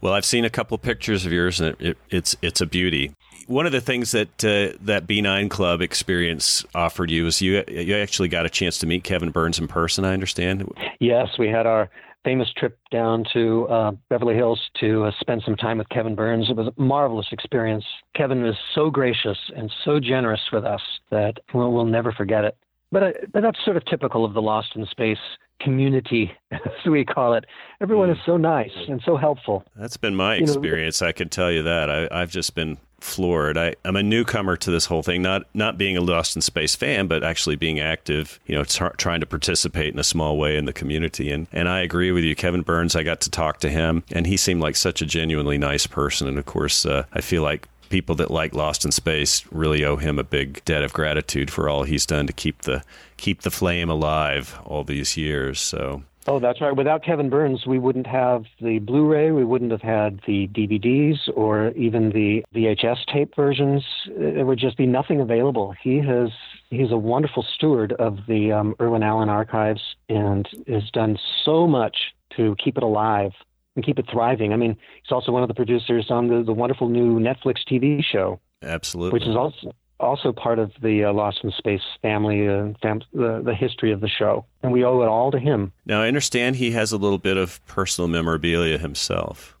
Well, 0.00 0.14
I've 0.14 0.24
seen 0.24 0.44
a 0.44 0.50
couple 0.50 0.78
pictures 0.78 1.26
of 1.26 1.32
yours, 1.32 1.60
and 1.60 1.70
it, 1.70 1.80
it, 1.80 1.98
it's 2.10 2.36
it's 2.42 2.60
a 2.60 2.66
beauty. 2.66 3.12
One 3.46 3.66
of 3.66 3.72
the 3.72 3.80
things 3.80 4.10
that 4.12 4.44
uh, 4.44 4.76
that 4.80 5.06
B9 5.06 5.48
Club 5.48 5.80
experience 5.80 6.64
offered 6.74 7.10
you 7.10 7.26
is 7.26 7.40
you 7.40 7.62
you 7.68 7.94
actually 7.96 8.28
got 8.28 8.46
a 8.46 8.50
chance 8.50 8.78
to 8.78 8.86
meet 8.86 9.04
Kevin 9.04 9.30
Burns 9.30 9.58
in 9.58 9.68
person. 9.68 10.04
I 10.04 10.12
understand. 10.12 10.70
Yes, 11.00 11.28
we 11.38 11.48
had 11.48 11.66
our 11.66 11.90
famous 12.28 12.52
trip 12.58 12.78
down 12.90 13.24
to 13.32 13.66
uh, 13.68 13.90
Beverly 14.10 14.34
Hills 14.34 14.60
to 14.80 15.04
uh, 15.04 15.12
spend 15.18 15.40
some 15.46 15.56
time 15.56 15.78
with 15.78 15.88
Kevin 15.88 16.14
Burns. 16.14 16.50
It 16.50 16.56
was 16.56 16.66
a 16.66 16.78
marvelous 16.78 17.28
experience. 17.32 17.86
Kevin 18.14 18.42
was 18.42 18.54
so 18.74 18.90
gracious 18.90 19.38
and 19.56 19.72
so 19.82 19.98
generous 19.98 20.42
with 20.52 20.66
us 20.66 20.82
that 21.10 21.38
we'll, 21.54 21.72
we'll 21.72 21.86
never 21.86 22.12
forget 22.12 22.44
it. 22.44 22.54
But, 22.92 23.02
uh, 23.02 23.10
but 23.32 23.40
that's 23.40 23.64
sort 23.64 23.78
of 23.78 23.84
typical 23.86 24.26
of 24.26 24.34
the 24.34 24.42
Lost 24.42 24.76
in 24.76 24.84
Space 24.90 25.16
community, 25.62 26.30
as 26.50 26.60
we 26.86 27.02
call 27.02 27.32
it. 27.32 27.46
Everyone 27.80 28.10
is 28.10 28.18
so 28.26 28.36
nice 28.36 28.76
and 28.90 29.00
so 29.06 29.16
helpful. 29.16 29.64
That's 29.74 29.96
been 29.96 30.14
my 30.14 30.34
experience. 30.34 31.00
Know, 31.00 31.08
I 31.08 31.12
can 31.12 31.30
tell 31.30 31.50
you 31.50 31.62
that. 31.62 31.88
I, 31.88 32.08
I've 32.12 32.30
just 32.30 32.54
been 32.54 32.76
floored. 33.00 33.56
I, 33.56 33.74
am 33.84 33.96
a 33.96 34.02
newcomer 34.02 34.56
to 34.56 34.70
this 34.70 34.86
whole 34.86 35.02
thing, 35.02 35.22
not 35.22 35.44
not 35.54 35.78
being 35.78 35.96
a 35.96 36.00
Lost 36.00 36.36
in 36.36 36.42
Space 36.42 36.74
fan, 36.74 37.06
but 37.06 37.22
actually 37.22 37.56
being 37.56 37.80
active. 37.80 38.38
You 38.46 38.54
know, 38.56 38.64
trying 38.64 39.20
to 39.20 39.26
participate 39.26 39.92
in 39.92 39.98
a 39.98 40.04
small 40.04 40.36
way 40.36 40.56
in 40.56 40.64
the 40.64 40.72
community. 40.72 41.30
And 41.30 41.46
and 41.52 41.68
I 41.68 41.80
agree 41.80 42.12
with 42.12 42.24
you, 42.24 42.34
Kevin 42.34 42.62
Burns. 42.62 42.96
I 42.96 43.02
got 43.02 43.20
to 43.22 43.30
talk 43.30 43.60
to 43.60 43.70
him, 43.70 44.04
and 44.10 44.26
he 44.26 44.36
seemed 44.36 44.60
like 44.60 44.76
such 44.76 45.02
a 45.02 45.06
genuinely 45.06 45.58
nice 45.58 45.86
person. 45.86 46.28
And 46.28 46.38
of 46.38 46.46
course, 46.46 46.84
uh, 46.84 47.04
I 47.12 47.20
feel 47.20 47.42
like 47.42 47.68
people 47.88 48.14
that 48.16 48.30
like 48.30 48.54
Lost 48.54 48.84
in 48.84 48.92
Space 48.92 49.44
really 49.50 49.84
owe 49.84 49.96
him 49.96 50.18
a 50.18 50.24
big 50.24 50.64
debt 50.64 50.82
of 50.82 50.92
gratitude 50.92 51.50
for 51.50 51.68
all 51.68 51.84
he's 51.84 52.06
done 52.06 52.26
to 52.26 52.32
keep 52.32 52.62
the 52.62 52.82
keep 53.16 53.42
the 53.42 53.50
flame 53.50 53.88
alive 53.88 54.58
all 54.64 54.84
these 54.84 55.16
years. 55.16 55.60
So 55.60 56.02
Oh, 56.28 56.38
that's 56.38 56.60
right. 56.60 56.76
Without 56.76 57.02
Kevin 57.02 57.30
Burns, 57.30 57.66
we 57.66 57.78
wouldn't 57.78 58.06
have 58.06 58.44
the 58.60 58.80
Blu-ray, 58.80 59.30
we 59.30 59.44
wouldn't 59.44 59.70
have 59.70 59.80
had 59.80 60.20
the 60.26 60.46
DVDs 60.48 61.16
or 61.34 61.70
even 61.70 62.10
the 62.10 62.44
VHS 62.54 63.06
tape 63.10 63.34
versions. 63.34 63.82
There 64.14 64.44
would 64.44 64.58
just 64.58 64.76
be 64.76 64.84
nothing 64.84 65.22
available. 65.22 65.74
He 65.82 65.96
has 66.00 66.28
he's 66.68 66.90
a 66.90 66.98
wonderful 66.98 67.46
steward 67.54 67.92
of 67.92 68.18
the 68.28 68.52
um, 68.52 68.74
Irwin 68.78 69.02
Allen 69.02 69.30
archives 69.30 69.80
and 70.10 70.46
has 70.66 70.90
done 70.90 71.18
so 71.46 71.66
much 71.66 71.96
to 72.36 72.54
keep 72.62 72.76
it 72.76 72.82
alive 72.82 73.32
and 73.74 73.82
keep 73.82 73.98
it 73.98 74.04
thriving. 74.10 74.52
I 74.52 74.56
mean, 74.56 74.76
he's 75.02 75.12
also 75.12 75.32
one 75.32 75.42
of 75.42 75.48
the 75.48 75.54
producers 75.54 76.10
on 76.10 76.28
the, 76.28 76.42
the 76.42 76.52
wonderful 76.52 76.90
new 76.90 77.18
Netflix 77.18 77.60
TV 77.66 78.04
show. 78.04 78.38
Absolutely. 78.62 79.18
Which 79.18 79.26
is 79.26 79.34
also 79.34 79.72
also 80.00 80.32
part 80.32 80.58
of 80.58 80.72
the 80.82 81.04
uh, 81.04 81.12
Lost 81.12 81.40
in 81.42 81.50
Space 81.52 81.82
family, 82.02 82.48
uh, 82.48 82.68
fam- 82.80 83.02
the, 83.12 83.42
the 83.44 83.54
history 83.54 83.92
of 83.92 84.00
the 84.00 84.08
show. 84.08 84.44
And 84.62 84.72
we 84.72 84.84
owe 84.84 85.02
it 85.02 85.08
all 85.08 85.30
to 85.30 85.38
him. 85.38 85.72
Now, 85.86 86.02
I 86.02 86.08
understand 86.08 86.56
he 86.56 86.72
has 86.72 86.92
a 86.92 86.96
little 86.96 87.18
bit 87.18 87.36
of 87.36 87.64
personal 87.66 88.08
memorabilia 88.08 88.78
himself. 88.78 89.56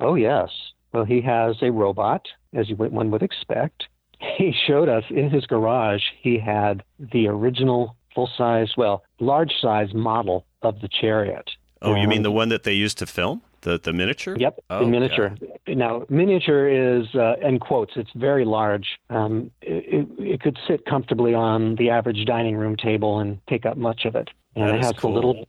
Oh, 0.00 0.14
yes. 0.14 0.50
Well, 0.92 1.04
he 1.04 1.20
has 1.22 1.56
a 1.62 1.70
robot, 1.70 2.26
as 2.52 2.68
you, 2.68 2.76
one 2.76 3.10
would 3.10 3.22
expect. 3.22 3.84
He 4.36 4.52
showed 4.66 4.90
us 4.90 5.04
in 5.08 5.30
his 5.30 5.46
garage, 5.46 6.02
he 6.20 6.38
had 6.38 6.82
the 6.98 7.26
original 7.26 7.96
full 8.14 8.28
size, 8.36 8.72
well, 8.76 9.02
large 9.18 9.52
size 9.62 9.94
model 9.94 10.44
of 10.60 10.80
the 10.82 10.88
chariot. 10.88 11.50
Oh, 11.80 11.94
you 11.94 12.06
mean 12.06 12.22
the 12.22 12.30
one 12.30 12.50
that 12.50 12.64
they 12.64 12.74
used 12.74 12.98
to 12.98 13.06
film? 13.06 13.40
The 13.62 13.78
the 13.78 13.92
miniature? 13.92 14.36
Yep, 14.38 14.60
oh, 14.70 14.80
the 14.80 14.90
miniature. 14.90 15.34
Now, 15.68 16.06
miniature 16.08 16.68
is 16.68 17.14
uh, 17.14 17.34
in 17.42 17.58
quotes. 17.58 17.92
It's 17.96 18.10
very 18.14 18.44
large. 18.44 18.98
Um, 19.10 19.50
it, 19.60 20.08
it, 20.18 20.40
could 20.40 20.58
sit 20.66 20.86
comfortably 20.86 21.34
on 21.34 21.76
the 21.76 21.90
average 21.90 22.24
dining 22.24 22.56
room 22.56 22.76
table 22.76 23.18
and 23.18 23.38
take 23.48 23.66
up 23.66 23.76
much 23.76 24.06
of 24.06 24.14
it. 24.14 24.30
And 24.56 24.68
that 24.68 24.74
it 24.76 24.84
has 24.84 24.92
cool. 24.92 25.12
the 25.12 25.16
little 25.16 25.48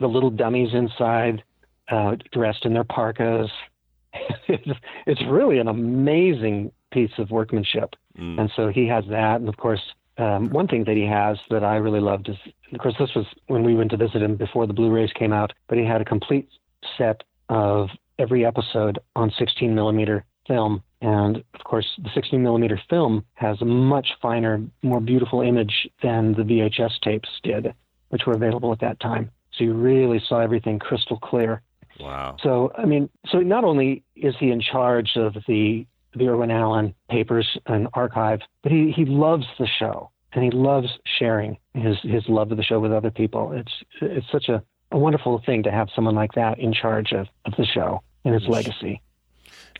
the 0.00 0.08
little 0.08 0.30
dummies 0.30 0.74
inside, 0.74 1.44
uh, 1.88 2.16
dressed 2.32 2.64
in 2.64 2.74
their 2.74 2.84
parkas. 2.84 3.50
it's, 4.48 4.78
it's 5.06 5.22
really 5.28 5.58
an 5.58 5.68
amazing 5.68 6.72
piece 6.92 7.12
of 7.18 7.30
workmanship. 7.30 7.94
Mm. 8.18 8.40
And 8.40 8.52
so 8.54 8.68
he 8.68 8.86
has 8.88 9.04
that, 9.10 9.36
and 9.40 9.48
of 9.48 9.56
course. 9.56 9.82
Um, 10.16 10.50
one 10.50 10.68
thing 10.68 10.84
that 10.84 10.94
he 10.94 11.04
has 11.06 11.38
that 11.50 11.64
I 11.64 11.74
really 11.74 11.98
loved 11.98 12.28
is, 12.28 12.36
of 12.72 12.78
course, 12.78 12.94
this 13.00 13.16
was 13.16 13.26
when 13.48 13.64
we 13.64 13.74
went 13.74 13.90
to 13.90 13.96
visit 13.96 14.22
him 14.22 14.36
before 14.36 14.64
the 14.64 14.72
Blu-rays 14.72 15.10
came 15.12 15.32
out. 15.32 15.52
But 15.66 15.76
he 15.76 15.84
had 15.84 16.00
a 16.00 16.04
complete 16.04 16.48
set 16.96 17.24
of 17.48 17.88
every 18.18 18.44
episode 18.46 18.98
on 19.16 19.32
16 19.38 19.74
millimeter 19.74 20.24
film. 20.46 20.82
And 21.00 21.38
of 21.54 21.64
course, 21.64 21.86
the 21.98 22.10
16 22.14 22.42
millimeter 22.42 22.80
film 22.88 23.24
has 23.34 23.60
a 23.60 23.64
much 23.64 24.08
finer, 24.22 24.62
more 24.82 25.00
beautiful 25.00 25.40
image 25.40 25.88
than 26.02 26.32
the 26.34 26.42
VHS 26.42 27.00
tapes 27.02 27.28
did, 27.42 27.74
which 28.08 28.22
were 28.26 28.34
available 28.34 28.72
at 28.72 28.80
that 28.80 29.00
time. 29.00 29.30
So 29.52 29.64
you 29.64 29.74
really 29.74 30.20
saw 30.26 30.40
everything 30.40 30.78
crystal 30.78 31.18
clear. 31.18 31.62
Wow. 32.00 32.36
So, 32.42 32.72
I 32.76 32.86
mean, 32.86 33.08
so 33.28 33.38
not 33.38 33.64
only 33.64 34.02
is 34.16 34.34
he 34.38 34.50
in 34.50 34.60
charge 34.60 35.12
of 35.16 35.34
the, 35.46 35.86
the 36.14 36.28
Irwin 36.28 36.50
Allen 36.50 36.94
papers 37.08 37.56
and 37.66 37.88
archive, 37.94 38.40
but 38.62 38.72
he, 38.72 38.90
he 38.90 39.04
loves 39.04 39.46
the 39.58 39.68
show 39.78 40.10
and 40.32 40.42
he 40.42 40.50
loves 40.50 40.88
sharing 41.18 41.56
his, 41.74 41.96
his 42.02 42.24
love 42.28 42.50
of 42.50 42.56
the 42.56 42.64
show 42.64 42.80
with 42.80 42.92
other 42.92 43.10
people. 43.10 43.52
It's, 43.52 43.72
it's 44.00 44.26
such 44.32 44.48
a, 44.48 44.62
a 44.94 44.98
wonderful 44.98 45.42
thing 45.44 45.64
to 45.64 45.72
have 45.72 45.88
someone 45.94 46.14
like 46.14 46.32
that 46.34 46.58
in 46.60 46.72
charge 46.72 47.12
of, 47.12 47.26
of 47.44 47.52
the 47.58 47.66
show 47.66 48.00
and 48.24 48.32
its 48.32 48.46
legacy. 48.46 49.02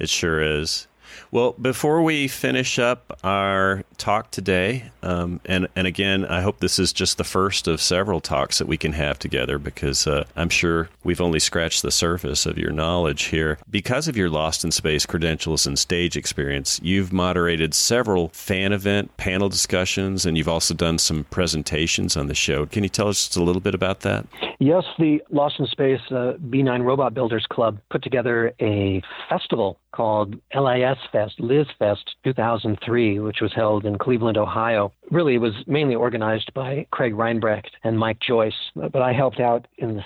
It 0.01 0.11
sure 0.11 0.43
is. 0.43 0.89
Well, 1.31 1.53
before 1.53 2.03
we 2.03 2.29
finish 2.29 2.79
up 2.79 3.19
our 3.25 3.83
talk 3.97 4.31
today, 4.31 4.91
um, 5.03 5.41
and 5.45 5.69
and 5.77 5.87
again, 5.87 6.25
I 6.25 6.41
hope 6.41 6.61
this 6.61 6.79
is 6.79 6.93
just 6.93 7.19
the 7.19 7.25
first 7.25 7.69
of 7.69 7.81
several 7.81 8.21
talks 8.21 8.59
that 8.59 8.69
we 8.69 8.77
can 8.77 8.93
have 8.93 9.19
together 9.19 9.59
because 9.59 10.07
uh, 10.07 10.25
I'm 10.37 10.49
sure 10.49 10.89
we've 11.03 11.21
only 11.21 11.41
scratched 11.41 11.83
the 11.83 11.91
surface 11.91 12.47
of 12.47 12.59
your 12.59 12.71
knowledge 12.71 13.25
here. 13.25 13.59
Because 13.71 14.09
of 14.09 14.17
your 14.17 14.31
Lost 14.31 14.65
in 14.65 14.71
Space 14.71 15.07
credentials 15.07 15.67
and 15.67 15.79
stage 15.79 16.17
experience, 16.17 16.81
you've 16.83 17.13
moderated 17.13 17.75
several 17.75 18.29
fan 18.29 18.73
event 18.73 19.17
panel 19.17 19.49
discussions, 19.49 20.27
and 20.27 20.37
you've 20.37 20.49
also 20.49 20.75
done 20.75 20.99
some 20.99 21.25
presentations 21.25 22.17
on 22.17 22.27
the 22.27 22.35
show. 22.35 22.67
Can 22.67 22.83
you 22.83 22.89
tell 22.89 23.09
us 23.09 23.25
just 23.25 23.37
a 23.37 23.43
little 23.43 23.61
bit 23.61 23.75
about 23.75 24.01
that? 24.01 24.27
Yes, 24.59 24.85
the 24.99 25.21
Lost 25.31 25.59
in 25.59 25.67
Space 25.67 26.01
uh, 26.11 26.35
B9 26.49 26.85
Robot 26.85 27.15
Builders 27.15 27.47
Club 27.51 27.79
put 27.91 28.03
together 28.03 28.53
a 28.61 29.03
festival 29.29 29.79
called 29.93 30.35
LIS 30.55 30.94
Fest, 31.13 31.41
Liz 31.41 31.67
Fest 31.79 32.17
2003, 32.25 33.19
which 33.21 33.41
was 33.41 33.53
held 33.53 33.85
in 33.85 33.99
Cleveland, 33.99 34.37
Ohio. 34.37 34.93
Really, 35.11 35.35
it 35.35 35.39
was 35.39 35.55
mainly 35.67 35.95
organized 35.95 36.53
by 36.55 36.87
Craig 36.91 37.15
Reinbrecht 37.15 37.71
and 37.83 37.99
Mike 37.99 38.21
Joyce, 38.21 38.71
but 38.75 39.03
I 39.03 39.13
helped 39.13 39.41
out 39.41 39.67
in 39.79 39.97
the 39.97 40.05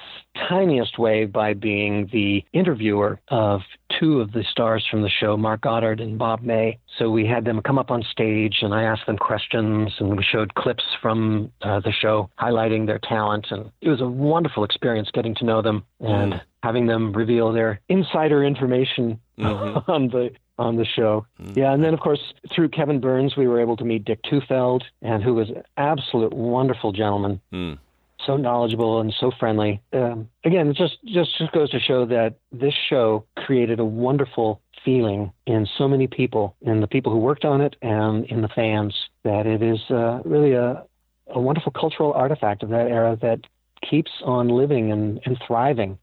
tiniest 0.49 0.99
way 0.99 1.24
by 1.24 1.55
being 1.55 2.09
the 2.12 2.45
interviewer 2.53 3.20
of 3.28 3.61
two 3.99 4.20
of 4.20 4.32
the 4.32 4.45
stars 4.51 4.86
from 4.91 5.03
the 5.03 5.09
show, 5.09 5.36
Mark 5.36 5.62
Goddard 5.62 6.01
and 6.01 6.18
Bob 6.18 6.43
May. 6.43 6.78
So 6.99 7.11
we 7.11 7.26
had 7.26 7.45
them 7.45 7.62
come 7.62 7.78
up 7.78 7.91
on 7.91 8.03
stage 8.03 8.59
and 8.62 8.74
I 8.74 8.82
asked 8.82 9.07
them 9.07 9.16
questions 9.16 9.93
and 9.99 10.16
we 10.16 10.22
showed 10.22 10.55
clips 10.55 10.84
from 11.01 11.51
uh, 11.62 11.80
the 11.80 11.93
show 11.93 12.30
highlighting 12.39 12.86
their 12.86 12.99
talent. 12.99 13.47
And 13.51 13.70
it 13.80 13.89
was 13.89 14.01
a 14.01 14.09
wonderful 14.09 14.64
experience 14.64 15.11
getting 15.12 15.34
to 15.36 15.45
know 15.45 15.62
them 15.62 15.84
and 16.01 16.34
mm. 16.34 16.41
having 16.62 16.86
them 16.86 17.12
reveal 17.12 17.53
their 17.53 17.80
insider 17.89 18.45
information 18.45 19.20
mm-hmm. 19.39 19.91
on 19.91 20.09
the 20.09 20.30
on 20.59 20.77
the 20.77 20.85
show. 20.85 21.27
Mm-hmm. 21.41 21.59
Yeah, 21.59 21.73
and 21.73 21.83
then 21.83 21.95
of 21.95 22.01
course 22.01 22.21
through 22.55 22.71
Kevin 22.71 23.01
Burns 23.01 23.37
we 23.37 23.49
were 23.49 23.61
able 23.61 23.77
to 23.77 23.85
meet 23.85 24.05
Dick 24.05 24.23
Tufeld, 24.23 24.83
and 25.03 25.23
who 25.23 25.35
was 25.35 25.49
an 25.51 25.63
absolute 25.77 26.33
wonderful 26.33 26.93
gentleman. 26.93 27.41
Mm 27.53 27.79
so 28.25 28.37
knowledgeable 28.37 29.01
and 29.01 29.15
so 29.19 29.31
friendly. 29.39 29.81
Um, 29.93 30.29
again, 30.45 30.69
it 30.69 30.77
just 30.77 30.99
just 31.05 31.37
just 31.39 31.53
goes 31.53 31.71
to 31.71 31.81
show 31.81 32.05
that 32.07 32.35
this 32.53 32.75
show 32.89 33.25
created 33.37 33.81
a 33.81 33.85
wonderful 33.85 34.61
feeling 34.85 35.33
in 35.47 35.67
so 35.79 35.89
many 35.89 36.07
people, 36.07 36.57
in 36.61 36.81
the 36.81 36.87
people 36.87 37.13
who 37.13 37.19
worked 37.19 37.45
on 37.45 37.61
it, 37.61 37.77
and 37.83 38.25
in 38.27 38.43
the 38.43 38.49
fans. 38.49 38.95
That 39.25 39.47
it 39.47 39.63
is 39.63 39.79
uh, 39.91 40.21
really 40.25 40.53
a 40.53 40.85
a 41.29 41.41
wonderful 41.41 41.73
cultural 41.73 42.13
artifact 42.13 42.63
of 42.63 42.71
that 42.71 42.89
era 42.89 43.17
that 43.23 43.41
keeps 43.89 44.11
on 44.25 44.49
living 44.49 44.91
and, 44.91 45.21
and 45.25 45.39
thriving 45.47 45.99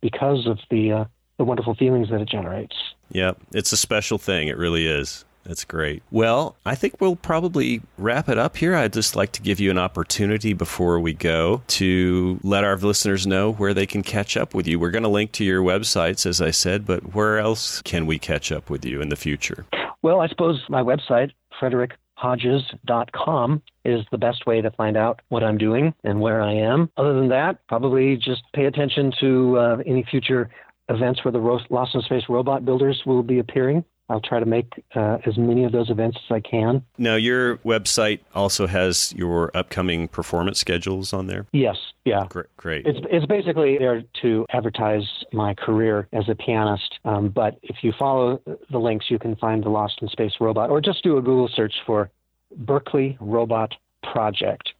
because 0.00 0.46
of 0.46 0.58
the 0.70 0.92
uh, 0.92 1.04
the 1.38 1.44
wonderful 1.44 1.74
feelings 1.74 2.10
that 2.10 2.20
it 2.20 2.28
generates. 2.28 2.76
Yeah, 3.10 3.32
it's 3.52 3.72
a 3.72 3.76
special 3.76 4.18
thing. 4.18 4.48
It 4.48 4.56
really 4.56 4.86
is. 4.86 5.24
That's 5.44 5.64
great. 5.64 6.02
Well, 6.10 6.56
I 6.66 6.74
think 6.74 7.00
we'll 7.00 7.16
probably 7.16 7.80
wrap 7.96 8.28
it 8.28 8.38
up 8.38 8.58
here. 8.58 8.74
I'd 8.74 8.92
just 8.92 9.16
like 9.16 9.32
to 9.32 9.42
give 9.42 9.58
you 9.58 9.70
an 9.70 9.78
opportunity 9.78 10.52
before 10.52 11.00
we 11.00 11.14
go 11.14 11.62
to 11.68 12.38
let 12.42 12.62
our 12.62 12.76
listeners 12.76 13.26
know 13.26 13.52
where 13.52 13.72
they 13.72 13.86
can 13.86 14.02
catch 14.02 14.36
up 14.36 14.54
with 14.54 14.68
you. 14.68 14.78
We're 14.78 14.90
going 14.90 15.02
to 15.02 15.08
link 15.08 15.32
to 15.32 15.44
your 15.44 15.62
websites, 15.62 16.26
as 16.26 16.40
I 16.40 16.50
said, 16.50 16.86
but 16.86 17.14
where 17.14 17.38
else 17.38 17.80
can 17.82 18.06
we 18.06 18.18
catch 18.18 18.52
up 18.52 18.68
with 18.68 18.84
you 18.84 19.00
in 19.00 19.08
the 19.08 19.16
future? 19.16 19.64
Well, 20.02 20.20
I 20.20 20.28
suppose 20.28 20.60
my 20.68 20.82
website, 20.82 21.30
frederickhodges.com, 21.60 23.62
is 23.84 24.04
the 24.10 24.18
best 24.18 24.46
way 24.46 24.60
to 24.60 24.70
find 24.72 24.96
out 24.96 25.20
what 25.30 25.42
I'm 25.42 25.58
doing 25.58 25.94
and 26.04 26.20
where 26.20 26.42
I 26.42 26.52
am. 26.52 26.90
Other 26.96 27.14
than 27.14 27.28
that, 27.28 27.66
probably 27.66 28.16
just 28.16 28.42
pay 28.54 28.66
attention 28.66 29.12
to 29.20 29.58
uh, 29.58 29.76
any 29.86 30.04
future 30.10 30.50
events 30.90 31.24
where 31.24 31.32
the 31.32 31.38
Lost 31.70 31.94
in 31.94 32.02
Space 32.02 32.24
robot 32.28 32.64
builders 32.64 33.02
will 33.06 33.22
be 33.22 33.38
appearing 33.38 33.84
I'll 34.10 34.20
try 34.20 34.40
to 34.40 34.46
make 34.46 34.84
uh, 34.96 35.18
as 35.24 35.38
many 35.38 35.62
of 35.62 35.70
those 35.70 35.88
events 35.88 36.18
as 36.24 36.34
I 36.34 36.40
can. 36.40 36.84
Now, 36.98 37.14
your 37.14 37.58
website 37.58 38.18
also 38.34 38.66
has 38.66 39.14
your 39.16 39.52
upcoming 39.54 40.08
performance 40.08 40.58
schedules 40.58 41.12
on 41.12 41.28
there? 41.28 41.46
Yes, 41.52 41.76
yeah. 42.04 42.26
Great. 42.28 42.56
great. 42.56 42.86
It's, 42.86 42.98
it's 43.08 43.26
basically 43.26 43.78
there 43.78 44.02
to 44.22 44.46
advertise 44.50 45.04
my 45.32 45.54
career 45.54 46.08
as 46.12 46.28
a 46.28 46.34
pianist. 46.34 46.98
Um, 47.04 47.28
but 47.28 47.60
if 47.62 47.76
you 47.82 47.92
follow 47.96 48.42
the 48.70 48.78
links, 48.78 49.06
you 49.10 49.18
can 49.20 49.36
find 49.36 49.62
the 49.62 49.68
Lost 49.68 50.00
in 50.02 50.08
Space 50.08 50.32
robot, 50.40 50.70
or 50.70 50.80
just 50.80 51.04
do 51.04 51.16
a 51.16 51.22
Google 51.22 51.48
search 51.54 51.74
for 51.86 52.10
Berkeley 52.56 53.16
Robot 53.20 53.74
Project. 54.12 54.70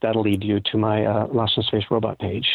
That'll 0.00 0.22
lead 0.22 0.42
you 0.42 0.60
to 0.72 0.78
my 0.78 1.04
uh, 1.04 1.26
Lost 1.26 1.58
in 1.58 1.64
Space 1.64 1.84
robot 1.90 2.18
page. 2.18 2.46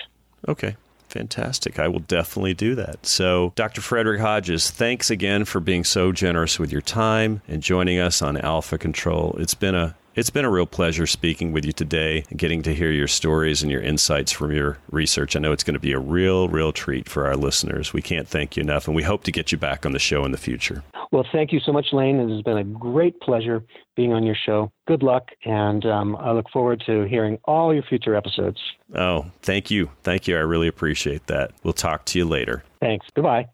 Okay. 0.48 0.76
Fantastic. 1.08 1.80
I 1.80 1.88
will 1.88 2.00
definitely 2.00 2.54
do 2.54 2.76
that. 2.76 3.06
So, 3.06 3.54
Dr. 3.56 3.82
Frederick 3.82 4.20
Hodges, 4.20 4.70
thanks 4.70 5.10
again 5.10 5.46
for 5.46 5.60
being 5.60 5.84
so 5.84 6.12
generous 6.12 6.60
with 6.60 6.72
your 6.72 6.82
time 6.82 7.42
and 7.48 7.62
joining 7.64 8.00
us 8.00 8.22
on 8.22 8.38
Alpha 8.38 8.78
Control. 8.78 9.36
It's 9.40 9.54
been 9.54 9.76
a 9.76 9.96
it's 10.16 10.30
been 10.30 10.46
a 10.46 10.50
real 10.50 10.66
pleasure 10.66 11.06
speaking 11.06 11.52
with 11.52 11.66
you 11.66 11.74
today 11.74 12.24
and 12.30 12.40
getting 12.40 12.62
to 12.64 12.74
hear 12.74 12.90
your 12.90 13.08
stories 13.08 13.62
and 13.62 13.72
your 13.72 13.82
insights 13.82 14.32
from 14.32 14.52
your 14.52 14.78
research. 14.90 15.36
I 15.36 15.40
know 15.40 15.52
it's 15.52 15.64
going 15.64 15.74
to 15.76 15.80
be 15.80 15.92
a 15.92 16.00
real, 16.00 16.48
real 16.48 16.72
treat 16.72 17.10
for 17.10 17.28
our 17.28 17.36
listeners. 17.36 17.94
We 17.94 18.02
can't 18.02 18.28
thank 18.28 18.56
you 18.56 18.62
enough, 18.62 18.88
and 18.88 18.96
we 18.96 19.04
hope 19.04 19.26
to 19.26 19.32
get 19.32 19.52
you 19.52 19.58
back 19.58 19.86
on 19.86 19.92
the 19.92 20.00
show 20.00 20.24
in 20.26 20.32
the 20.32 20.38
future. 20.38 20.84
Well, 21.12 21.26
thank 21.32 21.52
you 21.52 21.60
so 21.60 21.72
much, 21.72 21.88
Lane. 21.92 22.20
It 22.20 22.30
has 22.34 22.42
been 22.42 22.58
a 22.58 22.64
great 22.64 23.20
pleasure 23.20 23.64
being 23.96 24.14
on 24.14 24.24
your 24.24 24.36
show. 24.46 24.72
Good 24.88 25.04
luck, 25.04 25.28
and 25.44 25.86
um, 25.86 26.16
I 26.16 26.32
look 26.32 26.50
forward 26.50 26.82
to 26.88 27.04
hearing 27.04 27.38
all 27.46 27.74
your 27.74 27.84
future 27.84 28.16
episodes. 28.16 28.60
Oh, 28.94 29.26
thank 29.42 29.70
you. 29.70 29.92
Thank 30.04 30.28
you. 30.28 30.38
I 30.38 30.42
really 30.42 30.68
appreciate 30.68 31.28
that. 31.28 31.52
We'll 31.64 31.74
talk 31.74 32.06
to 32.06 32.20
you 32.20 32.26
later. 32.26 32.64
Thanks. 32.80 33.06
Goodbye. 33.14 33.48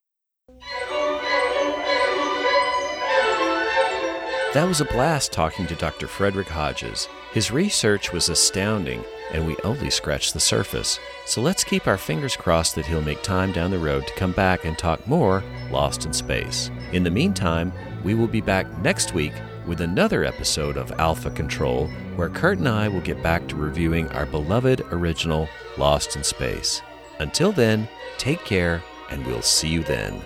That 4.53 4.67
was 4.67 4.81
a 4.81 4.85
blast 4.85 5.31
talking 5.31 5.65
to 5.67 5.75
Dr. 5.75 6.07
Frederick 6.07 6.49
Hodges. 6.49 7.07
His 7.31 7.51
research 7.51 8.11
was 8.11 8.27
astounding, 8.27 9.01
and 9.31 9.47
we 9.47 9.55
only 9.63 9.89
scratched 9.89 10.33
the 10.33 10.41
surface. 10.41 10.99
So 11.25 11.41
let's 11.41 11.63
keep 11.63 11.87
our 11.87 11.97
fingers 11.97 12.35
crossed 12.35 12.75
that 12.75 12.85
he'll 12.85 13.01
make 13.01 13.23
time 13.23 13.53
down 13.53 13.71
the 13.71 13.79
road 13.79 14.07
to 14.07 14.13
come 14.15 14.33
back 14.33 14.65
and 14.65 14.77
talk 14.77 15.07
more 15.07 15.41
Lost 15.71 16.05
in 16.05 16.11
Space. 16.11 16.69
In 16.91 17.03
the 17.03 17.09
meantime, 17.09 17.71
we 18.03 18.13
will 18.13 18.27
be 18.27 18.41
back 18.41 18.67
next 18.79 19.13
week 19.13 19.31
with 19.65 19.79
another 19.79 20.25
episode 20.25 20.75
of 20.75 20.91
Alpha 20.99 21.29
Control, 21.29 21.87
where 22.17 22.27
Kurt 22.27 22.57
and 22.57 22.67
I 22.67 22.89
will 22.89 22.99
get 22.99 23.23
back 23.23 23.47
to 23.47 23.55
reviewing 23.55 24.09
our 24.09 24.25
beloved 24.25 24.81
original 24.91 25.47
Lost 25.77 26.17
in 26.17 26.25
Space. 26.25 26.81
Until 27.19 27.53
then, 27.53 27.87
take 28.17 28.43
care, 28.43 28.83
and 29.09 29.25
we'll 29.25 29.43
see 29.43 29.69
you 29.69 29.81
then. 29.81 30.21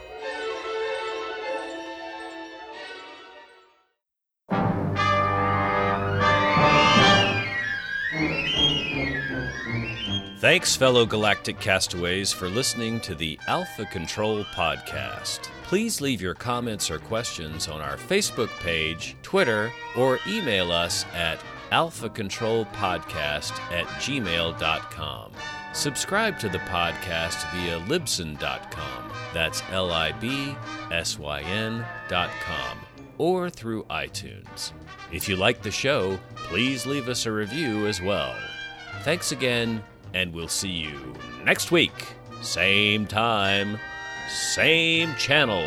Thanks, 10.46 10.76
fellow 10.76 11.08
galactic 11.08 11.60
castaways, 11.60 12.32
for 12.32 12.48
listening 12.50 13.00
to 13.00 13.16
the 13.16 13.40
Alpha 13.48 13.84
Control 13.86 14.44
Podcast. 14.44 15.40
Please 15.64 16.02
leave 16.02 16.22
your 16.22 16.36
comments 16.36 16.92
or 16.92 17.00
questions 17.00 17.68
on 17.68 17.82
our 17.82 17.98
Facebook 17.98 18.52
page, 18.60 19.16
Twitter, 19.24 19.72
or 19.98 20.20
email 20.28 20.72
us 20.72 21.04
at 21.16 21.40
alphacontrolpodcast 21.72 23.60
at 23.72 23.88
gmail.com. 23.88 25.32
Subscribe 25.74 26.38
to 26.38 26.48
the 26.48 26.60
podcast 26.60 27.52
via 27.52 27.80
libsyn.com. 27.88 29.12
That's 29.34 29.64
L 29.72 29.92
I 29.92 30.12
B 30.12 30.56
S 30.92 31.18
Y 31.18 31.42
N.com. 31.42 32.78
Or 33.18 33.50
through 33.50 33.86
iTunes. 33.86 34.74
If 35.12 35.28
you 35.28 35.38
like 35.38 35.64
the 35.64 35.72
show, 35.72 36.20
please 36.36 36.86
leave 36.86 37.10
us 37.10 37.26
a 37.26 37.32
review 37.32 37.88
as 37.88 38.00
well. 38.00 38.36
Thanks 39.02 39.32
again, 39.32 39.84
and 40.16 40.34
we'll 40.34 40.48
see 40.48 40.70
you 40.70 41.14
next 41.44 41.72
week. 41.72 42.16
Same 42.42 43.06
time, 43.06 43.78
same 44.30 45.14
channel. 45.16 45.66